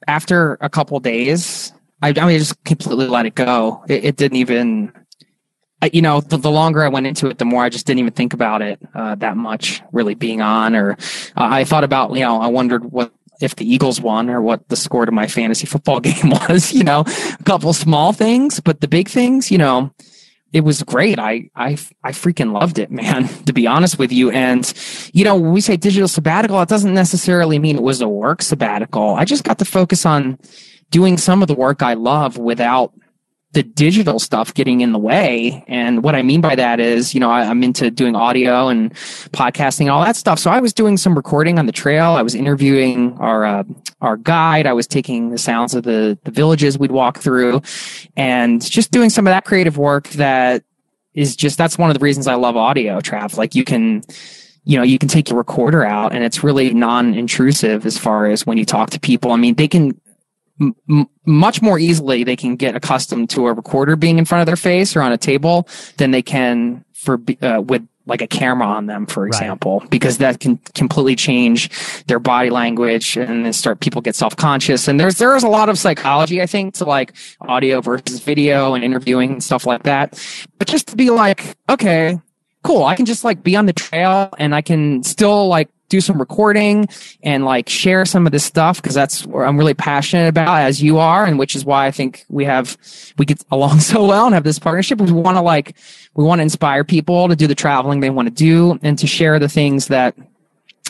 after 0.06 0.58
a 0.60 0.68
couple 0.68 0.98
days, 1.00 1.72
I, 2.02 2.08
I 2.08 2.12
mean, 2.12 2.36
I 2.36 2.38
just 2.38 2.62
completely 2.64 3.06
let 3.06 3.26
it 3.26 3.34
go. 3.34 3.84
It, 3.88 4.04
it 4.04 4.16
didn't 4.16 4.36
even, 4.36 4.92
I, 5.80 5.90
you 5.92 6.02
know, 6.02 6.20
the, 6.20 6.36
the 6.36 6.50
longer 6.50 6.82
I 6.82 6.88
went 6.88 7.06
into 7.06 7.28
it, 7.28 7.38
the 7.38 7.44
more 7.44 7.64
I 7.64 7.68
just 7.68 7.86
didn't 7.86 8.00
even 8.00 8.12
think 8.12 8.32
about 8.32 8.62
it 8.62 8.78
uh, 8.94 9.14
that 9.16 9.36
much 9.36 9.82
really 9.92 10.14
being 10.14 10.40
on. 10.40 10.74
Or 10.74 10.92
uh, 10.92 10.94
I 11.36 11.64
thought 11.64 11.84
about, 11.84 12.12
you 12.12 12.20
know, 12.20 12.40
I 12.40 12.48
wondered 12.48 12.84
what 12.84 13.12
if 13.40 13.56
the 13.56 13.68
Eagles 13.70 14.00
won 14.00 14.30
or 14.30 14.40
what 14.40 14.68
the 14.68 14.76
score 14.76 15.06
to 15.06 15.12
my 15.12 15.26
fantasy 15.26 15.66
football 15.66 16.00
game 16.08 16.30
was. 16.30 16.72
You 16.72 16.84
know, 16.84 17.04
a 17.06 17.44
couple 17.44 17.72
small 17.72 18.12
things, 18.12 18.60
but 18.60 18.80
the 18.80 18.88
big 18.88 19.08
things, 19.08 19.50
you 19.50 19.58
know, 19.58 19.92
it 20.54 20.62
was 20.62 20.84
great. 20.84 21.18
I, 21.18 21.50
I, 21.56 21.76
I 22.04 22.12
freaking 22.12 22.52
loved 22.52 22.78
it, 22.78 22.90
man, 22.90 23.28
to 23.44 23.52
be 23.52 23.66
honest 23.66 23.98
with 23.98 24.12
you. 24.12 24.30
And, 24.30 24.72
you 25.12 25.24
know, 25.24 25.34
when 25.36 25.52
we 25.52 25.60
say 25.60 25.76
digital 25.76 26.08
sabbatical, 26.08 26.60
it 26.62 26.68
doesn't 26.68 26.94
necessarily 26.94 27.58
mean 27.58 27.76
it 27.76 27.82
was 27.82 28.00
a 28.00 28.08
work 28.08 28.40
sabbatical. 28.40 29.16
I 29.16 29.24
just 29.24 29.44
got 29.44 29.58
to 29.58 29.64
focus 29.64 30.06
on 30.06 30.38
doing 30.90 31.16
some 31.18 31.42
of 31.42 31.48
the 31.48 31.54
work 31.54 31.82
I 31.82 31.94
love 31.94 32.38
without 32.38 32.92
the 33.54 33.62
digital 33.62 34.18
stuff 34.18 34.52
getting 34.52 34.80
in 34.80 34.92
the 34.92 34.98
way. 34.98 35.64
And 35.68 36.02
what 36.02 36.14
I 36.14 36.22
mean 36.22 36.40
by 36.40 36.56
that 36.56 36.80
is, 36.80 37.14
you 37.14 37.20
know, 37.20 37.30
I, 37.30 37.44
am 37.44 37.62
into 37.62 37.90
doing 37.90 38.16
audio 38.16 38.68
and 38.68 38.92
podcasting, 39.30 39.90
all 39.90 40.04
that 40.04 40.16
stuff. 40.16 40.40
So 40.40 40.50
I 40.50 40.60
was 40.60 40.72
doing 40.72 40.96
some 40.96 41.14
recording 41.14 41.58
on 41.58 41.66
the 41.66 41.72
trail. 41.72 42.12
I 42.12 42.22
was 42.22 42.34
interviewing 42.34 43.16
our 43.18 43.44
uh, 43.44 43.64
our 44.00 44.16
guide. 44.16 44.66
I 44.66 44.72
was 44.72 44.86
taking 44.86 45.30
the 45.30 45.38
sounds 45.38 45.74
of 45.74 45.84
the 45.84 46.18
the 46.24 46.30
villages 46.32 46.78
we'd 46.78 46.90
walk 46.90 47.18
through, 47.18 47.62
and 48.16 48.60
just 48.60 48.90
doing 48.90 49.08
some 49.08 49.26
of 49.26 49.30
that 49.30 49.44
creative 49.44 49.78
work. 49.78 50.08
That 50.10 50.64
is 51.14 51.36
just 51.36 51.56
that's 51.56 51.78
one 51.78 51.90
of 51.90 51.94
the 51.94 52.02
reasons 52.02 52.26
I 52.26 52.34
love 52.34 52.56
audio. 52.56 53.00
Trav, 53.00 53.38
like 53.38 53.54
you 53.54 53.64
can. 53.64 54.02
You 54.66 54.78
know, 54.78 54.82
you 54.82 54.98
can 54.98 55.10
take 55.10 55.28
your 55.28 55.36
recorder 55.36 55.84
out 55.84 56.14
and 56.14 56.24
it's 56.24 56.42
really 56.42 56.72
non-intrusive 56.72 57.84
as 57.84 57.98
far 57.98 58.24
as 58.24 58.46
when 58.46 58.56
you 58.56 58.64
talk 58.64 58.88
to 58.88 58.98
people. 58.98 59.32
I 59.32 59.36
mean, 59.36 59.56
they 59.56 59.68
can 59.68 60.00
m- 60.60 61.08
much 61.26 61.62
more 61.62 61.78
easily 61.78 62.24
they 62.24 62.36
can 62.36 62.56
get 62.56 62.76
accustomed 62.76 63.30
to 63.30 63.46
a 63.46 63.52
recorder 63.52 63.96
being 63.96 64.18
in 64.18 64.24
front 64.24 64.40
of 64.40 64.46
their 64.46 64.56
face 64.56 64.94
or 64.94 65.02
on 65.02 65.12
a 65.12 65.18
table 65.18 65.68
than 65.96 66.10
they 66.10 66.22
can 66.22 66.84
for 66.92 67.20
uh, 67.42 67.60
with 67.60 67.86
like 68.06 68.20
a 68.20 68.26
camera 68.26 68.66
on 68.66 68.86
them, 68.86 69.06
for 69.06 69.26
example, 69.26 69.80
right. 69.80 69.90
because 69.90 70.18
that 70.18 70.40
can 70.40 70.58
completely 70.74 71.16
change 71.16 71.70
their 72.04 72.18
body 72.18 72.50
language 72.50 73.16
and 73.16 73.44
then 73.44 73.52
start 73.52 73.80
people 73.80 74.02
get 74.02 74.14
self 74.14 74.36
conscious. 74.36 74.88
And 74.88 75.00
there's 75.00 75.16
there's 75.16 75.42
a 75.42 75.48
lot 75.48 75.68
of 75.68 75.78
psychology, 75.78 76.42
I 76.42 76.46
think, 76.46 76.74
to 76.74 76.84
like 76.84 77.14
audio 77.40 77.80
versus 77.80 78.20
video 78.20 78.74
and 78.74 78.84
interviewing 78.84 79.32
and 79.32 79.42
stuff 79.42 79.66
like 79.66 79.84
that. 79.84 80.22
But 80.58 80.68
just 80.68 80.88
to 80.88 80.96
be 80.96 81.10
like, 81.10 81.56
okay, 81.70 82.20
cool, 82.62 82.84
I 82.84 82.94
can 82.94 83.06
just 83.06 83.24
like 83.24 83.42
be 83.42 83.56
on 83.56 83.66
the 83.66 83.72
trail 83.72 84.30
and 84.38 84.54
I 84.54 84.60
can 84.60 85.02
still 85.02 85.48
like 85.48 85.70
do 85.94 86.00
some 86.00 86.18
recording 86.18 86.88
and 87.22 87.44
like 87.44 87.68
share 87.68 88.04
some 88.04 88.26
of 88.26 88.32
this 88.32 88.44
stuff 88.44 88.82
because 88.82 88.94
that's 88.94 89.24
what 89.24 89.46
I'm 89.46 89.56
really 89.56 89.74
passionate 89.74 90.26
about 90.26 90.62
as 90.62 90.82
you 90.82 90.98
are 90.98 91.24
and 91.24 91.38
which 91.38 91.54
is 91.54 91.64
why 91.64 91.86
I 91.86 91.92
think 91.92 92.24
we 92.28 92.44
have 92.44 92.76
we 93.16 93.24
get 93.24 93.44
along 93.52 93.78
so 93.92 94.04
well 94.04 94.26
and 94.26 94.34
have 94.34 94.42
this 94.42 94.58
partnership. 94.58 95.00
We 95.00 95.12
want 95.12 95.36
to 95.36 95.40
like 95.40 95.76
we 96.14 96.24
want 96.24 96.40
to 96.40 96.42
inspire 96.42 96.82
people 96.82 97.28
to 97.28 97.36
do 97.36 97.46
the 97.46 97.54
traveling 97.54 98.00
they 98.00 98.10
want 98.10 98.26
to 98.26 98.34
do 98.34 98.78
and 98.82 98.98
to 98.98 99.06
share 99.06 99.38
the 99.38 99.48
things 99.48 99.86
that 99.88 100.16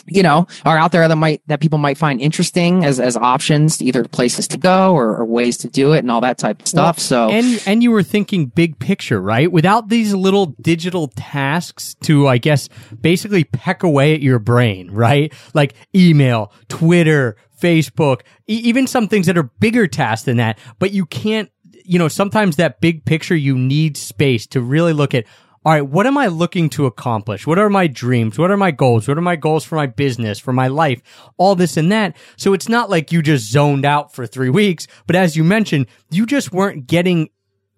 you 0.07 0.23
know 0.23 0.47
are 0.65 0.77
out 0.77 0.91
there 0.91 1.07
that 1.07 1.15
might 1.15 1.41
that 1.47 1.59
people 1.59 1.79
might 1.79 1.97
find 1.97 2.21
interesting 2.21 2.85
as 2.85 2.99
as 2.99 3.17
options 3.17 3.81
either 3.81 4.03
places 4.05 4.47
to 4.47 4.57
go 4.57 4.93
or, 4.93 5.17
or 5.17 5.25
ways 5.25 5.57
to 5.57 5.67
do 5.67 5.93
it 5.93 5.99
and 5.99 6.11
all 6.11 6.21
that 6.21 6.37
type 6.37 6.61
of 6.61 6.67
stuff. 6.67 6.97
Well, 6.97 7.29
so 7.29 7.29
and 7.29 7.61
and 7.65 7.83
you 7.83 7.91
were 7.91 8.03
thinking 8.03 8.47
big 8.47 8.79
picture 8.79 9.21
right? 9.21 9.51
Without 9.51 9.89
these 9.89 10.13
little 10.13 10.47
digital 10.61 11.07
tasks 11.15 11.95
to 12.01 12.27
i 12.27 12.37
guess 12.37 12.69
basically 12.99 13.43
peck 13.43 13.83
away 13.83 14.13
at 14.13 14.21
your 14.21 14.39
brain 14.39 14.91
right? 14.91 15.33
Like 15.53 15.73
email 15.95 16.51
twitter 16.69 17.37
facebook 17.59 18.21
e- 18.47 18.61
even 18.63 18.85
some 18.85 19.07
things 19.07 19.27
that 19.27 19.37
are 19.37 19.43
bigger 19.43 19.87
tasks 19.87 20.25
than 20.25 20.37
that 20.37 20.59
but 20.77 20.91
you 20.91 21.05
can't 21.05 21.49
you 21.85 21.97
know 21.99 22.07
sometimes 22.07 22.57
that 22.57 22.81
big 22.81 23.05
picture 23.05 23.35
you 23.35 23.57
need 23.57 23.95
space 23.95 24.45
to 24.47 24.61
really 24.61 24.93
look 24.93 25.13
at 25.13 25.25
all 25.65 25.71
right, 25.71 25.81
what 25.81 26.05
am 26.05 26.15
I 26.15 26.27
looking 26.27 26.69
to 26.71 26.85
accomplish? 26.85 27.47
What 27.47 27.57
are 27.57 27.71
my 27.71 27.87
dreams? 27.87 28.37
What 28.37 28.51
are 28.51 28.57
my 28.57 28.69
goals? 28.69 29.07
What 29.07 29.17
are 29.17 29.21
my 29.21 29.35
goals 29.35 29.63
for 29.65 29.75
my 29.75 29.87
business, 29.87 30.37
for 30.37 30.53
my 30.53 30.67
life? 30.67 31.01
All 31.37 31.55
this 31.55 31.75
and 31.75 31.91
that. 31.91 32.15
So 32.37 32.53
it's 32.53 32.69
not 32.69 32.91
like 32.91 33.11
you 33.11 33.23
just 33.23 33.51
zoned 33.51 33.83
out 33.83 34.13
for 34.13 34.27
three 34.27 34.51
weeks, 34.51 34.85
but 35.07 35.15
as 35.15 35.35
you 35.35 35.43
mentioned, 35.43 35.87
you 36.11 36.27
just 36.27 36.51
weren't 36.51 36.85
getting 36.85 37.29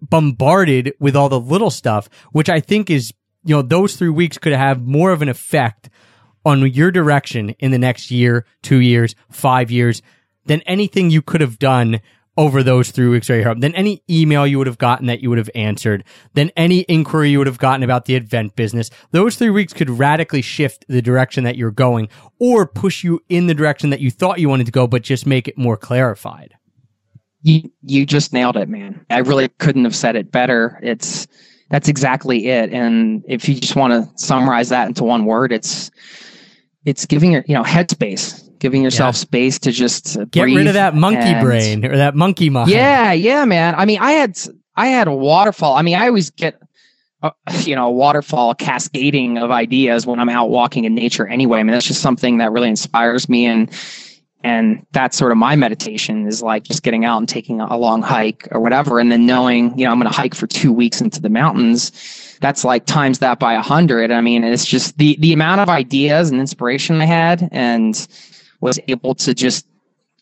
bombarded 0.02 0.92
with 1.00 1.16
all 1.16 1.30
the 1.30 1.40
little 1.40 1.70
stuff, 1.70 2.10
which 2.32 2.50
I 2.50 2.60
think 2.60 2.90
is, 2.90 3.10
you 3.44 3.56
know, 3.56 3.62
those 3.62 3.96
three 3.96 4.10
weeks 4.10 4.36
could 4.36 4.52
have 4.52 4.82
more 4.82 5.10
of 5.10 5.22
an 5.22 5.30
effect 5.30 5.88
on 6.44 6.70
your 6.70 6.90
direction 6.90 7.50
in 7.58 7.70
the 7.70 7.78
next 7.78 8.10
year, 8.10 8.44
two 8.62 8.80
years, 8.80 9.14
five 9.30 9.70
years 9.70 10.02
than 10.44 10.60
anything 10.62 11.08
you 11.08 11.22
could 11.22 11.40
have 11.40 11.58
done 11.58 12.00
over 12.38 12.62
those 12.62 12.92
three 12.92 13.08
weeks 13.08 13.28
right 13.28 13.40
here, 13.40 13.54
than 13.56 13.74
any 13.74 14.00
email 14.08 14.46
you 14.46 14.56
would 14.56 14.68
have 14.68 14.78
gotten 14.78 15.06
that 15.06 15.20
you 15.20 15.28
would 15.28 15.38
have 15.38 15.50
answered, 15.56 16.04
than 16.34 16.50
any 16.56 16.86
inquiry 16.88 17.30
you 17.30 17.38
would 17.38 17.48
have 17.48 17.58
gotten 17.58 17.82
about 17.82 18.04
the 18.04 18.14
event 18.14 18.54
business. 18.54 18.90
Those 19.10 19.34
three 19.34 19.50
weeks 19.50 19.72
could 19.72 19.90
radically 19.90 20.40
shift 20.40 20.84
the 20.88 21.02
direction 21.02 21.42
that 21.42 21.56
you're 21.56 21.72
going 21.72 22.08
or 22.38 22.64
push 22.64 23.02
you 23.02 23.20
in 23.28 23.48
the 23.48 23.54
direction 23.54 23.90
that 23.90 24.00
you 24.00 24.12
thought 24.12 24.38
you 24.38 24.48
wanted 24.48 24.66
to 24.66 24.72
go, 24.72 24.86
but 24.86 25.02
just 25.02 25.26
make 25.26 25.48
it 25.48 25.58
more 25.58 25.76
clarified. 25.76 26.54
You, 27.42 27.70
you 27.82 28.06
just 28.06 28.32
nailed 28.32 28.56
it, 28.56 28.68
man. 28.68 29.04
I 29.10 29.18
really 29.18 29.48
couldn't 29.48 29.82
have 29.84 29.96
said 29.96 30.14
it 30.14 30.30
better. 30.30 30.78
It's, 30.80 31.26
that's 31.70 31.88
exactly 31.88 32.46
it. 32.46 32.72
And 32.72 33.24
if 33.26 33.48
you 33.48 33.56
just 33.56 33.74
want 33.74 33.92
to 33.92 34.08
summarize 34.16 34.68
that 34.68 34.86
into 34.86 35.02
one 35.02 35.24
word, 35.24 35.52
it's, 35.52 35.90
it's 36.84 37.04
giving 37.04 37.32
your, 37.32 37.44
you 37.48 37.54
know, 37.54 37.64
headspace 37.64 38.47
giving 38.58 38.82
yourself 38.82 39.14
yeah. 39.14 39.20
space 39.20 39.58
to 39.60 39.72
just 39.72 40.16
get 40.30 40.44
rid 40.44 40.66
of 40.66 40.74
that 40.74 40.94
monkey 40.94 41.20
and, 41.20 41.44
brain 41.44 41.84
or 41.84 41.96
that 41.96 42.14
monkey 42.14 42.50
mind. 42.50 42.70
Yeah, 42.70 43.12
yeah, 43.12 43.44
man. 43.44 43.74
I 43.74 43.84
mean, 43.84 43.98
I 44.00 44.12
had 44.12 44.38
I 44.76 44.88
had 44.88 45.08
a 45.08 45.14
waterfall. 45.14 45.74
I 45.74 45.82
mean, 45.82 45.96
I 45.96 46.06
always 46.06 46.30
get 46.30 46.60
uh, 47.22 47.30
you 47.64 47.74
know, 47.74 47.86
a 47.86 47.90
waterfall 47.90 48.54
cascading 48.54 49.38
of 49.38 49.50
ideas 49.50 50.06
when 50.06 50.20
I'm 50.20 50.28
out 50.28 50.50
walking 50.50 50.84
in 50.84 50.94
nature 50.94 51.26
anyway. 51.26 51.60
I 51.60 51.62
mean, 51.62 51.72
that's 51.72 51.86
just 51.86 52.02
something 52.02 52.38
that 52.38 52.52
really 52.52 52.68
inspires 52.68 53.28
me 53.28 53.46
and 53.46 53.70
and 54.44 54.86
that's 54.92 55.16
sort 55.16 55.32
of 55.32 55.38
my 55.38 55.56
meditation 55.56 56.24
is 56.28 56.44
like 56.44 56.62
just 56.62 56.84
getting 56.84 57.04
out 57.04 57.18
and 57.18 57.28
taking 57.28 57.60
a 57.60 57.76
long 57.76 58.02
hike 58.02 58.46
or 58.52 58.60
whatever 58.60 59.00
and 59.00 59.10
then 59.10 59.26
knowing, 59.26 59.76
you 59.76 59.84
know, 59.84 59.90
I'm 59.90 59.98
going 59.98 60.08
to 60.08 60.16
hike 60.16 60.32
for 60.32 60.46
2 60.46 60.72
weeks 60.72 61.00
into 61.00 61.20
the 61.20 61.28
mountains 61.28 61.90
that's 62.40 62.64
like 62.64 62.86
times 62.86 63.18
that 63.18 63.38
by 63.38 63.54
a 63.54 63.62
hundred. 63.62 64.10
I 64.10 64.20
mean, 64.20 64.44
it's 64.44 64.64
just 64.64 64.98
the 64.98 65.16
the 65.20 65.32
amount 65.32 65.60
of 65.60 65.68
ideas 65.68 66.30
and 66.30 66.40
inspiration 66.40 67.00
I 67.00 67.06
had, 67.06 67.48
and 67.52 67.94
was 68.60 68.78
able 68.88 69.14
to 69.16 69.34
just, 69.34 69.66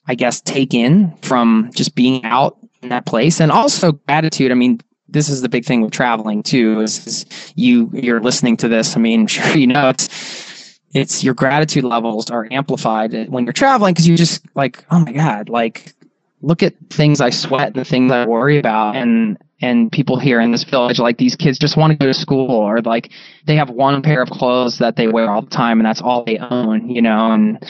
I 0.06 0.14
guess, 0.14 0.40
take 0.40 0.74
in 0.74 1.14
from 1.22 1.70
just 1.74 1.94
being 1.94 2.24
out 2.24 2.58
in 2.82 2.90
that 2.90 3.06
place 3.06 3.40
and 3.40 3.50
also 3.50 3.92
gratitude. 3.92 4.50
I 4.50 4.54
mean, 4.54 4.80
this 5.08 5.28
is 5.28 5.40
the 5.42 5.48
big 5.48 5.64
thing 5.64 5.82
with 5.82 5.92
traveling 5.92 6.42
too, 6.42 6.80
is, 6.80 7.06
is 7.06 7.26
you, 7.54 7.90
you're 7.92 8.20
listening 8.20 8.56
to 8.58 8.68
this. 8.68 8.96
I 8.96 9.00
mean, 9.00 9.26
sure, 9.26 9.56
you 9.56 9.66
know, 9.66 9.88
it's, 9.88 10.80
it's 10.92 11.22
your 11.22 11.34
gratitude 11.34 11.84
levels 11.84 12.30
are 12.30 12.48
amplified 12.50 13.28
when 13.28 13.44
you're 13.44 13.52
traveling 13.52 13.92
because 13.92 14.08
you 14.08 14.16
just 14.16 14.44
like, 14.54 14.84
oh 14.90 15.00
my 15.00 15.12
God, 15.12 15.48
like 15.48 15.94
look 16.42 16.62
at 16.62 16.74
things 16.90 17.20
I 17.20 17.30
sweat 17.30 17.68
and 17.68 17.76
the 17.76 17.84
things 17.84 18.12
I 18.12 18.26
worry 18.26 18.58
about. 18.58 18.96
And, 18.96 19.38
and 19.60 19.90
people 19.90 20.18
here 20.18 20.40
in 20.40 20.52
this 20.52 20.64
village, 20.64 20.98
like 20.98 21.18
these 21.18 21.34
kids 21.34 21.58
just 21.58 21.76
want 21.76 21.90
to 21.92 21.96
go 21.96 22.06
to 22.06 22.14
school 22.14 22.50
or 22.50 22.80
like 22.82 23.10
they 23.46 23.56
have 23.56 23.70
one 23.70 24.02
pair 24.02 24.22
of 24.22 24.30
clothes 24.30 24.78
that 24.78 24.96
they 24.96 25.08
wear 25.08 25.30
all 25.30 25.42
the 25.42 25.50
time 25.50 25.80
and 25.80 25.86
that's 25.86 26.02
all 26.02 26.24
they 26.24 26.38
own, 26.38 26.88
you 26.88 27.02
know, 27.02 27.32
and, 27.32 27.64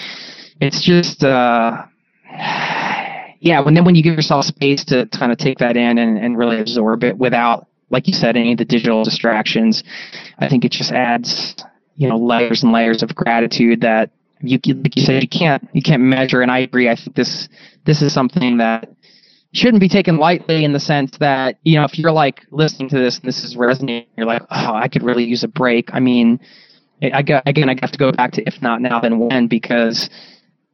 it's 0.60 0.82
just 0.82 1.24
uh 1.24 1.84
yeah 3.40 3.60
when 3.60 3.74
then 3.74 3.84
when 3.84 3.94
you 3.94 4.02
give 4.02 4.14
yourself 4.14 4.44
space 4.44 4.84
to, 4.84 5.06
kind 5.06 5.32
of 5.32 5.38
take 5.38 5.58
that 5.58 5.76
in 5.76 5.98
and, 5.98 6.18
and 6.18 6.38
really 6.38 6.60
absorb 6.60 7.04
it 7.04 7.16
without 7.18 7.66
like 7.90 8.06
you 8.06 8.14
said 8.14 8.36
any 8.36 8.52
of 8.52 8.58
the 8.58 8.64
digital 8.64 9.04
distractions 9.04 9.84
i 10.38 10.48
think 10.48 10.64
it 10.64 10.72
just 10.72 10.92
adds 10.92 11.54
you 11.96 12.08
know 12.08 12.16
layers 12.16 12.62
and 12.62 12.72
layers 12.72 13.02
of 13.02 13.14
gratitude 13.14 13.80
that 13.80 14.10
you 14.40 14.58
like 14.66 14.96
you 14.96 15.02
said 15.02 15.22
you 15.22 15.28
can't 15.28 15.66
you 15.72 15.82
can't 15.82 16.02
measure. 16.02 16.42
And 16.42 16.50
i 16.50 16.58
agree. 16.58 16.88
I 16.88 16.96
think 16.96 17.16
this 17.16 17.48
this 17.84 18.02
is 18.02 18.12
something 18.12 18.58
that 18.58 18.90
shouldn't 19.52 19.80
be 19.80 19.88
taken 19.88 20.18
lightly 20.18 20.64
in 20.64 20.72
the 20.72 20.80
sense 20.80 21.16
that 21.18 21.58
you 21.62 21.76
know 21.78 21.84
if 21.84 21.98
you're 21.98 22.12
like 22.12 22.44
listening 22.50 22.88
to 22.90 22.98
this 22.98 23.18
and 23.18 23.26
this 23.26 23.42
is 23.42 23.56
resonating 23.56 24.08
you're 24.16 24.26
like 24.26 24.42
oh 24.50 24.74
i 24.74 24.88
could 24.88 25.02
really 25.02 25.24
use 25.24 25.42
a 25.42 25.48
break. 25.48 25.90
I 25.92 26.00
mean 26.00 26.40
I 27.02 27.22
got, 27.22 27.42
again 27.46 27.68
i 27.68 27.76
have 27.80 27.92
to 27.92 27.98
go 27.98 28.12
back 28.12 28.32
to 28.32 28.42
if 28.46 28.60
not 28.60 28.80
now 28.80 29.00
then 29.00 29.18
when 29.18 29.48
because 29.48 30.10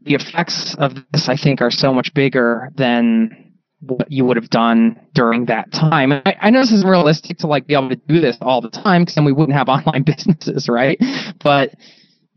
the 0.05 0.15
effects 0.15 0.75
of 0.77 0.95
this, 1.13 1.29
I 1.29 1.37
think, 1.37 1.61
are 1.61 1.71
so 1.71 1.93
much 1.93 2.13
bigger 2.15 2.71
than 2.75 3.53
what 3.81 4.11
you 4.11 4.25
would 4.25 4.37
have 4.37 4.51
done 4.51 4.99
during 5.13 5.47
that 5.47 5.73
time. 5.73 6.13
I, 6.13 6.37
I 6.41 6.51
know 6.51 6.61
this 6.61 6.73
isn't 6.73 6.89
realistic 6.89 7.39
to 7.39 7.49
like 7.49 7.67
be 7.67 7.75
able 7.75 7.89
to 7.89 7.97
do 7.97 8.21
this 8.21 8.37
all 8.41 8.61
the 8.61 8.71
time 8.71 9.03
because 9.03 9.17
then 9.17 9.25
we 9.25 9.33
wouldn't 9.33 9.57
have 9.57 9.69
online 9.69 10.03
businesses, 10.03 10.69
right? 10.69 10.99
But 11.43 11.75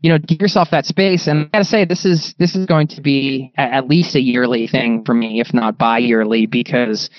you 0.00 0.10
know, 0.10 0.18
give 0.18 0.40
yourself 0.40 0.70
that 0.70 0.86
space. 0.86 1.26
And 1.26 1.46
I 1.46 1.58
gotta 1.58 1.64
say, 1.64 1.84
this 1.84 2.04
is 2.04 2.34
this 2.38 2.54
is 2.54 2.66
going 2.66 2.88
to 2.88 3.00
be 3.00 3.52
at 3.56 3.88
least 3.88 4.14
a 4.14 4.20
yearly 4.20 4.66
thing 4.66 5.04
for 5.04 5.14
me, 5.14 5.40
if 5.40 5.54
not 5.54 5.78
bi-yearly, 5.78 6.46
because 6.46 7.10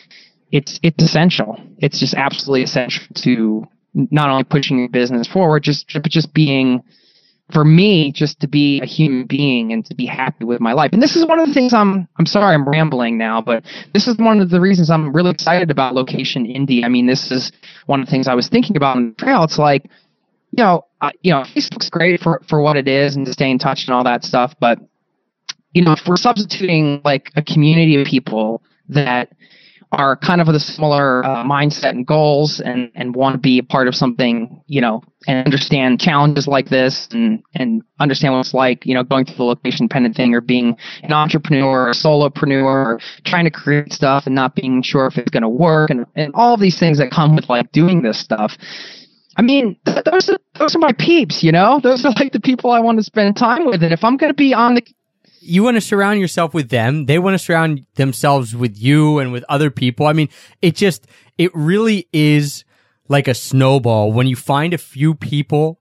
it's 0.52 0.80
it's 0.84 1.04
essential. 1.04 1.58
It's 1.80 2.00
just 2.00 2.14
absolutely 2.14 2.64
essential 2.64 3.06
to 3.16 3.66
not 3.94 4.30
only 4.30 4.44
pushing 4.44 4.78
your 4.78 4.90
business 4.90 5.28
forward, 5.28 5.64
just 5.64 5.88
just 5.88 6.34
being 6.34 6.84
for 7.52 7.64
me 7.64 8.12
just 8.12 8.40
to 8.42 8.48
be 8.48 8.82
a 8.82 8.86
human 8.86 9.26
being 9.26 9.72
and 9.72 9.86
to 9.86 9.96
be 9.96 10.06
happy 10.06 10.44
with 10.44 10.60
my 10.60 10.74
life. 10.74 10.92
And 10.92 11.02
this 11.02 11.16
is 11.16 11.26
one 11.26 11.40
of 11.40 11.48
the 11.48 11.54
things 11.54 11.74
I'm 11.74 12.08
I'm 12.18 12.26
sorry 12.26 12.54
I'm 12.54 12.68
rambling 12.68 13.18
now, 13.18 13.42
but 13.42 13.64
this 13.94 14.08
is 14.08 14.18
one 14.18 14.42
of 14.42 14.50
the 14.50 14.60
reasons 14.60 14.90
I'm 14.90 15.14
really 15.14 15.32
excited 15.32 15.72
about 15.72 15.96
location 15.96 16.46
indie. 16.46 16.84
I 16.84 16.90
mean, 16.90 17.08
this 17.08 17.32
is 17.32 17.52
one 17.86 18.02
of 18.02 18.08
the 18.08 18.12
things 18.12 18.28
I 18.28 18.36
was 18.36 18.50
thinking 18.50 18.76
about 18.76 18.98
on 18.98 19.10
the 19.10 19.16
trail. 19.16 19.44
It's 19.44 19.58
like, 19.58 19.86
you 20.52 20.64
know, 20.64 20.86
you 21.22 21.32
know, 21.32 21.44
Facebook's 21.44 21.90
great 21.90 22.22
for 22.22 22.42
for 22.50 22.62
what 22.62 22.76
it 22.76 22.88
is 22.88 23.16
and 23.16 23.26
to 23.26 23.34
stay 23.34 23.50
in 23.50 23.60
touch 23.60 23.86
and 23.86 23.94
all 23.94 24.04
that 24.04 24.26
stuff, 24.26 24.54
but 24.60 24.80
you 25.74 25.84
know, 25.84 25.94
if 25.94 26.02
we're 26.08 26.18
substituting 26.18 27.02
like 27.06 27.32
a 27.36 27.42
community 27.42 28.02
of 28.02 28.08
people 28.08 28.64
that 28.90 29.32
are 29.92 30.18
kind 30.18 30.42
of 30.42 30.48
with 30.48 30.56
a 30.56 30.60
similar 30.60 31.24
uh, 31.24 31.44
mindset 31.44 31.92
and 31.92 32.06
goals 32.06 32.60
and, 32.60 32.92
and 32.96 33.16
want 33.16 33.34
to 33.34 33.40
be 33.40 33.60
a 33.60 33.64
part 33.64 33.88
of 33.88 33.96
something, 33.96 34.62
you 34.68 34.82
know, 34.82 35.02
and 35.28 35.46
understand 35.46 36.00
challenges 36.00 36.48
like 36.48 36.70
this 36.70 37.08
and, 37.12 37.42
and 37.56 37.82
understand 38.00 38.34
what 38.34 38.42
it's 38.42 38.54
like, 38.54 38.86
you 38.86 38.94
know, 38.94 39.04
going 39.04 39.26
through 39.26 39.36
the 39.36 39.44
location 39.44 39.88
dependent 39.88 40.16
thing 40.16 40.34
or 40.34 40.42
being 40.42 40.76
an 41.04 41.14
entrepreneur 41.14 41.86
or 41.86 41.90
a 41.90 41.94
solopreneur 41.94 42.64
or 42.64 43.00
trying 43.26 43.46
to 43.46 43.52
create 43.52 43.94
stuff 43.94 44.26
and 44.26 44.36
not 44.36 44.56
being 44.56 44.82
sure 44.82 45.08
if 45.08 45.18
it's 45.18 45.32
going 45.32 45.44
to 45.44 45.50
work 45.50 45.90
and, 45.90 46.06
and 46.16 46.34
all 46.36 46.58
these 46.58 46.78
things 46.78 46.98
that 46.98 47.10
come 47.10 47.36
with 47.36 47.50
like 47.50 47.72
doing 47.72 48.02
this 48.02 48.20
stuff. 48.20 48.58
I 49.38 49.44
mean, 49.44 49.78
those 49.86 50.30
are, 50.30 50.40
those 50.58 50.76
are 50.76 50.80
my 50.80 50.94
peeps, 50.94 51.44
you 51.44 51.52
know? 51.52 51.80
Those 51.82 52.04
are 52.04 52.12
like 52.14 52.34
the 52.34 52.40
people 52.40 52.72
I 52.72 52.80
want 52.80 52.98
to 52.98 53.04
spend 53.04 53.38
time 53.38 53.68
with. 53.68 53.84
And 53.84 53.94
if 53.94 54.04
I'm 54.04 54.18
going 54.18 54.32
to 54.32 54.36
be 54.36 54.54
on 54.54 54.74
the 54.74 54.84
you 55.48 55.64
want 55.64 55.76
to 55.76 55.82
surround 55.82 56.20
yourself 56.20 56.54
with 56.54 56.70
them. 56.70 57.06
They 57.06 57.20
want 57.20 57.34
to 57.34 57.40
surround 57.40 57.86
themselves 57.96 58.56
with 58.56 58.78
you 58.78 59.20
and 59.20 59.32
with 59.32 59.46
other 59.48 59.72
people. 59.72 60.06
I 60.06 60.14
mean, 60.14 60.30
it 60.62 60.76
just, 60.76 61.08
it 61.38 61.52
really 61.54 62.08
is 62.12 62.66
like 63.08 63.28
a 63.28 63.34
snowball. 63.34 64.12
When 64.12 64.28
you 64.28 64.36
find 64.36 64.74
a 64.74 64.78
few 64.78 65.16
people 65.16 65.80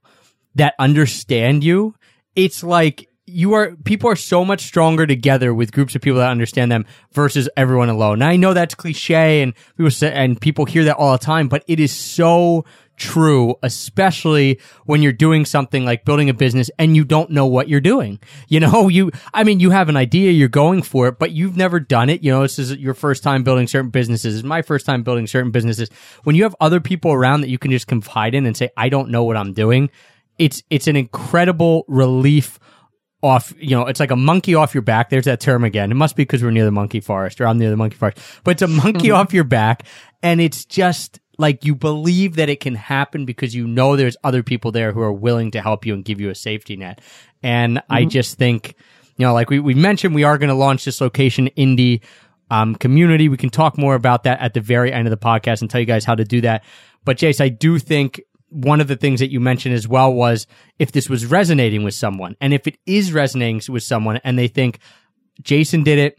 that 0.54 0.74
understand 0.78 1.64
you, 1.64 1.94
it's 2.34 2.62
like 2.62 3.08
you 3.26 3.54
are, 3.54 3.74
people 3.84 4.08
are 4.08 4.16
so 4.16 4.44
much 4.44 4.62
stronger 4.62 5.06
together 5.06 5.52
with 5.52 5.72
groups 5.72 5.94
of 5.94 6.02
people 6.02 6.18
that 6.20 6.30
understand 6.30 6.70
them 6.70 6.86
versus 7.12 7.48
everyone 7.56 7.88
alone. 7.88 8.20
Now 8.20 8.28
I 8.28 8.36
know 8.36 8.54
that's 8.54 8.74
cliche 8.74 9.42
and 9.42 9.52
people 9.76 9.90
say, 9.90 10.12
and 10.12 10.40
people 10.40 10.64
hear 10.64 10.84
that 10.84 10.96
all 10.96 11.12
the 11.12 11.18
time, 11.18 11.48
but 11.48 11.64
it 11.66 11.80
is 11.80 11.92
so 11.92 12.64
true, 12.96 13.56
especially 13.62 14.60
when 14.84 15.02
you're 15.02 15.12
doing 15.12 15.44
something 15.44 15.84
like 15.84 16.04
building 16.04 16.30
a 16.30 16.34
business 16.34 16.70
and 16.78 16.96
you 16.96 17.04
don't 17.04 17.30
know 17.30 17.46
what 17.46 17.68
you're 17.68 17.80
doing. 17.80 18.18
You 18.48 18.60
know, 18.60 18.88
you, 18.88 19.10
I 19.34 19.44
mean, 19.44 19.60
you 19.60 19.70
have 19.70 19.88
an 19.88 19.96
idea, 19.96 20.30
you're 20.32 20.48
going 20.48 20.82
for 20.82 21.08
it, 21.08 21.18
but 21.18 21.32
you've 21.32 21.56
never 21.56 21.80
done 21.80 22.08
it. 22.08 22.22
You 22.22 22.32
know, 22.32 22.42
this 22.42 22.58
is 22.58 22.76
your 22.76 22.94
first 22.94 23.22
time 23.22 23.44
building 23.44 23.66
certain 23.66 23.90
businesses. 23.90 24.34
Is 24.36 24.44
my 24.44 24.62
first 24.62 24.86
time 24.86 25.02
building 25.02 25.26
certain 25.26 25.50
businesses. 25.50 25.90
When 26.24 26.36
you 26.36 26.42
have 26.44 26.56
other 26.60 26.80
people 26.80 27.12
around 27.12 27.40
that 27.42 27.48
you 27.48 27.58
can 27.58 27.70
just 27.70 27.86
confide 27.86 28.34
in 28.34 28.46
and 28.46 28.56
say, 28.56 28.70
I 28.76 28.88
don't 28.88 29.10
know 29.10 29.24
what 29.24 29.36
I'm 29.36 29.52
doing, 29.52 29.90
it's, 30.38 30.62
it's 30.70 30.86
an 30.86 30.96
incredible 30.96 31.84
relief 31.88 32.58
off, 33.22 33.52
you 33.58 33.70
know, 33.70 33.86
it's 33.86 34.00
like 34.00 34.10
a 34.10 34.16
monkey 34.16 34.54
off 34.54 34.74
your 34.74 34.82
back. 34.82 35.10
There's 35.10 35.24
that 35.24 35.40
term 35.40 35.64
again. 35.64 35.90
It 35.90 35.94
must 35.94 36.16
be 36.16 36.22
because 36.22 36.42
we're 36.42 36.50
near 36.50 36.64
the 36.64 36.70
monkey 36.70 37.00
forest 37.00 37.40
or 37.40 37.46
I'm 37.46 37.58
near 37.58 37.70
the 37.70 37.76
monkey 37.76 37.96
forest, 37.96 38.18
but 38.44 38.52
it's 38.52 38.62
a 38.62 38.68
monkey 38.68 39.10
off 39.12 39.32
your 39.32 39.44
back 39.44 39.84
and 40.22 40.40
it's 40.40 40.64
just, 40.64 41.20
like 41.38 41.64
you 41.64 41.74
believe 41.74 42.36
that 42.36 42.48
it 42.48 42.60
can 42.60 42.74
happen 42.74 43.24
because 43.24 43.54
you 43.54 43.66
know 43.66 43.96
there's 43.96 44.16
other 44.24 44.42
people 44.42 44.72
there 44.72 44.92
who 44.92 45.00
are 45.00 45.12
willing 45.12 45.50
to 45.52 45.60
help 45.60 45.84
you 45.84 45.94
and 45.94 46.04
give 46.04 46.20
you 46.20 46.30
a 46.30 46.34
safety 46.34 46.76
net. 46.76 47.00
And 47.42 47.78
mm-hmm. 47.78 47.92
I 47.92 48.04
just 48.04 48.38
think, 48.38 48.74
you 49.16 49.26
know, 49.26 49.34
like 49.34 49.50
we, 49.50 49.60
we 49.60 49.74
mentioned, 49.74 50.14
we 50.14 50.24
are 50.24 50.38
going 50.38 50.48
to 50.48 50.54
launch 50.54 50.84
this 50.84 51.00
location 51.00 51.50
indie 51.56 52.02
um, 52.50 52.74
community. 52.74 53.28
We 53.28 53.36
can 53.36 53.50
talk 53.50 53.76
more 53.76 53.94
about 53.94 54.24
that 54.24 54.40
at 54.40 54.54
the 54.54 54.60
very 54.60 54.92
end 54.92 55.06
of 55.06 55.10
the 55.10 55.16
podcast 55.16 55.60
and 55.60 55.70
tell 55.70 55.80
you 55.80 55.86
guys 55.86 56.04
how 56.04 56.14
to 56.14 56.24
do 56.24 56.40
that. 56.42 56.64
But 57.04 57.18
Jace, 57.18 57.40
I 57.40 57.48
do 57.48 57.78
think 57.78 58.22
one 58.48 58.80
of 58.80 58.88
the 58.88 58.96
things 58.96 59.20
that 59.20 59.30
you 59.30 59.40
mentioned 59.40 59.74
as 59.74 59.88
well 59.88 60.12
was 60.12 60.46
if 60.78 60.92
this 60.92 61.08
was 61.08 61.26
resonating 61.26 61.84
with 61.84 61.94
someone 61.94 62.36
and 62.40 62.54
if 62.54 62.66
it 62.66 62.78
is 62.86 63.12
resonating 63.12 63.60
with 63.68 63.82
someone 63.82 64.18
and 64.24 64.38
they 64.38 64.48
think 64.48 64.78
Jason 65.42 65.82
did 65.82 65.98
it, 65.98 66.18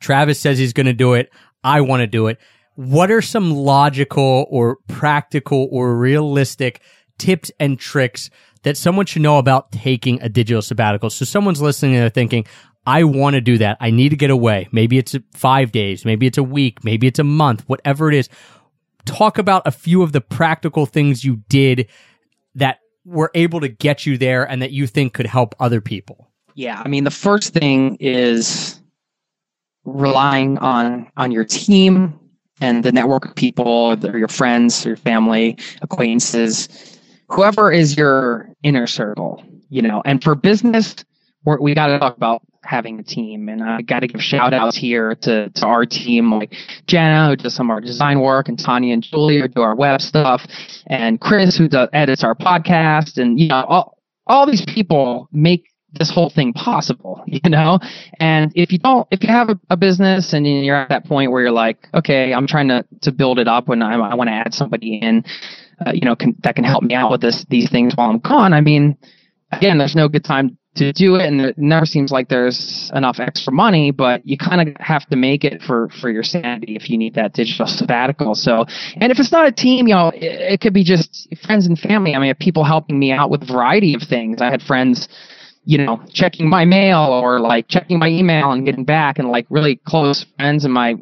Travis 0.00 0.40
says 0.40 0.58
he's 0.58 0.72
going 0.72 0.86
to 0.86 0.92
do 0.92 1.14
it. 1.14 1.30
I 1.62 1.80
want 1.80 2.00
to 2.00 2.06
do 2.06 2.26
it 2.26 2.38
what 2.74 3.10
are 3.10 3.22
some 3.22 3.52
logical 3.52 4.46
or 4.50 4.78
practical 4.88 5.68
or 5.70 5.96
realistic 5.96 6.80
tips 7.18 7.50
and 7.60 7.78
tricks 7.78 8.30
that 8.62 8.76
someone 8.76 9.06
should 9.06 9.22
know 9.22 9.38
about 9.38 9.70
taking 9.70 10.20
a 10.22 10.28
digital 10.28 10.62
sabbatical? 10.62 11.10
So 11.10 11.24
someone's 11.24 11.62
listening 11.62 11.94
and 11.94 12.02
they're 12.02 12.10
thinking, 12.10 12.46
I 12.86 13.04
want 13.04 13.34
to 13.34 13.40
do 13.40 13.58
that. 13.58 13.78
I 13.80 13.90
need 13.90 14.10
to 14.10 14.16
get 14.16 14.30
away. 14.30 14.68
Maybe 14.72 14.98
it's 14.98 15.16
five 15.32 15.72
days. 15.72 16.04
Maybe 16.04 16.26
it's 16.26 16.38
a 16.38 16.42
week. 16.42 16.84
Maybe 16.84 17.06
it's 17.06 17.18
a 17.18 17.24
month, 17.24 17.62
whatever 17.68 18.08
it 18.08 18.14
is. 18.14 18.28
Talk 19.06 19.38
about 19.38 19.66
a 19.66 19.70
few 19.70 20.02
of 20.02 20.12
the 20.12 20.20
practical 20.20 20.86
things 20.86 21.24
you 21.24 21.42
did 21.48 21.88
that 22.54 22.78
were 23.04 23.30
able 23.34 23.60
to 23.60 23.68
get 23.68 24.06
you 24.06 24.16
there 24.16 24.48
and 24.48 24.62
that 24.62 24.70
you 24.70 24.86
think 24.86 25.12
could 25.12 25.26
help 25.26 25.54
other 25.60 25.80
people. 25.80 26.30
Yeah. 26.54 26.80
I 26.84 26.88
mean, 26.88 27.04
the 27.04 27.10
first 27.10 27.52
thing 27.52 27.96
is 28.00 28.80
relying 29.84 30.56
on, 30.58 31.10
on 31.16 31.30
your 31.30 31.44
team 31.44 32.18
and 32.60 32.84
the 32.84 32.92
network 32.92 33.26
of 33.26 33.34
people, 33.34 33.98
your 33.98 34.28
friends, 34.28 34.84
your 34.84 34.96
family, 34.96 35.58
acquaintances, 35.82 36.98
whoever 37.28 37.70
is 37.72 37.96
your 37.96 38.48
inner 38.62 38.86
circle, 38.86 39.42
you 39.68 39.82
know. 39.82 40.02
And 40.04 40.22
for 40.22 40.34
business, 40.34 40.94
we're, 41.44 41.60
we 41.60 41.74
got 41.74 41.88
to 41.88 41.98
talk 41.98 42.16
about 42.16 42.42
having 42.62 42.98
a 42.98 43.02
team, 43.02 43.48
and 43.48 43.62
I 43.62 43.82
got 43.82 44.00
to 44.00 44.06
give 44.06 44.22
shout 44.22 44.54
outs 44.54 44.76
here 44.76 45.14
to, 45.16 45.50
to 45.50 45.66
our 45.66 45.84
team, 45.84 46.32
like 46.32 46.54
Jenna, 46.86 47.28
who 47.28 47.36
does 47.36 47.54
some 47.54 47.70
of 47.70 47.74
our 47.74 47.80
design 47.80 48.20
work, 48.20 48.48
and 48.48 48.58
Tanya 48.58 48.94
and 48.94 49.02
Julia, 49.02 49.42
who 49.42 49.48
do 49.48 49.60
our 49.60 49.74
web 49.74 50.00
stuff, 50.00 50.46
and 50.86 51.20
Chris, 51.20 51.56
who 51.56 51.68
does, 51.68 51.88
edits 51.92 52.24
our 52.24 52.34
podcast, 52.34 53.18
and 53.18 53.38
you 53.38 53.48
know, 53.48 53.64
all 53.68 53.98
all 54.26 54.46
these 54.46 54.64
people 54.64 55.28
make 55.32 55.66
this 55.92 56.10
whole 56.10 56.30
thing 56.30 56.52
possible, 56.52 57.22
you 57.26 57.50
know? 57.50 57.78
And 58.18 58.52
if 58.54 58.72
you 58.72 58.78
don't, 58.78 59.06
if 59.10 59.22
you 59.22 59.28
have 59.28 59.48
a, 59.48 59.60
a, 59.70 59.76
business 59.76 60.32
and 60.32 60.46
you're 60.46 60.76
at 60.76 60.88
that 60.88 61.04
point 61.04 61.30
where 61.30 61.42
you're 61.42 61.52
like, 61.52 61.88
okay, 61.94 62.32
I'm 62.32 62.46
trying 62.46 62.68
to, 62.68 62.84
to 63.02 63.12
build 63.12 63.38
it 63.38 63.48
up 63.48 63.68
when 63.68 63.82
I, 63.82 63.94
I 63.94 64.14
want 64.14 64.28
to 64.28 64.34
add 64.34 64.54
somebody 64.54 64.96
in, 64.96 65.24
uh, 65.86 65.92
you 65.92 66.00
know, 66.00 66.16
can, 66.16 66.34
that 66.42 66.56
can 66.56 66.64
help 66.64 66.82
me 66.82 66.94
out 66.94 67.10
with 67.10 67.20
this, 67.20 67.44
these 67.48 67.70
things 67.70 67.94
while 67.94 68.10
I'm 68.10 68.18
gone. 68.18 68.52
I 68.52 68.60
mean, 68.60 68.96
again, 69.52 69.78
there's 69.78 69.94
no 69.94 70.08
good 70.08 70.24
time 70.24 70.58
to 70.76 70.92
do 70.92 71.14
it 71.16 71.26
and 71.26 71.40
it 71.40 71.58
never 71.58 71.86
seems 71.86 72.10
like 72.10 72.28
there's 72.28 72.90
enough 72.94 73.20
extra 73.20 73.52
money 73.52 73.90
but 73.90 74.26
you 74.26 74.36
kind 74.36 74.68
of 74.68 74.76
have 74.80 75.06
to 75.06 75.16
make 75.16 75.44
it 75.44 75.62
for 75.62 75.88
for 76.00 76.10
your 76.10 76.22
sanity 76.22 76.76
if 76.76 76.90
you 76.90 76.98
need 76.98 77.14
that 77.14 77.32
digital 77.32 77.66
sabbatical. 77.66 78.34
So 78.34 78.66
and 78.96 79.12
if 79.12 79.18
it's 79.18 79.32
not 79.32 79.46
a 79.46 79.52
team 79.52 79.86
you 79.86 79.94
know 79.94 80.08
it, 80.08 80.22
it 80.52 80.60
could 80.60 80.74
be 80.74 80.84
just 80.84 81.28
friends 81.44 81.66
and 81.66 81.78
family. 81.78 82.14
I 82.14 82.18
mean 82.18 82.34
people 82.36 82.64
helping 82.64 82.98
me 82.98 83.12
out 83.12 83.30
with 83.30 83.42
a 83.42 83.46
variety 83.46 83.94
of 83.94 84.02
things. 84.02 84.40
I 84.42 84.50
had 84.50 84.62
friends 84.62 85.08
you 85.64 85.78
know, 85.78 86.00
checking 86.12 86.48
my 86.48 86.64
mail 86.64 87.00
or 87.00 87.40
like 87.40 87.68
checking 87.68 87.98
my 87.98 88.08
email 88.08 88.52
and 88.52 88.66
getting 88.66 88.84
back 88.84 89.18
and 89.18 89.30
like 89.30 89.46
really 89.48 89.76
close 89.76 90.26
friends 90.36 90.64
and 90.64 90.74
my, 90.74 90.94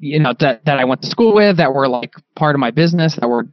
you 0.00 0.18
know, 0.18 0.34
that, 0.40 0.64
that 0.64 0.78
I 0.78 0.84
went 0.84 1.02
to 1.02 1.08
school 1.08 1.34
with 1.34 1.58
that 1.58 1.72
were 1.72 1.88
like 1.88 2.12
part 2.34 2.56
of 2.56 2.60
my 2.60 2.70
business 2.70 3.16
that 3.16 3.28
were, 3.28 3.46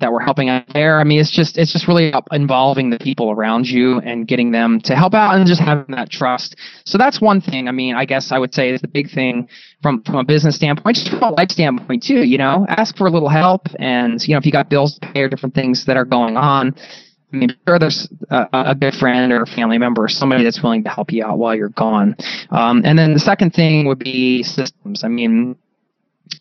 that 0.00 0.12
were 0.12 0.20
helping 0.20 0.48
out 0.50 0.68
there. 0.74 1.00
I 1.00 1.04
mean, 1.04 1.20
it's 1.20 1.30
just, 1.30 1.56
it's 1.56 1.72
just 1.72 1.88
really 1.88 2.12
involving 2.30 2.90
the 2.90 2.98
people 2.98 3.30
around 3.30 3.66
you 3.66 3.98
and 4.00 4.28
getting 4.28 4.50
them 4.50 4.80
to 4.82 4.94
help 4.94 5.14
out 5.14 5.34
and 5.34 5.46
just 5.46 5.60
having 5.60 5.94
that 5.94 6.10
trust. 6.10 6.56
So 6.84 6.98
that's 6.98 7.20
one 7.20 7.40
thing. 7.40 7.66
I 7.66 7.72
mean, 7.72 7.94
I 7.94 8.04
guess 8.04 8.30
I 8.30 8.38
would 8.38 8.52
say 8.52 8.70
is 8.70 8.82
the 8.82 8.88
big 8.88 9.10
thing 9.10 9.48
from, 9.80 10.02
from 10.02 10.16
a 10.16 10.24
business 10.24 10.56
standpoint, 10.56 10.96
just 10.96 11.08
from 11.08 11.22
a 11.22 11.30
life 11.30 11.50
standpoint 11.50 12.02
too, 12.02 12.24
you 12.24 12.36
know, 12.36 12.66
ask 12.68 12.96
for 12.96 13.06
a 13.06 13.10
little 13.10 13.30
help 13.30 13.68
and, 13.78 14.22
you 14.28 14.34
know, 14.34 14.38
if 14.38 14.44
you 14.44 14.52
got 14.52 14.68
bills 14.68 14.98
to 14.98 15.12
pay 15.12 15.22
or 15.22 15.28
different 15.28 15.54
things 15.54 15.86
that 15.86 15.96
are 15.96 16.04
going 16.04 16.36
on, 16.36 16.74
I 17.32 17.36
mean, 17.36 17.56
sure, 17.66 17.78
there's 17.78 18.08
a, 18.30 18.46
a, 18.52 18.74
good 18.74 18.94
friend 18.94 19.32
or 19.32 19.42
a 19.42 19.46
family 19.46 19.78
member 19.78 20.04
or 20.04 20.08
somebody 20.08 20.44
that's 20.44 20.62
willing 20.62 20.84
to 20.84 20.90
help 20.90 21.10
you 21.10 21.24
out 21.24 21.38
while 21.38 21.56
you're 21.56 21.70
gone. 21.70 22.16
Um, 22.50 22.82
and 22.84 22.98
then 22.98 23.14
the 23.14 23.18
second 23.18 23.52
thing 23.52 23.86
would 23.86 23.98
be 23.98 24.42
systems. 24.44 25.02
I 25.02 25.08
mean, 25.08 25.56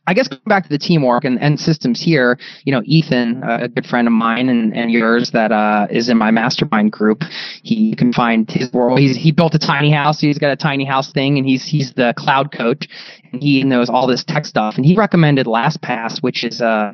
I 0.07 0.13
guess 0.13 0.27
going 0.27 0.41
back 0.45 0.63
to 0.63 0.69
the 0.69 0.77
teamwork 0.77 1.25
and, 1.25 1.39
and 1.41 1.59
systems 1.59 2.01
here, 2.01 2.37
you 2.63 2.71
know, 2.71 2.81
Ethan, 2.85 3.43
a 3.43 3.67
good 3.67 3.85
friend 3.85 4.07
of 4.07 4.13
mine 4.13 4.49
and, 4.49 4.75
and 4.75 4.91
yours 4.91 5.31
that 5.31 5.51
uh, 5.51 5.87
is 5.89 6.09
in 6.09 6.17
my 6.17 6.31
mastermind 6.31 6.91
group, 6.91 7.23
he 7.63 7.95
can 7.95 8.13
find 8.13 8.49
his 8.49 8.71
world. 8.71 8.99
He's, 8.99 9.15
he 9.15 9.31
built 9.31 9.55
a 9.55 9.59
tiny 9.59 9.91
house. 9.91 10.19
He's 10.19 10.37
got 10.37 10.51
a 10.51 10.55
tiny 10.55 10.85
house 10.85 11.11
thing 11.11 11.37
and 11.37 11.47
he's, 11.47 11.65
he's 11.65 11.93
the 11.93 12.13
cloud 12.17 12.51
coach 12.51 12.87
and 13.31 13.41
he 13.41 13.63
knows 13.63 13.89
all 13.89 14.07
this 14.07 14.23
tech 14.23 14.45
stuff. 14.45 14.75
And 14.75 14.85
he 14.85 14.95
recommended 14.95 15.47
LastPass, 15.47 16.21
which 16.21 16.43
is, 16.43 16.61
uh, 16.61 16.93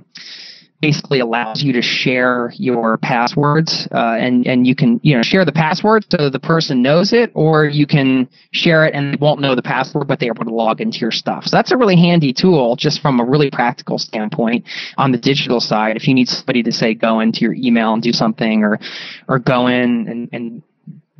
basically 0.81 1.19
allows 1.19 1.61
you 1.63 1.71
to 1.73 1.81
share 1.81 2.51
your 2.55 2.97
passwords 2.97 3.87
uh, 3.91 4.15
and 4.19 4.47
and 4.47 4.65
you 4.65 4.75
can 4.75 4.99
you 5.03 5.15
know 5.15 5.21
share 5.21 5.45
the 5.45 5.51
password 5.51 6.03
so 6.09 6.29
the 6.29 6.39
person 6.39 6.81
knows 6.81 7.13
it 7.13 7.31
or 7.35 7.65
you 7.65 7.85
can 7.85 8.27
share 8.51 8.85
it 8.85 8.93
and 8.95 9.13
they 9.13 9.17
won't 9.21 9.39
know 9.39 9.55
the 9.55 9.61
password 9.61 10.07
but 10.07 10.19
they're 10.19 10.31
able 10.31 10.43
to 10.43 10.53
log 10.53 10.81
into 10.81 10.97
your 10.99 11.11
stuff 11.11 11.45
so 11.45 11.55
that's 11.55 11.71
a 11.71 11.77
really 11.77 11.95
handy 11.95 12.33
tool 12.33 12.75
just 12.75 13.01
from 13.01 13.19
a 13.19 13.23
really 13.23 13.51
practical 13.51 13.97
standpoint 13.97 14.65
on 14.97 15.11
the 15.11 15.17
digital 15.17 15.59
side 15.59 15.95
if 15.95 16.07
you 16.07 16.13
need 16.13 16.27
somebody 16.27 16.63
to 16.63 16.71
say 16.71 16.93
go 16.93 17.19
into 17.19 17.41
your 17.41 17.53
email 17.53 17.93
and 17.93 18.01
do 18.01 18.11
something 18.11 18.63
or 18.63 18.79
or 19.27 19.37
go 19.39 19.67
in 19.67 20.07
and, 20.07 20.29
and 20.33 20.63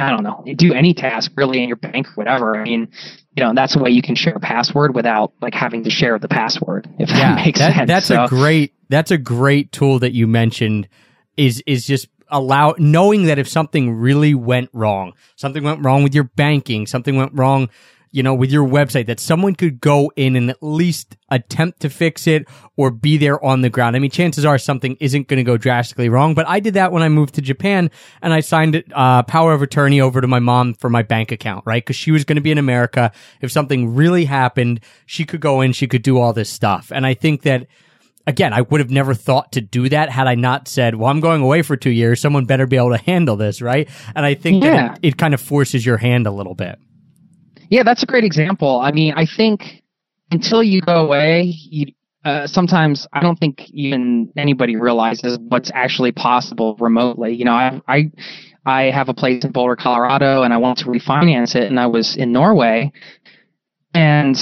I 0.01 0.09
don't 0.09 0.23
know, 0.23 0.43
do 0.55 0.73
any 0.73 0.93
task 0.93 1.31
really 1.35 1.61
in 1.61 1.67
your 1.67 1.77
bank 1.77 2.07
or 2.07 2.13
whatever. 2.15 2.57
I 2.57 2.63
mean, 2.63 2.89
you 3.35 3.43
know, 3.43 3.53
that's 3.55 3.75
a 3.75 3.79
way 3.79 3.91
you 3.91 4.01
can 4.01 4.15
share 4.15 4.33
a 4.35 4.39
password 4.39 4.93
without 4.93 5.33
like 5.41 5.53
having 5.53 5.83
to 5.85 5.89
share 5.89 6.19
the 6.19 6.27
password, 6.27 6.89
if 6.99 7.09
yeah, 7.09 7.35
that 7.35 7.45
makes 7.45 7.59
that, 7.59 7.75
sense. 7.75 7.87
That's 7.87 8.05
so, 8.07 8.25
a 8.25 8.27
great 8.27 8.73
that's 8.89 9.11
a 9.11 9.17
great 9.17 9.71
tool 9.71 9.99
that 9.99 10.13
you 10.13 10.27
mentioned 10.27 10.89
is 11.37 11.63
is 11.65 11.85
just 11.85 12.09
allow 12.27 12.75
knowing 12.77 13.25
that 13.25 13.39
if 13.39 13.47
something 13.47 13.93
really 13.93 14.33
went 14.33 14.69
wrong, 14.73 15.13
something 15.35 15.63
went 15.63 15.83
wrong 15.83 16.03
with 16.03 16.13
your 16.13 16.25
banking, 16.25 16.87
something 16.87 17.15
went 17.15 17.31
wrong 17.33 17.69
you 18.11 18.21
know, 18.23 18.33
with 18.33 18.51
your 18.51 18.67
website 18.67 19.05
that 19.07 19.19
someone 19.19 19.55
could 19.55 19.79
go 19.79 20.11
in 20.15 20.35
and 20.35 20.49
at 20.49 20.61
least 20.61 21.15
attempt 21.29 21.79
to 21.79 21.89
fix 21.89 22.27
it 22.27 22.45
or 22.75 22.91
be 22.91 23.17
there 23.17 23.43
on 23.43 23.61
the 23.61 23.69
ground? 23.69 23.95
I 23.95 23.99
mean, 23.99 24.11
chances 24.11 24.43
are 24.45 24.57
something 24.57 24.97
isn't 24.99 25.27
going 25.27 25.37
to 25.37 25.43
go 25.43 25.55
drastically 25.57 26.09
wrong, 26.09 26.33
but 26.33 26.47
I 26.47 26.59
did 26.59 26.73
that 26.73 26.91
when 26.91 27.03
I 27.03 27.09
moved 27.09 27.35
to 27.35 27.41
Japan 27.41 27.89
and 28.21 28.33
I 28.33 28.41
signed 28.41 28.83
uh, 28.93 29.23
power 29.23 29.53
of 29.53 29.61
attorney 29.61 30.01
over 30.01 30.19
to 30.21 30.27
my 30.27 30.39
mom 30.39 30.73
for 30.73 30.89
my 30.89 31.03
bank 31.03 31.31
account, 31.31 31.63
right? 31.65 31.85
Cause 31.85 31.95
she 31.95 32.11
was 32.11 32.25
going 32.25 32.35
to 32.35 32.41
be 32.41 32.51
in 32.51 32.57
America. 32.57 33.11
If 33.39 33.51
something 33.51 33.95
really 33.95 34.25
happened, 34.25 34.81
she 35.05 35.23
could 35.25 35.39
go 35.41 35.61
in, 35.61 35.71
she 35.71 35.87
could 35.87 36.01
do 36.03 36.17
all 36.17 36.33
this 36.33 36.49
stuff. 36.49 36.91
And 36.93 37.05
I 37.05 37.13
think 37.13 37.43
that, 37.43 37.67
again, 38.27 38.51
I 38.53 38.61
would 38.61 38.81
have 38.81 38.91
never 38.91 39.13
thought 39.13 39.53
to 39.53 39.61
do 39.61 39.87
that 39.89 40.09
had 40.09 40.27
I 40.27 40.35
not 40.35 40.67
said, 40.67 40.95
well, 40.95 41.09
I'm 41.09 41.21
going 41.21 41.41
away 41.41 41.61
for 41.61 41.77
two 41.77 41.89
years. 41.91 42.19
Someone 42.19 42.45
better 42.45 42.67
be 42.67 42.75
able 42.77 42.91
to 42.91 42.97
handle 42.97 43.37
this, 43.37 43.61
right? 43.61 43.87
And 44.15 44.25
I 44.25 44.33
think 44.33 44.63
Yeah. 44.63 44.71
that 44.89 44.99
it, 45.01 45.07
it 45.13 45.17
kind 45.17 45.33
of 45.33 45.39
forces 45.39 45.85
your 45.85 45.97
hand 45.97 46.27
a 46.27 46.31
little 46.31 46.55
bit. 46.55 46.77
Yeah, 47.71 47.83
that's 47.83 48.03
a 48.03 48.05
great 48.05 48.25
example. 48.25 48.81
I 48.81 48.91
mean, 48.91 49.13
I 49.15 49.25
think 49.25 49.81
until 50.29 50.61
you 50.61 50.81
go 50.81 51.05
away, 51.05 51.43
you 51.43 51.93
uh, 52.25 52.45
sometimes 52.45 53.07
I 53.13 53.21
don't 53.21 53.39
think 53.39 53.69
even 53.71 54.31
anybody 54.37 54.75
realizes 54.75 55.39
what's 55.39 55.71
actually 55.73 56.11
possible 56.11 56.75
remotely. 56.79 57.33
You 57.33 57.45
know, 57.45 57.53
I 57.53 57.81
I 57.87 58.11
I 58.65 58.81
have 58.91 59.09
a 59.09 59.13
place 59.13 59.45
in 59.45 59.53
Boulder, 59.53 59.77
Colorado, 59.77 60.43
and 60.43 60.53
I 60.53 60.57
want 60.57 60.79
to 60.79 60.85
refinance 60.85 61.55
it, 61.55 61.63
and 61.63 61.79
I 61.79 61.87
was 61.87 62.17
in 62.17 62.33
Norway, 62.33 62.91
and 63.93 64.37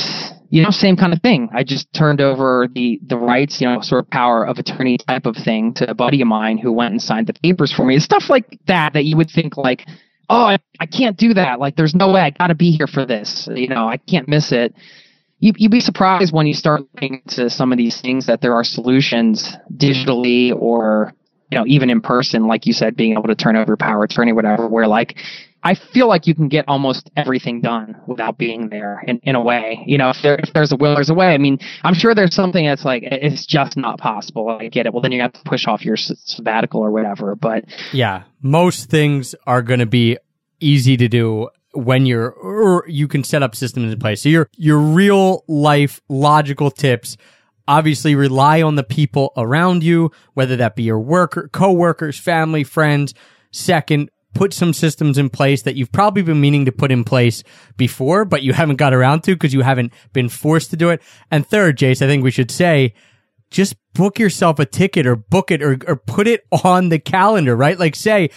you 0.49 0.63
know, 0.63 0.71
same 0.71 0.97
kind 0.97 1.13
of 1.13 1.21
thing. 1.21 1.49
I 1.53 1.63
just 1.63 1.93
turned 1.93 2.21
over 2.21 2.67
the 2.73 2.99
the 3.05 3.17
rights, 3.17 3.61
you 3.61 3.67
know, 3.69 3.79
sort 3.81 4.03
of 4.03 4.09
power 4.09 4.43
of 4.43 4.57
attorney 4.57 4.97
type 4.97 5.27
of 5.27 5.37
thing 5.37 5.75
to 5.75 5.89
a 5.89 5.93
buddy 5.93 6.21
of 6.21 6.27
mine 6.27 6.57
who 6.57 6.71
went 6.71 6.93
and 6.93 7.01
signed 7.01 7.27
the 7.27 7.33
papers 7.33 7.71
for 7.71 7.85
me. 7.85 7.95
It's 7.95 8.05
stuff 8.05 8.27
like 8.27 8.59
that 8.65 8.93
that 8.93 9.05
you 9.05 9.15
would 9.17 9.29
think 9.29 9.55
like, 9.55 9.85
oh, 10.29 10.43
I, 10.45 10.57
I 10.79 10.85
can't 10.85 11.17
do 11.17 11.33
that. 11.33 11.59
Like, 11.59 11.75
there's 11.75 11.95
no 11.95 12.11
way 12.11 12.21
I 12.21 12.29
got 12.29 12.47
to 12.47 12.55
be 12.55 12.71
here 12.71 12.87
for 12.87 13.05
this. 13.05 13.49
You 13.53 13.67
know, 13.67 13.87
I 13.87 13.97
can't 13.97 14.27
miss 14.27 14.51
it. 14.51 14.75
You, 15.39 15.53
you'd 15.57 15.71
be 15.71 15.79
surprised 15.79 16.33
when 16.33 16.47
you 16.47 16.53
start 16.53 16.81
looking 16.93 17.21
into 17.25 17.49
some 17.49 17.71
of 17.71 17.77
these 17.77 17.99
things 18.01 18.27
that 18.27 18.41
there 18.41 18.53
are 18.53 18.63
solutions 18.63 19.55
digitally 19.73 20.53
or 20.53 21.13
you 21.49 21.57
know 21.57 21.65
even 21.65 21.89
in 21.89 22.01
person, 22.01 22.45
like 22.45 22.65
you 22.65 22.73
said, 22.73 22.95
being 22.95 23.13
able 23.13 23.27
to 23.27 23.35
turn 23.35 23.55
over 23.55 23.77
power 23.77 24.03
attorney, 24.03 24.33
whatever. 24.33 24.67
Where 24.67 24.87
like 24.87 25.17
I 25.61 25.75
feel 25.75 26.07
like 26.07 26.25
you 26.25 26.33
can 26.33 26.47
get 26.47 26.65
almost 26.67 27.09
everything 27.17 27.59
done 27.61 27.99
without 28.07 28.37
being 28.37 28.69
there 28.69 29.03
in, 29.05 29.19
in 29.23 29.35
a 29.35 29.41
way. 29.41 29.83
You 29.85 29.97
know, 29.97 30.09
if, 30.09 30.21
there, 30.21 30.35
if 30.35 30.53
there's 30.53 30.71
a 30.71 30.77
will, 30.77 30.95
there's 30.95 31.09
a 31.09 31.13
way. 31.13 31.27
I 31.27 31.37
mean, 31.37 31.59
I'm 31.83 31.93
sure 31.93 32.15
there's 32.15 32.33
something 32.33 32.65
that's 32.65 32.85
like, 32.85 33.03
it's 33.03 33.45
just 33.45 33.75
not 33.75 33.99
possible. 33.99 34.47
I 34.49 34.69
get 34.69 34.85
it. 34.85 34.93
Well, 34.93 35.01
then 35.01 35.11
you 35.11 35.21
have 35.21 35.33
to 35.33 35.43
push 35.43 35.67
off 35.67 35.83
your 35.83 35.97
sabbatical 35.97 36.81
or 36.81 36.91
whatever. 36.91 37.35
But 37.35 37.65
Yeah. 37.91 38.23
Most 38.41 38.89
things 38.89 39.35
are 39.45 39.61
going 39.61 39.81
to 39.81 39.85
be 39.85 40.17
easy 40.61 40.95
to 40.95 41.09
do 41.09 41.49
when 41.73 42.05
you're, 42.05 42.31
or 42.31 42.85
you 42.87 43.07
can 43.09 43.23
set 43.25 43.43
up 43.43 43.53
systems 43.53 43.91
in 43.91 43.99
place. 43.99 44.21
So 44.21 44.29
your, 44.29 44.49
your 44.55 44.79
real 44.79 45.43
life 45.47 45.99
logical 46.07 46.71
tips 46.71 47.17
obviously 47.67 48.15
rely 48.15 48.61
on 48.61 48.75
the 48.75 48.83
people 48.83 49.33
around 49.35 49.83
you, 49.83 50.11
whether 50.33 50.55
that 50.55 50.75
be 50.75 50.83
your 50.83 50.99
worker, 50.99 51.49
coworkers, 51.51 52.17
family, 52.17 52.63
friends. 52.63 53.13
Second, 53.51 54.09
put 54.33 54.53
some 54.53 54.73
systems 54.73 55.17
in 55.17 55.29
place 55.29 55.63
that 55.63 55.75
you've 55.75 55.91
probably 55.91 56.21
been 56.21 56.41
meaning 56.41 56.65
to 56.65 56.71
put 56.71 56.91
in 56.91 57.03
place 57.03 57.43
before, 57.77 58.25
but 58.25 58.43
you 58.43 58.53
haven't 58.53 58.77
got 58.77 58.93
around 58.93 59.23
to 59.23 59.35
because 59.35 59.53
you 59.53 59.61
haven't 59.61 59.93
been 60.13 60.29
forced 60.29 60.69
to 60.71 60.77
do 60.77 60.89
it. 60.89 61.01
And 61.31 61.45
third, 61.45 61.77
Jace, 61.77 62.01
I 62.01 62.07
think 62.07 62.23
we 62.23 62.31
should 62.31 62.51
say, 62.51 62.93
just 63.49 63.75
book 63.93 64.19
yourself 64.19 64.59
a 64.59 64.65
ticket 64.65 65.07
or 65.07 65.15
book 65.15 65.49
it 65.51 65.63
or, 65.63 65.77
or 65.87 65.95
put 65.95 66.27
it 66.27 66.45
on 66.63 66.89
the 66.89 66.99
calendar, 66.99 67.55
right? 67.55 67.79
Like 67.79 67.95
say, 67.95 68.29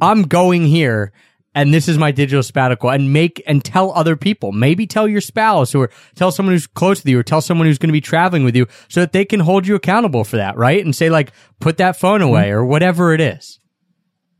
I'm 0.00 0.22
going 0.24 0.66
here 0.66 1.12
and 1.56 1.72
this 1.72 1.88
is 1.88 1.96
my 1.96 2.10
digital 2.10 2.42
sabbatical 2.42 2.90
and 2.90 3.14
make 3.14 3.42
and 3.46 3.64
tell 3.64 3.90
other 3.92 4.14
people. 4.14 4.52
Maybe 4.52 4.86
tell 4.86 5.08
your 5.08 5.22
spouse 5.22 5.74
or 5.74 5.90
tell 6.14 6.30
someone 6.30 6.54
who's 6.54 6.66
close 6.66 7.00
to 7.00 7.10
you 7.10 7.18
or 7.18 7.22
tell 7.22 7.40
someone 7.40 7.66
who's 7.66 7.78
going 7.78 7.88
to 7.88 7.94
be 7.94 8.02
traveling 8.02 8.44
with 8.44 8.54
you 8.54 8.66
so 8.88 9.00
that 9.00 9.12
they 9.12 9.24
can 9.24 9.40
hold 9.40 9.66
you 9.66 9.74
accountable 9.74 10.22
for 10.22 10.36
that, 10.36 10.58
right? 10.58 10.84
And 10.84 10.94
say 10.94 11.08
like, 11.08 11.32
put 11.58 11.78
that 11.78 11.98
phone 11.98 12.20
away 12.20 12.48
mm-hmm. 12.48 12.58
or 12.58 12.66
whatever 12.66 13.14
it 13.14 13.22
is. 13.22 13.58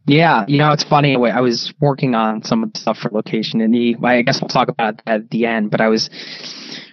Yeah, 0.06 0.44
you 0.46 0.58
know, 0.58 0.70
it's 0.72 0.84
funny. 0.84 1.16
I 1.16 1.40
was 1.40 1.74
working 1.80 2.14
on 2.14 2.44
some 2.44 2.62
of 2.62 2.72
the 2.72 2.78
stuff 2.78 2.98
for 2.98 3.10
Location 3.10 3.60
Indie. 3.60 4.02
I 4.04 4.22
guess 4.22 4.40
we'll 4.40 4.48
talk 4.48 4.68
about 4.68 5.02
that 5.04 5.22
at 5.22 5.30
the 5.30 5.46
end. 5.46 5.70
But 5.72 5.80
I 5.80 5.88
was 5.88 6.08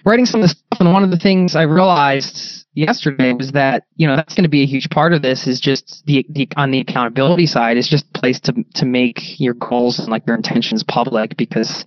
writing 0.03 0.25
some 0.25 0.41
of 0.41 0.49
the 0.49 0.55
stuff, 0.55 0.79
and 0.79 0.91
one 0.91 1.03
of 1.03 1.11
the 1.11 1.17
things 1.17 1.55
I 1.55 1.63
realized 1.63 2.62
yesterday 2.73 3.33
was 3.33 3.51
that 3.51 3.85
you 3.95 4.07
know 4.07 4.15
that's 4.15 4.33
going 4.33 4.43
to 4.43 4.49
be 4.49 4.63
a 4.63 4.67
huge 4.67 4.89
part 4.89 5.13
of 5.13 5.21
this. 5.21 5.47
Is 5.47 5.59
just 5.59 6.03
the, 6.05 6.25
the 6.29 6.47
on 6.55 6.71
the 6.71 6.79
accountability 6.79 7.45
side 7.45 7.77
is 7.77 7.87
just 7.87 8.11
place 8.13 8.39
to 8.41 8.53
to 8.75 8.85
make 8.85 9.39
your 9.39 9.53
goals 9.53 9.99
and 9.99 10.09
like 10.09 10.25
your 10.27 10.35
intentions 10.35 10.83
public 10.83 11.37
because 11.37 11.85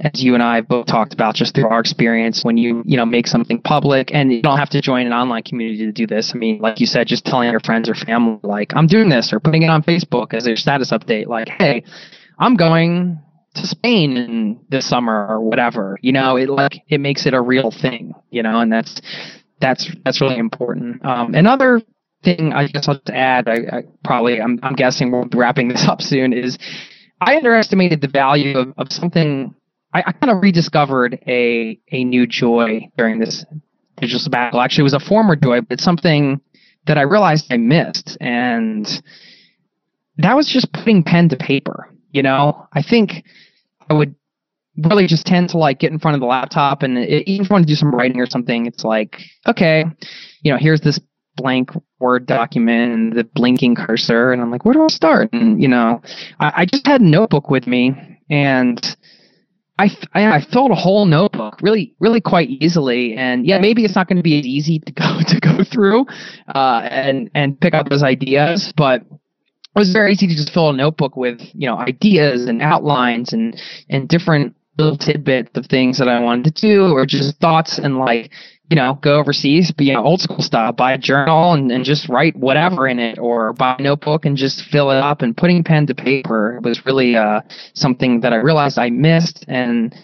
as 0.00 0.22
you 0.22 0.34
and 0.34 0.42
I 0.42 0.56
have 0.56 0.68
both 0.68 0.86
talked 0.86 1.12
about 1.12 1.34
just 1.34 1.54
through 1.54 1.68
our 1.68 1.78
experience, 1.78 2.42
when 2.42 2.56
you, 2.56 2.82
you 2.86 2.96
know, 2.96 3.04
make 3.04 3.26
something 3.26 3.60
public 3.60 4.12
and 4.14 4.32
you 4.32 4.40
don't 4.40 4.58
have 4.58 4.70
to 4.70 4.80
join 4.80 5.06
an 5.06 5.12
online 5.12 5.42
community 5.42 5.84
to 5.84 5.92
do 5.92 6.06
this. 6.06 6.32
I 6.34 6.38
mean, 6.38 6.58
like 6.58 6.80
you 6.80 6.86
said, 6.86 7.06
just 7.06 7.26
telling 7.26 7.50
your 7.50 7.60
friends 7.60 7.88
or 7.88 7.94
family, 7.94 8.40
like, 8.42 8.72
I'm 8.74 8.86
doing 8.86 9.10
this 9.10 9.32
or 9.32 9.40
putting 9.40 9.62
it 9.62 9.68
on 9.68 9.82
Facebook 9.82 10.32
as 10.32 10.44
their 10.44 10.56
status 10.56 10.90
update, 10.90 11.26
like, 11.26 11.48
hey, 11.48 11.84
I'm 12.38 12.56
going 12.56 13.18
to 13.56 13.66
Spain 13.66 14.16
in 14.16 14.60
this 14.70 14.88
summer 14.88 15.26
or 15.28 15.40
whatever, 15.40 15.98
you 16.00 16.12
know, 16.12 16.36
it 16.36 16.48
like, 16.48 16.82
it 16.88 16.98
makes 16.98 17.26
it 17.26 17.34
a 17.34 17.40
real 17.40 17.70
thing, 17.70 18.14
you 18.30 18.42
know, 18.42 18.60
and 18.60 18.72
that's, 18.72 19.02
that's, 19.60 19.90
that's 20.04 20.20
really 20.20 20.38
important. 20.38 21.04
Um, 21.04 21.34
another 21.34 21.82
thing 22.22 22.52
I 22.52 22.66
guess 22.66 22.88
I'll 22.88 23.00
add, 23.12 23.48
I, 23.48 23.54
I 23.54 23.82
probably, 24.04 24.40
I'm, 24.40 24.58
I'm 24.62 24.74
guessing 24.74 25.10
we'll 25.10 25.26
be 25.26 25.38
wrapping 25.38 25.68
this 25.68 25.84
up 25.88 26.02
soon 26.02 26.32
is 26.32 26.58
I 27.20 27.36
underestimated 27.36 28.00
the 28.00 28.08
value 28.08 28.56
of, 28.56 28.72
of 28.78 28.92
something 28.92 29.54
I, 29.92 30.02
I 30.06 30.12
kind 30.12 30.30
of 30.30 30.42
rediscovered 30.42 31.18
a 31.26 31.78
a 31.90 32.04
new 32.04 32.26
joy 32.26 32.88
during 32.96 33.18
this 33.18 33.44
digital 33.96 34.20
sabbatical. 34.20 34.60
Actually, 34.60 34.82
it 34.82 34.84
was 34.84 34.94
a 34.94 35.00
former 35.00 35.36
joy, 35.36 35.60
but 35.60 35.80
something 35.80 36.40
that 36.86 36.98
I 36.98 37.02
realized 37.02 37.52
I 37.52 37.56
missed, 37.56 38.16
and 38.20 38.86
that 40.18 40.36
was 40.36 40.46
just 40.46 40.72
putting 40.72 41.02
pen 41.02 41.28
to 41.30 41.36
paper. 41.36 41.88
You 42.12 42.22
know, 42.22 42.66
I 42.72 42.82
think 42.82 43.24
I 43.88 43.94
would 43.94 44.14
really 44.76 45.06
just 45.06 45.26
tend 45.26 45.50
to 45.50 45.58
like 45.58 45.78
get 45.78 45.92
in 45.92 45.98
front 45.98 46.14
of 46.14 46.20
the 46.20 46.26
laptop, 46.26 46.82
and 46.82 46.98
it, 46.98 47.28
even 47.28 47.44
if 47.44 47.50
I 47.50 47.54
want 47.54 47.66
to 47.66 47.72
do 47.72 47.76
some 47.76 47.94
writing 47.94 48.20
or 48.20 48.26
something, 48.26 48.66
it's 48.66 48.84
like, 48.84 49.20
okay, 49.46 49.84
you 50.42 50.52
know, 50.52 50.58
here's 50.58 50.80
this 50.80 51.00
blank 51.36 51.70
Word 51.98 52.26
document 52.26 52.92
and 52.92 53.12
the 53.12 53.24
blinking 53.24 53.74
cursor, 53.74 54.32
and 54.32 54.40
I'm 54.40 54.50
like, 54.50 54.64
where 54.64 54.74
do 54.74 54.84
I 54.84 54.88
start? 54.88 55.30
And 55.32 55.60
you 55.62 55.68
know, 55.68 56.02
I, 56.38 56.52
I 56.56 56.64
just 56.66 56.86
had 56.86 57.00
a 57.00 57.04
notebook 57.04 57.50
with 57.50 57.66
me, 57.66 57.94
and 58.30 58.96
I, 59.80 59.90
I, 60.12 60.36
I 60.36 60.40
filled 60.42 60.72
a 60.72 60.74
whole 60.74 61.06
notebook 61.06 61.58
really 61.62 61.94
really 62.00 62.20
quite 62.20 62.50
easily 62.50 63.14
and 63.14 63.46
yeah 63.46 63.58
maybe 63.58 63.82
it's 63.82 63.94
not 63.94 64.08
going 64.08 64.18
to 64.18 64.22
be 64.22 64.38
as 64.38 64.44
easy 64.44 64.78
to 64.78 64.92
go 64.92 65.20
to 65.26 65.40
go 65.40 65.64
through 65.64 66.04
uh, 66.54 66.82
and 66.84 67.30
and 67.34 67.58
pick 67.58 67.72
up 67.72 67.88
those 67.88 68.02
ideas 68.02 68.74
but 68.76 69.00
it 69.00 69.78
was 69.78 69.90
very 69.92 70.12
easy 70.12 70.26
to 70.26 70.34
just 70.34 70.52
fill 70.52 70.68
a 70.68 70.76
notebook 70.76 71.16
with 71.16 71.40
you 71.54 71.66
know 71.66 71.78
ideas 71.78 72.46
and 72.46 72.60
outlines 72.60 73.32
and 73.32 73.58
and 73.88 74.06
different 74.06 74.54
little 74.80 74.98
tidbits 74.98 75.50
of 75.54 75.66
things 75.66 75.98
that 75.98 76.08
I 76.08 76.20
wanted 76.20 76.54
to 76.56 76.60
do 76.60 76.92
or 76.92 77.06
just 77.06 77.38
thoughts 77.40 77.78
and 77.78 77.98
like 77.98 78.30
you 78.70 78.76
know 78.76 78.98
go 79.02 79.18
overseas 79.18 79.72
you 79.78 79.92
know 79.92 80.04
old 80.04 80.20
school 80.20 80.40
style 80.40 80.72
buy 80.72 80.92
a 80.92 80.98
journal 80.98 81.52
and, 81.52 81.70
and 81.70 81.84
just 81.84 82.08
write 82.08 82.36
whatever 82.36 82.86
in 82.86 82.98
it 82.98 83.18
or 83.18 83.52
buy 83.52 83.76
a 83.78 83.82
notebook 83.82 84.24
and 84.24 84.36
just 84.36 84.62
fill 84.62 84.90
it 84.90 84.98
up 84.98 85.22
and 85.22 85.36
putting 85.36 85.62
pen 85.64 85.86
to 85.86 85.94
paper 85.94 86.60
was 86.62 86.86
really 86.86 87.16
uh, 87.16 87.40
something 87.74 88.20
that 88.20 88.32
I 88.32 88.36
realized 88.36 88.78
I 88.78 88.90
missed 88.90 89.44
and 89.48 89.94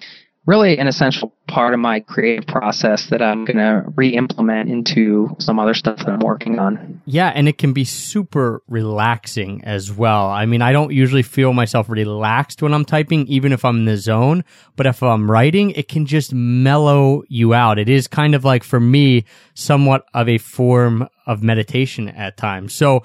really 0.46 0.78
an 0.78 0.86
essential 0.86 1.32
part 1.48 1.74
of 1.74 1.80
my 1.80 2.00
creative 2.00 2.46
process 2.46 3.06
that 3.10 3.20
I'm 3.20 3.44
going 3.44 3.56
to 3.56 3.84
re-implement 3.96 4.70
into 4.70 5.34
some 5.40 5.58
other 5.58 5.74
stuff 5.74 5.98
that 5.98 6.08
I'm 6.08 6.20
working 6.20 6.58
on. 6.58 7.02
Yeah, 7.04 7.28
and 7.34 7.48
it 7.48 7.58
can 7.58 7.72
be 7.72 7.84
super 7.84 8.62
relaxing 8.68 9.64
as 9.64 9.92
well. 9.92 10.28
I 10.28 10.46
mean, 10.46 10.62
I 10.62 10.72
don't 10.72 10.92
usually 10.92 11.22
feel 11.22 11.52
myself 11.52 11.88
relaxed 11.88 12.62
when 12.62 12.72
I'm 12.72 12.84
typing, 12.84 13.26
even 13.26 13.52
if 13.52 13.64
I'm 13.64 13.78
in 13.78 13.84
the 13.86 13.96
zone. 13.96 14.44
But 14.76 14.86
if 14.86 15.02
I'm 15.02 15.30
writing, 15.30 15.72
it 15.72 15.88
can 15.88 16.06
just 16.06 16.32
mellow 16.32 17.24
you 17.28 17.52
out. 17.52 17.78
It 17.78 17.88
is 17.88 18.06
kind 18.06 18.34
of 18.34 18.44
like, 18.44 18.62
for 18.62 18.78
me, 18.80 19.24
somewhat 19.54 20.04
of 20.14 20.28
a 20.28 20.38
form 20.38 21.08
of 21.26 21.42
meditation 21.42 22.08
at 22.08 22.36
times. 22.36 22.72
So 22.72 23.02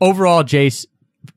overall, 0.00 0.44
Jace, 0.44 0.84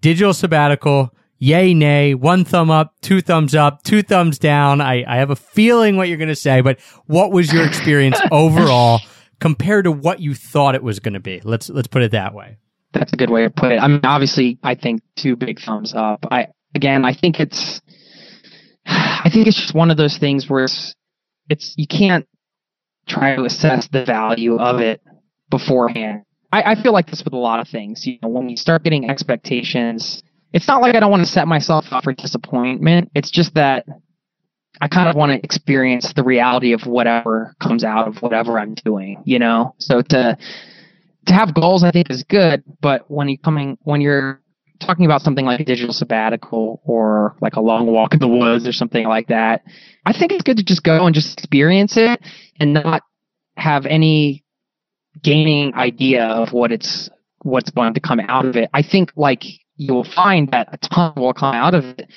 digital 0.02 0.34
sabbatical, 0.34 1.14
yay, 1.46 1.76
nay, 1.76 2.16
one 2.16 2.44
thumb 2.44 2.72
up, 2.72 2.96
two 3.02 3.22
thumbs 3.22 3.54
up, 3.54 3.84
two 3.84 4.02
thumbs 4.02 4.40
down. 4.40 4.82
I, 4.82 5.04
I 5.08 5.18
have 5.18 5.30
a 5.30 5.36
feeling 5.36 5.96
what 5.96 6.08
you're 6.08 6.18
going 6.18 6.28
to 6.28 6.36
say, 6.36 6.62
but 6.62 6.80
what 7.06 7.32
was 7.32 7.54
your 7.54 7.66
experience 7.66 8.20
overall 8.32 9.00
compared 9.40 9.86
to 9.86 9.92
what 9.92 10.20
you 10.20 10.34
thought 10.34 10.74
it 10.74 10.82
was 10.82 11.00
going 11.00 11.14
to 11.14 11.20
be? 11.20 11.42
Let's, 11.44 11.70
let's 11.70 11.88
put 11.88 12.02
it 12.02 12.12
that 12.12 12.34
way. 12.34 12.58
That's 12.94 13.14
a 13.14 13.16
good 13.16 13.30
way 13.30 13.44
to 13.44 13.52
put 13.52 13.72
it. 13.72 13.78
I 13.78 13.88
mean, 13.88 14.00
obviously, 14.04 14.58
I 14.64 14.74
think 14.74 15.02
two 15.16 15.36
big 15.36 15.60
thumbs 15.60 15.94
up. 15.94 16.26
I 16.32 16.48
again, 16.74 17.06
I 17.06 17.14
think 17.14 17.40
it's, 17.40 17.80
I 18.88 19.30
think 19.32 19.48
it's 19.48 19.58
just 19.58 19.76
one 19.76 19.92
of 19.92 19.98
those 19.98 20.18
things 20.18 20.50
where 20.50 20.64
it's, 20.64 20.96
it's 21.50 21.76
you 21.78 21.88
can't 21.88 22.26
try 23.08 23.36
to 23.36 23.44
assess 23.44 23.88
the 23.90 24.04
value 24.04 24.58
of 24.58 24.80
it 24.80 25.02
beforehand. 25.50 26.24
I, 26.52 26.72
I 26.72 26.76
feel 26.82 26.94
like 26.94 27.08
this 27.08 27.24
with 27.24 27.34
a 27.34 27.38
lot 27.38 27.60
of 27.60 27.68
things. 27.68 28.08
You 28.08 28.18
know, 28.24 28.30
when 28.30 28.50
you 28.50 28.58
start 28.58 28.84
getting 28.84 29.10
expectations, 29.10 30.24
it's 30.56 30.70
not 30.70 30.82
like 30.82 30.96
I 30.96 31.02
don't 31.02 31.12
want 31.12 31.26
to 31.26 31.30
set 31.30 31.50
myself 31.50 31.92
up 31.92 32.06
for 32.06 32.14
disappointment. 32.14 33.12
It's 33.14 33.30
just 33.30 33.56
that 33.56 33.86
I 34.80 34.88
kind 34.88 35.10
of 35.10 35.16
want 35.18 35.34
to 35.34 35.44
experience 35.44 36.14
the 36.14 36.24
reality 36.24 36.72
of 36.72 36.86
whatever 36.86 37.54
comes 37.62 37.84
out 37.84 38.08
of 38.08 38.22
whatever 38.22 38.58
I'm 38.58 38.74
doing, 38.74 39.22
you 39.26 39.38
know? 39.38 39.76
So 39.80 40.02
to, 40.02 40.38
to 41.26 41.34
have 41.34 41.54
goals, 41.54 41.84
I 41.84 41.92
think 41.92 42.10
is 42.10 42.24
good, 42.24 42.64
but 42.80 43.12
when 43.12 43.28
you 43.28 43.38
coming, 43.38 43.78
when 43.82 44.00
you're 44.00 44.42
talking 44.80 45.04
about 45.04 45.22
something 45.22 45.46
like 45.46 45.60
a 45.60 45.66
digital 45.66 45.94
sabbatical 45.94 46.82
or 46.86 47.36
like 47.42 47.58
a 47.58 47.62
long 47.62 47.88
walk 47.88 48.14
in 48.14 48.20
the 48.20 48.28
woods 48.30 48.66
or 48.66 48.72
something 48.72 49.06
like 49.06 49.28
that, 49.28 49.62
I 50.06 50.14
think 50.14 50.32
it's 50.32 50.44
good 50.44 50.56
to 50.56 50.64
just 50.64 50.84
go 50.84 51.06
and 51.06 51.14
just 51.14 51.38
experience 51.38 51.98
it 51.98 52.22
and 52.62 52.74
not 52.74 53.02
have 53.58 53.86
any 53.86 54.46
gaining 55.22 55.74
idea 55.74 56.24
of 56.24 56.54
what 56.54 56.72
it's 56.72 57.10
what's 57.42 57.72
going 57.72 57.94
to 57.96 58.00
come 58.00 58.22
out 58.22 58.46
of 58.46 58.56
it. 58.56 58.70
I 58.74 58.84
think 58.84 59.12
like 59.18 59.44
you'll 59.78 60.04
find 60.04 60.50
that 60.52 60.70
a 60.72 60.78
ton 60.78 61.14
will 61.16 61.34
come 61.34 61.54
out 61.56 61.74
of 61.74 61.84
it. 61.86 62.10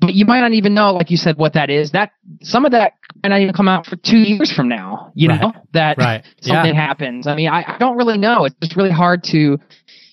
But 0.00 0.14
you 0.14 0.26
might 0.26 0.40
not 0.40 0.52
even 0.52 0.74
know, 0.74 0.92
like 0.92 1.10
you 1.10 1.16
said, 1.16 1.36
what 1.38 1.54
that 1.54 1.70
is. 1.70 1.92
That 1.92 2.10
some 2.42 2.64
of 2.64 2.72
that 2.72 2.94
might 3.22 3.28
not 3.30 3.40
even 3.40 3.54
come 3.54 3.68
out 3.68 3.86
for 3.86 3.96
two 3.96 4.18
years 4.18 4.50
from 4.52 4.68
now. 4.68 5.12
You 5.14 5.28
Right. 5.28 5.40
know 5.40 5.52
that 5.72 5.96
Right. 5.98 6.24
something 6.40 6.74
happens. 6.74 7.26
I 7.26 7.34
mean, 7.34 7.48
I, 7.48 7.64
I 7.66 7.78
don't 7.78 7.96
really 7.96 8.18
know. 8.18 8.44
It's 8.44 8.56
just 8.60 8.76
really 8.76 8.90
hard 8.90 9.22
to, 9.24 9.38
you 9.38 9.58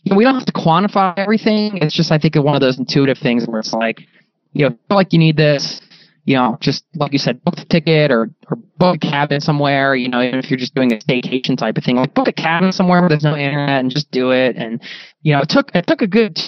know, 0.06 0.16
we 0.16 0.24
don't 0.24 0.36
have 0.36 0.46
to 0.46 0.54
quantify 0.54 1.14
everything. 1.18 1.78
It's 1.78 1.96
just 1.96 2.12
I 2.12 2.18
think 2.20 2.36
one 2.36 2.56
of 2.56 2.62
those 2.62 2.80
intuitive 2.80 3.18
things 3.18 3.48
where 3.48 3.60
it's 3.60 3.74
like, 3.74 4.02
you 4.54 4.66
know, 4.66 4.70
feel 4.88 4.98
like 4.98 5.14
you 5.14 5.20
need 5.20 5.36
this. 5.36 5.82
You 6.26 6.36
know, 6.36 6.57
just 6.59 6.86
like 6.95 7.13
you 7.13 7.19
said, 7.19 7.43
book 7.43 7.55
the 7.55 7.65
ticket 7.65 8.11
or 8.11 8.30
or 8.49 8.57
book 8.78 8.95
a 8.95 8.99
cabin 8.99 9.41
somewhere. 9.41 9.95
You 9.95 10.09
know, 10.09 10.22
even 10.22 10.39
if 10.39 10.49
you're 10.49 10.59
just 10.59 10.76
doing 10.76 10.93
a 10.93 10.97
staycation 10.97 11.57
type 11.57 11.78
of 11.78 11.84
thing, 11.84 11.95
like 11.95 12.13
book 12.13 12.28
a 12.28 12.34
cabin 12.34 12.72
somewhere 12.72 13.01
where 13.01 13.09
there's 13.09 13.24
no 13.24 13.36
internet 13.36 13.80
and 13.80 13.89
just 13.89 14.11
do 14.11 14.32
it. 14.32 14.55
And 14.55 14.82
you 15.22 15.34
know, 15.34 15.41
it 15.41 15.49
took 15.49 15.72
it 15.74 15.88
took 15.88 16.01
a 16.01 16.07
good 16.07 16.39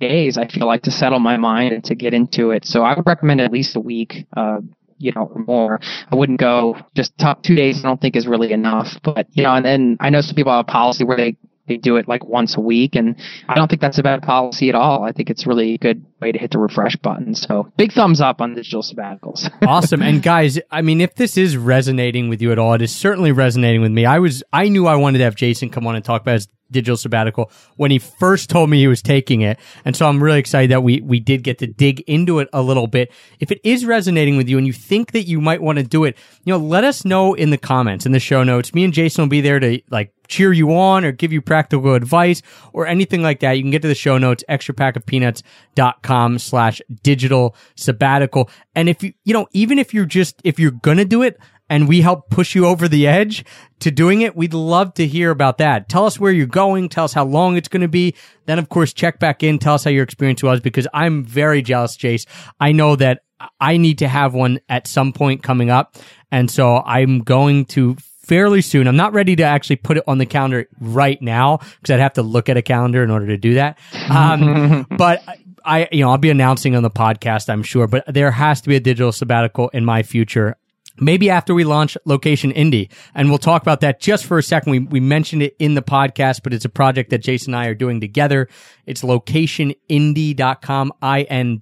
days. 0.00 0.38
I 0.38 0.48
feel 0.48 0.66
like 0.66 0.82
to 0.82 0.90
settle 0.90 1.18
my 1.18 1.36
mind 1.36 1.74
and 1.74 1.84
to 1.84 1.94
get 1.94 2.14
into 2.14 2.50
it. 2.50 2.64
So 2.64 2.82
I 2.82 2.94
would 2.94 3.06
recommend 3.06 3.40
at 3.40 3.52
least 3.52 3.76
a 3.76 3.80
week. 3.80 4.26
Uh, 4.36 4.60
you 4.98 5.12
know, 5.12 5.30
or 5.32 5.42
more. 5.44 5.80
I 6.10 6.16
wouldn't 6.16 6.40
go 6.40 6.76
just 6.94 7.16
top 7.18 7.44
two 7.44 7.54
days. 7.54 7.84
I 7.84 7.88
don't 7.88 8.00
think 8.00 8.16
is 8.16 8.26
really 8.26 8.52
enough. 8.52 8.98
But 9.02 9.28
you 9.30 9.44
know, 9.44 9.54
and 9.54 9.64
then 9.64 9.96
I 10.00 10.10
know 10.10 10.20
some 10.20 10.34
people 10.34 10.52
have 10.52 10.66
a 10.68 10.70
policy 10.70 11.04
where 11.04 11.16
they 11.16 11.36
they 11.68 11.76
do 11.76 11.96
it 11.96 12.08
like 12.08 12.24
once 12.24 12.56
a 12.56 12.60
week, 12.60 12.94
and 12.94 13.16
I 13.48 13.54
don't 13.54 13.68
think 13.68 13.80
that's 13.80 13.98
a 13.98 14.02
bad 14.02 14.22
policy 14.22 14.68
at 14.68 14.74
all. 14.74 15.04
I 15.04 15.12
think 15.12 15.30
it's 15.30 15.46
really 15.46 15.74
a 15.74 15.78
good 15.78 16.04
way 16.20 16.32
to 16.32 16.38
hit 16.38 16.50
the 16.50 16.58
refresh 16.58 16.96
button. 16.96 17.34
So 17.34 17.70
big 17.76 17.92
thumbs 17.92 18.20
up 18.20 18.40
on 18.40 18.54
digital 18.54 18.82
sabbaticals. 18.82 19.50
awesome. 19.66 20.02
And 20.02 20.22
guys, 20.22 20.58
I 20.70 20.82
mean, 20.82 21.00
if 21.00 21.14
this 21.14 21.36
is 21.36 21.56
resonating 21.56 22.28
with 22.28 22.42
you 22.42 22.52
at 22.52 22.58
all, 22.58 22.74
it 22.74 22.82
is 22.82 22.94
certainly 22.94 23.32
resonating 23.32 23.80
with 23.80 23.92
me. 23.92 24.04
I 24.06 24.18
was, 24.18 24.42
I 24.52 24.68
knew 24.68 24.86
I 24.86 24.96
wanted 24.96 25.18
to 25.18 25.24
have 25.24 25.36
Jason 25.36 25.70
come 25.70 25.86
on 25.86 25.94
and 25.94 26.04
talk 26.04 26.22
about 26.22 26.34
his 26.34 26.48
digital 26.70 26.96
sabbatical 26.96 27.50
when 27.76 27.90
he 27.90 27.98
first 27.98 28.50
told 28.50 28.70
me 28.70 28.78
he 28.78 28.88
was 28.88 29.02
taking 29.02 29.40
it. 29.40 29.58
And 29.84 29.96
so 29.96 30.06
I'm 30.06 30.22
really 30.22 30.38
excited 30.38 30.70
that 30.70 30.82
we, 30.82 31.00
we 31.00 31.20
did 31.20 31.42
get 31.42 31.58
to 31.58 31.66
dig 31.66 32.00
into 32.00 32.38
it 32.38 32.48
a 32.52 32.62
little 32.62 32.86
bit. 32.86 33.12
If 33.40 33.50
it 33.50 33.60
is 33.64 33.84
resonating 33.84 34.36
with 34.36 34.48
you 34.48 34.58
and 34.58 34.66
you 34.66 34.72
think 34.72 35.12
that 35.12 35.24
you 35.24 35.40
might 35.40 35.62
want 35.62 35.78
to 35.78 35.84
do 35.84 36.04
it, 36.04 36.16
you 36.44 36.52
know, 36.52 36.58
let 36.58 36.84
us 36.84 37.04
know 37.04 37.34
in 37.34 37.50
the 37.50 37.58
comments, 37.58 38.06
in 38.06 38.12
the 38.12 38.20
show 38.20 38.42
notes. 38.42 38.74
Me 38.74 38.84
and 38.84 38.92
Jason 38.92 39.22
will 39.22 39.28
be 39.28 39.40
there 39.40 39.58
to 39.60 39.80
like 39.90 40.12
cheer 40.28 40.52
you 40.52 40.74
on 40.74 41.04
or 41.04 41.12
give 41.12 41.32
you 41.32 41.40
practical 41.40 41.94
advice 41.94 42.42
or 42.72 42.86
anything 42.86 43.22
like 43.22 43.40
that. 43.40 43.52
You 43.52 43.62
can 43.62 43.70
get 43.70 43.82
to 43.82 43.88
the 43.88 43.94
show 43.94 44.18
notes, 44.18 44.44
extra 44.48 44.74
pack 44.74 44.96
of 44.96 45.04
extrapackofpeanuts.com 45.06 46.38
slash 46.38 46.82
digital 47.02 47.56
sabbatical. 47.76 48.50
And 48.74 48.88
if 48.88 49.02
you, 49.02 49.12
you 49.24 49.34
know, 49.34 49.48
even 49.52 49.78
if 49.78 49.94
you're 49.94 50.04
just, 50.04 50.40
if 50.44 50.58
you're 50.58 50.70
going 50.70 50.98
to 50.98 51.04
do 51.04 51.22
it, 51.22 51.38
and 51.70 51.88
we 51.88 52.00
help 52.00 52.30
push 52.30 52.54
you 52.54 52.66
over 52.66 52.88
the 52.88 53.06
edge 53.06 53.44
to 53.80 53.90
doing 53.90 54.22
it, 54.22 54.34
we'd 54.34 54.54
love 54.54 54.94
to 54.94 55.06
hear 55.06 55.30
about 55.30 55.58
that. 55.58 55.88
Tell 55.88 56.04
us 56.04 56.18
where 56.18 56.32
you're 56.32 56.46
going. 56.46 56.88
Tell 56.88 57.04
us 57.04 57.12
how 57.12 57.24
long 57.24 57.56
it's 57.56 57.68
going 57.68 57.82
to 57.82 57.88
be. 57.88 58.14
Then, 58.46 58.58
of 58.58 58.68
course, 58.68 58.92
check 58.92 59.18
back 59.18 59.42
in. 59.42 59.58
Tell 59.58 59.74
us 59.74 59.84
how 59.84 59.90
your 59.90 60.04
experience 60.04 60.42
was 60.42 60.60
because 60.60 60.86
I'm 60.92 61.24
very 61.24 61.62
jealous, 61.62 61.96
Jace. 61.96 62.26
I 62.58 62.72
know 62.72 62.96
that 62.96 63.22
I 63.60 63.76
need 63.76 63.98
to 63.98 64.08
have 64.08 64.34
one 64.34 64.60
at 64.68 64.86
some 64.86 65.12
point 65.12 65.42
coming 65.42 65.70
up. 65.70 65.96
And 66.30 66.50
so 66.50 66.78
I'm 66.78 67.20
going 67.20 67.66
to 67.66 67.96
fairly 68.22 68.60
soon. 68.60 68.86
I'm 68.86 68.96
not 68.96 69.12
ready 69.12 69.36
to 69.36 69.42
actually 69.42 69.76
put 69.76 69.96
it 69.96 70.04
on 70.06 70.18
the 70.18 70.26
calendar 70.26 70.68
right 70.80 71.20
now 71.22 71.58
because 71.58 71.94
I'd 71.94 72.00
have 72.00 72.14
to 72.14 72.22
look 72.22 72.48
at 72.48 72.56
a 72.56 72.62
calendar 72.62 73.02
in 73.02 73.10
order 73.10 73.26
to 73.28 73.38
do 73.38 73.54
that. 73.54 73.78
Um, 74.10 74.86
but 74.96 75.22
I, 75.64 75.88
you 75.92 76.00
know, 76.00 76.10
I'll 76.10 76.18
be 76.18 76.30
announcing 76.30 76.76
on 76.76 76.82
the 76.82 76.90
podcast, 76.90 77.48
I'm 77.48 77.62
sure, 77.62 77.86
but 77.86 78.04
there 78.06 78.30
has 78.30 78.60
to 78.62 78.68
be 78.68 78.76
a 78.76 78.80
digital 78.80 79.12
sabbatical 79.12 79.68
in 79.70 79.84
my 79.84 80.02
future 80.02 80.56
maybe 81.00 81.30
after 81.30 81.54
we 81.54 81.64
launch 81.64 81.96
location 82.04 82.52
indie 82.52 82.90
and 83.14 83.28
we'll 83.28 83.38
talk 83.38 83.62
about 83.62 83.80
that 83.80 84.00
just 84.00 84.24
for 84.26 84.38
a 84.38 84.42
second. 84.42 84.72
We, 84.72 84.80
we 84.80 85.00
mentioned 85.00 85.42
it 85.42 85.56
in 85.58 85.74
the 85.74 85.82
podcast 85.82 86.42
but 86.42 86.52
it's 86.52 86.64
a 86.64 86.70
project 86.70 87.10
that 87.10 87.18
jason 87.18 87.54
and 87.54 87.62
i 87.62 87.66
are 87.66 87.74
doing 87.74 88.00
together. 88.00 88.48
It's 88.86 89.02
locationindie.com 89.02 90.92
i-n-d-i-e.com 91.02 91.60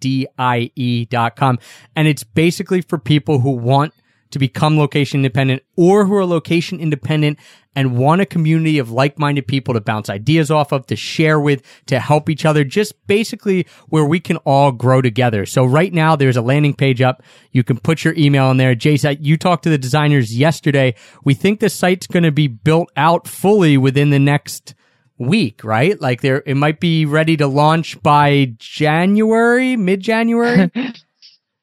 and 1.96 2.08
it's 2.08 2.24
basically 2.24 2.80
for 2.80 2.98
people 2.98 3.40
who 3.40 3.50
want 3.50 3.92
to 4.30 4.38
become 4.38 4.78
location 4.78 5.20
independent 5.20 5.62
or 5.76 6.04
who 6.04 6.14
are 6.14 6.26
location 6.26 6.80
independent 6.80 7.38
and 7.76 7.98
want 7.98 8.22
a 8.22 8.26
community 8.26 8.78
of 8.78 8.90
like-minded 8.90 9.46
people 9.46 9.74
to 9.74 9.80
bounce 9.80 10.08
ideas 10.08 10.50
off 10.50 10.72
of, 10.72 10.86
to 10.86 10.96
share 10.96 11.38
with, 11.38 11.62
to 11.84 12.00
help 12.00 12.30
each 12.30 12.46
other, 12.46 12.64
just 12.64 12.94
basically 13.06 13.66
where 13.88 14.04
we 14.04 14.18
can 14.18 14.38
all 14.38 14.72
grow 14.72 15.02
together. 15.02 15.44
So 15.44 15.64
right 15.64 15.92
now 15.92 16.16
there's 16.16 16.38
a 16.38 16.42
landing 16.42 16.74
page 16.74 17.02
up. 17.02 17.22
You 17.52 17.62
can 17.62 17.78
put 17.78 18.02
your 18.02 18.14
email 18.16 18.50
in 18.50 18.56
there. 18.56 18.74
Jason, 18.74 19.18
you 19.20 19.36
talked 19.36 19.64
to 19.64 19.70
the 19.70 19.78
designers 19.78 20.36
yesterday. 20.36 20.94
We 21.22 21.34
think 21.34 21.60
the 21.60 21.68
site's 21.68 22.06
going 22.06 22.22
to 22.22 22.32
be 22.32 22.48
built 22.48 22.90
out 22.96 23.28
fully 23.28 23.76
within 23.76 24.08
the 24.08 24.18
next 24.18 24.74
week, 25.18 25.62
right? 25.62 26.00
Like 26.00 26.22
there, 26.22 26.42
it 26.46 26.56
might 26.56 26.80
be 26.80 27.04
ready 27.04 27.36
to 27.36 27.46
launch 27.46 28.02
by 28.02 28.54
January, 28.58 29.76
mid-January. 29.76 30.70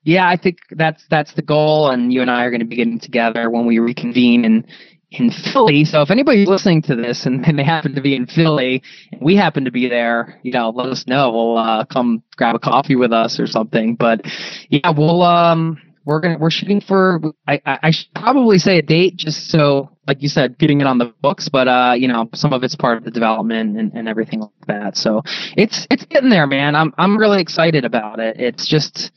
yeah, 0.04 0.28
I 0.28 0.38
think 0.38 0.60
that's 0.72 1.06
that's 1.10 1.34
the 1.34 1.42
goal, 1.42 1.90
and 1.90 2.12
you 2.12 2.22
and 2.22 2.30
I 2.30 2.44
are 2.44 2.50
going 2.50 2.60
to 2.60 2.66
be 2.66 2.76
getting 2.76 3.00
together 3.00 3.50
when 3.50 3.66
we 3.66 3.80
reconvene 3.80 4.46
in 4.46 4.66
in 5.14 5.32
Philly. 5.32 5.86
So 5.86 6.02
if 6.02 6.12
anybody's 6.12 6.48
listening 6.48 6.82
to 6.84 6.96
this 6.96 7.26
and, 7.26 7.46
and 7.46 7.58
they 7.58 7.64
happen 7.64 7.94
to 7.96 8.02
be 8.02 8.16
in 8.16 8.26
Philly 8.26 8.82
and 9.12 9.22
we 9.22 9.36
happen 9.36 9.66
to 9.66 9.72
be 9.72 9.88
there, 9.88 10.40
you 10.44 10.52
know, 10.52 10.72
let 10.72 10.88
us 10.88 11.06
know. 11.08 11.32
We'll 11.32 11.58
uh, 11.58 11.86
come 11.86 12.24
grab 12.36 12.56
a 12.56 12.60
coffee 12.60 12.96
with 12.96 13.14
us 13.14 13.40
or 13.40 13.46
something. 13.46 13.96
But 13.96 14.22
yeah, 14.70 14.90
we'll 14.90 15.22
um 15.22 15.80
we're 16.06 16.20
gonna 16.20 16.38
we're 16.38 16.50
shooting 16.50 16.82
for 16.82 17.22
I 17.48 17.62
I, 17.66 17.80
I 17.84 17.92
should 17.92 18.14
probably 18.16 18.58
say 18.58 18.80
a 18.80 18.82
date 18.82 19.16
just 19.16 19.50
so 19.50 19.90
like 20.08 20.22
you 20.22 20.30
said 20.30 20.58
getting 20.58 20.82
it 20.82 20.88
on 20.88 20.98
the 20.98 21.14
books 21.22 21.48
but 21.48 21.68
uh 21.68 21.94
you 21.98 22.08
know 22.08 22.30
some 22.34 22.52
of 22.52 22.64
it's 22.64 22.76
part 22.76 22.98
of 22.98 23.04
the 23.04 23.12
development 23.12 23.78
and, 23.78 23.94
and 23.94 24.08
everything 24.08 24.42
like 24.42 24.50
that 24.68 24.98
so 24.98 25.22
it's 25.56 25.88
it's 25.90 26.04
getting 26.06 26.30
there 26.30 26.46
man 26.46 26.76
i'm 26.76 26.94
i'm 26.98 27.18
really 27.18 27.40
excited 27.40 27.86
about 27.86 28.20
it 28.20 28.38
it's 28.40 28.68
just 28.68 29.12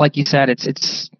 like 0.00 0.16
you 0.16 0.24
said 0.24 0.48
it's 0.48 0.66
it's 0.66 1.10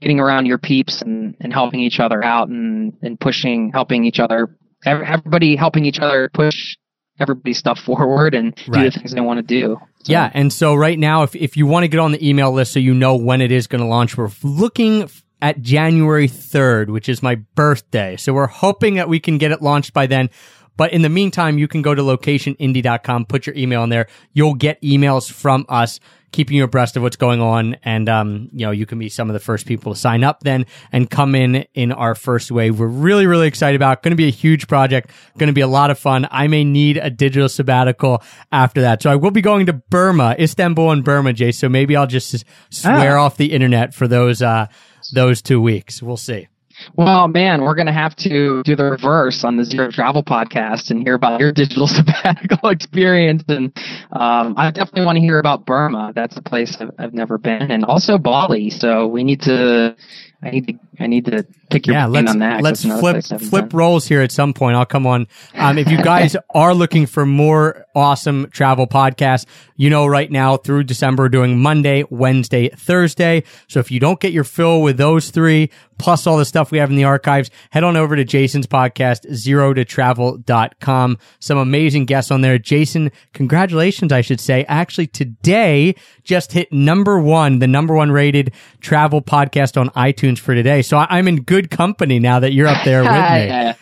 getting 0.00 0.20
around 0.20 0.46
your 0.46 0.58
peeps 0.58 1.02
and, 1.02 1.34
and 1.40 1.52
helping 1.52 1.80
each 1.80 1.98
other 1.98 2.22
out 2.24 2.48
and, 2.48 2.96
and 3.02 3.18
pushing, 3.18 3.72
helping 3.72 4.04
each 4.04 4.20
other, 4.20 4.56
everybody 4.86 5.56
helping 5.56 5.84
each 5.84 5.98
other 5.98 6.30
push 6.32 6.76
everybody's 7.20 7.58
stuff 7.58 7.80
forward 7.84 8.34
and 8.34 8.54
do 8.54 8.84
the 8.84 8.90
things 8.90 9.12
they 9.12 9.20
want 9.20 9.38
to 9.38 9.42
do. 9.42 9.76
So, 10.04 10.12
Yeah. 10.12 10.30
And 10.32 10.52
so 10.52 10.74
right 10.74 10.98
now, 10.98 11.24
if, 11.24 11.34
if 11.34 11.56
you 11.56 11.66
want 11.66 11.84
to 11.84 11.88
get 11.88 11.98
on 11.98 12.12
the 12.12 12.28
email 12.28 12.52
list 12.52 12.72
so 12.72 12.78
you 12.78 12.94
know 12.94 13.16
when 13.16 13.40
it 13.40 13.50
is 13.50 13.66
going 13.66 13.80
to 13.80 13.88
launch, 13.88 14.16
we're 14.16 14.30
looking 14.44 15.10
at 15.42 15.60
January 15.60 16.28
3rd, 16.28 16.90
which 16.90 17.08
is 17.08 17.22
my 17.22 17.36
birthday. 17.56 18.16
So 18.16 18.32
we're 18.32 18.46
hoping 18.46 18.94
that 18.94 19.08
we 19.08 19.20
can 19.20 19.38
get 19.38 19.50
it 19.50 19.62
launched 19.62 19.92
by 19.92 20.06
then. 20.06 20.30
But 20.76 20.92
in 20.92 21.02
the 21.02 21.08
meantime, 21.08 21.58
you 21.58 21.66
can 21.66 21.82
go 21.82 21.92
to 21.92 22.02
locationindie.com, 22.02 23.26
put 23.26 23.46
your 23.46 23.56
email 23.56 23.82
in 23.82 23.90
there. 23.90 24.06
You'll 24.32 24.54
get 24.54 24.80
emails 24.80 25.30
from 25.30 25.66
us 25.68 25.98
keeping 26.30 26.56
you 26.56 26.64
abreast 26.64 26.96
of 26.96 27.02
what's 27.02 27.16
going 27.16 27.40
on. 27.40 27.76
And, 27.82 28.08
um, 28.08 28.48
you 28.52 28.66
know, 28.66 28.70
you 28.70 28.84
can 28.86 28.98
be 28.98 29.08
some 29.08 29.30
of 29.30 29.34
the 29.34 29.40
first 29.40 29.66
people 29.66 29.94
to 29.94 29.98
sign 29.98 30.22
up 30.24 30.40
then 30.40 30.66
and 30.92 31.08
come 31.08 31.34
in 31.34 31.66
in 31.74 31.90
our 31.92 32.14
first 32.14 32.50
wave. 32.50 32.78
We're 32.78 32.86
really, 32.86 33.26
really 33.26 33.46
excited 33.48 33.76
about. 33.76 34.02
Going 34.02 34.12
to 34.12 34.16
be 34.16 34.28
a 34.28 34.30
huge 34.30 34.68
project. 34.68 35.10
Going 35.38 35.46
to 35.48 35.52
be 35.54 35.62
a 35.62 35.66
lot 35.66 35.90
of 35.90 35.98
fun. 35.98 36.28
I 36.30 36.46
may 36.48 36.64
need 36.64 36.98
a 36.98 37.08
digital 37.10 37.48
sabbatical 37.48 38.22
after 38.52 38.82
that. 38.82 39.02
So 39.02 39.10
I 39.10 39.16
will 39.16 39.30
be 39.30 39.40
going 39.40 39.66
to 39.66 39.72
Burma, 39.72 40.36
Istanbul 40.38 40.90
and 40.90 41.02
Burma, 41.04 41.32
Jay. 41.32 41.52
So 41.52 41.68
maybe 41.68 41.96
I'll 41.96 42.06
just 42.06 42.44
swear 42.70 43.18
Ah. 43.18 43.24
off 43.24 43.36
the 43.36 43.52
internet 43.52 43.94
for 43.94 44.06
those, 44.06 44.42
uh, 44.42 44.66
those 45.14 45.40
two 45.40 45.60
weeks. 45.60 46.02
We'll 46.02 46.16
see. 46.18 46.48
Well, 46.94 47.28
man, 47.28 47.62
we're 47.62 47.74
going 47.74 47.86
to 47.86 47.92
have 47.92 48.16
to 48.16 48.62
do 48.62 48.76
the 48.76 48.84
reverse 48.84 49.44
on 49.44 49.56
the 49.56 49.64
Zero 49.64 49.90
Travel 49.90 50.22
podcast 50.22 50.90
and 50.90 51.02
hear 51.02 51.14
about 51.14 51.40
your 51.40 51.52
digital 51.52 51.86
sabbatical 51.88 52.70
experience. 52.70 53.44
And 53.48 53.76
um, 54.12 54.54
I 54.56 54.70
definitely 54.70 55.04
want 55.04 55.16
to 55.16 55.20
hear 55.20 55.38
about 55.38 55.66
Burma. 55.66 56.12
That's 56.14 56.36
a 56.36 56.42
place 56.42 56.76
I've, 56.80 56.90
I've 56.98 57.14
never 57.14 57.38
been, 57.38 57.70
and 57.70 57.84
also 57.84 58.18
Bali. 58.18 58.70
So 58.70 59.06
we 59.06 59.24
need 59.24 59.40
to. 59.42 59.96
I 60.40 60.50
need 60.50 60.68
to 60.68 60.78
I 61.00 61.06
need 61.06 61.26
to 61.26 61.46
pick 61.70 61.86
your 61.86 61.94
yeah, 61.96 62.06
let's 62.06 62.30
on 62.30 62.38
that. 62.40 62.62
let's 62.62 62.82
flip 62.82 63.00
place 63.00 63.30
I 63.30 63.34
haven't 63.34 63.48
flip 63.48 63.68
done. 63.68 63.78
roles 63.78 64.08
here 64.08 64.22
at 64.22 64.32
some 64.32 64.52
point. 64.52 64.76
I'll 64.76 64.86
come 64.86 65.06
on. 65.06 65.28
Um, 65.54 65.78
if 65.78 65.90
you 65.90 66.02
guys 66.02 66.34
are 66.54 66.74
looking 66.74 67.06
for 67.06 67.24
more 67.24 67.86
awesome 67.94 68.48
travel 68.50 68.86
podcasts, 68.86 69.46
you 69.76 69.90
know, 69.90 70.06
right 70.06 70.30
now 70.30 70.56
through 70.56 70.84
December, 70.84 71.18
we're 71.18 71.28
doing 71.28 71.58
Monday, 71.58 72.04
Wednesday, 72.08 72.70
Thursday. 72.70 73.42
So 73.66 73.80
if 73.80 73.90
you 73.90 74.00
don't 74.00 74.18
get 74.18 74.32
your 74.32 74.44
fill 74.44 74.80
with 74.80 74.96
those 74.96 75.30
three, 75.30 75.70
plus 75.98 76.26
all 76.26 76.38
the 76.38 76.44
stuff 76.44 76.70
we 76.70 76.78
have 76.78 76.90
in 76.90 76.96
the 76.96 77.04
archives, 77.04 77.50
head 77.70 77.84
on 77.84 77.96
over 77.96 78.16
to 78.16 78.24
Jason's 78.24 78.66
podcast, 78.66 79.30
zero 79.34 79.74
to 79.74 79.84
travel.com. 79.84 81.18
Some 81.40 81.58
amazing 81.58 82.06
guests 82.06 82.30
on 82.30 82.40
there. 82.40 82.58
Jason, 82.58 83.10
congratulations, 83.34 84.12
I 84.12 84.20
should 84.20 84.40
say. 84.40 84.64
Actually, 84.68 85.08
today 85.08 85.94
just 86.22 86.52
hit 86.52 86.72
number 86.72 87.18
one, 87.18 87.58
the 87.58 87.66
number 87.66 87.94
one 87.94 88.10
rated 88.10 88.52
travel 88.80 89.20
podcast 89.20 89.78
on 89.78 89.90
iTunes 89.90 90.38
for 90.38 90.54
today. 90.54 90.82
So 90.88 90.96
I- 90.96 91.06
I'm 91.10 91.28
in 91.28 91.42
good 91.42 91.70
company 91.70 92.18
now 92.18 92.40
that 92.40 92.52
you're 92.54 92.66
up 92.66 92.82
there 92.84 93.02
with 93.02 93.12
me. 93.12 93.18
Yeah. 93.18 93.74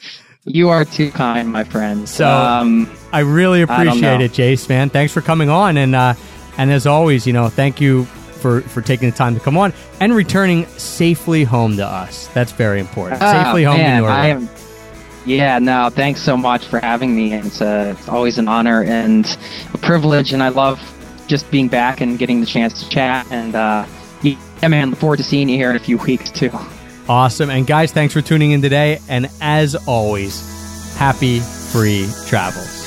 You 0.45 0.69
are 0.69 0.85
too 0.85 1.11
kind, 1.11 1.51
my 1.53 1.65
friend. 1.65 2.09
So- 2.09 2.29
um, 2.29 2.91
I 3.13 3.21
really 3.21 3.63
appreciate 3.63 4.01
know. 4.01 4.21
it, 4.25 4.33
Jace, 4.33 4.69
man. 4.69 4.91
Thanks 4.91 5.13
for 5.13 5.21
coming 5.21 5.49
on. 5.49 5.77
And, 5.77 5.95
uh, 5.95 6.15
and 6.59 6.71
as 6.71 6.87
always, 6.87 7.27
you 7.27 7.33
know, 7.33 7.49
thank 7.49 7.81
you 7.81 8.05
for, 8.05 8.61
for 8.61 8.81
taking 8.81 9.11
the 9.11 9.17
time 9.17 9.35
to 9.35 9.41
come 9.41 9.57
on 9.57 9.73
and 10.01 10.15
returning 10.15 10.67
safely 10.67 11.43
home 11.45 11.77
to 11.77 11.87
us. 11.87 12.29
That's 12.29 12.53
very 12.53 12.79
important. 12.81 13.23
oh, 13.23 13.33
safely 13.45 13.65
home 13.65 13.79
man, 13.79 14.03
to 14.03 14.07
Norway. 14.09 14.15
I 14.17 14.27
am. 14.29 14.49
Yeah, 15.25 15.59
no, 15.59 15.91
thanks 15.91 16.21
so 16.23 16.37
much 16.37 16.65
for 16.67 16.79
having 16.79 17.15
me. 17.17 17.35
It's, 17.35 17.61
uh, 17.61 17.95
it's 17.99 18.09
always 18.09 18.39
an 18.39 18.47
honor 18.47 18.83
and 18.85 19.27
a 19.75 19.79
privilege, 19.79 20.33
and 20.33 20.43
I 20.43 20.49
love 20.51 20.79
just 21.27 21.51
being 21.51 21.67
back 21.69 22.01
and 22.01 22.19
getting 22.19 22.41
the 22.41 22.47
chance 22.47 22.83
to 22.85 22.89
chat. 22.89 23.27
And 23.33 23.57
uh, 23.57 23.85
yeah, 24.23 24.37
man, 24.69 24.91
look 24.91 24.99
forward 25.01 25.17
to 25.17 25.25
seeing 25.25 25.49
you 25.49 25.57
here 25.57 25.71
in 25.71 25.77
a 25.77 25.81
few 25.81 25.99
weeks 25.99 26.31
too. 26.31 26.51
Awesome. 27.09 27.51
And 27.51 27.67
guys, 27.67 27.93
thanks 27.93 28.13
for 28.13 28.21
tuning 28.21 28.51
in 28.51 28.63
today. 28.63 29.01
And 29.09 29.29
as 29.41 29.77
always, 29.87 30.41
happy 30.97 31.41
free 31.41 32.09
travels. 32.27 32.85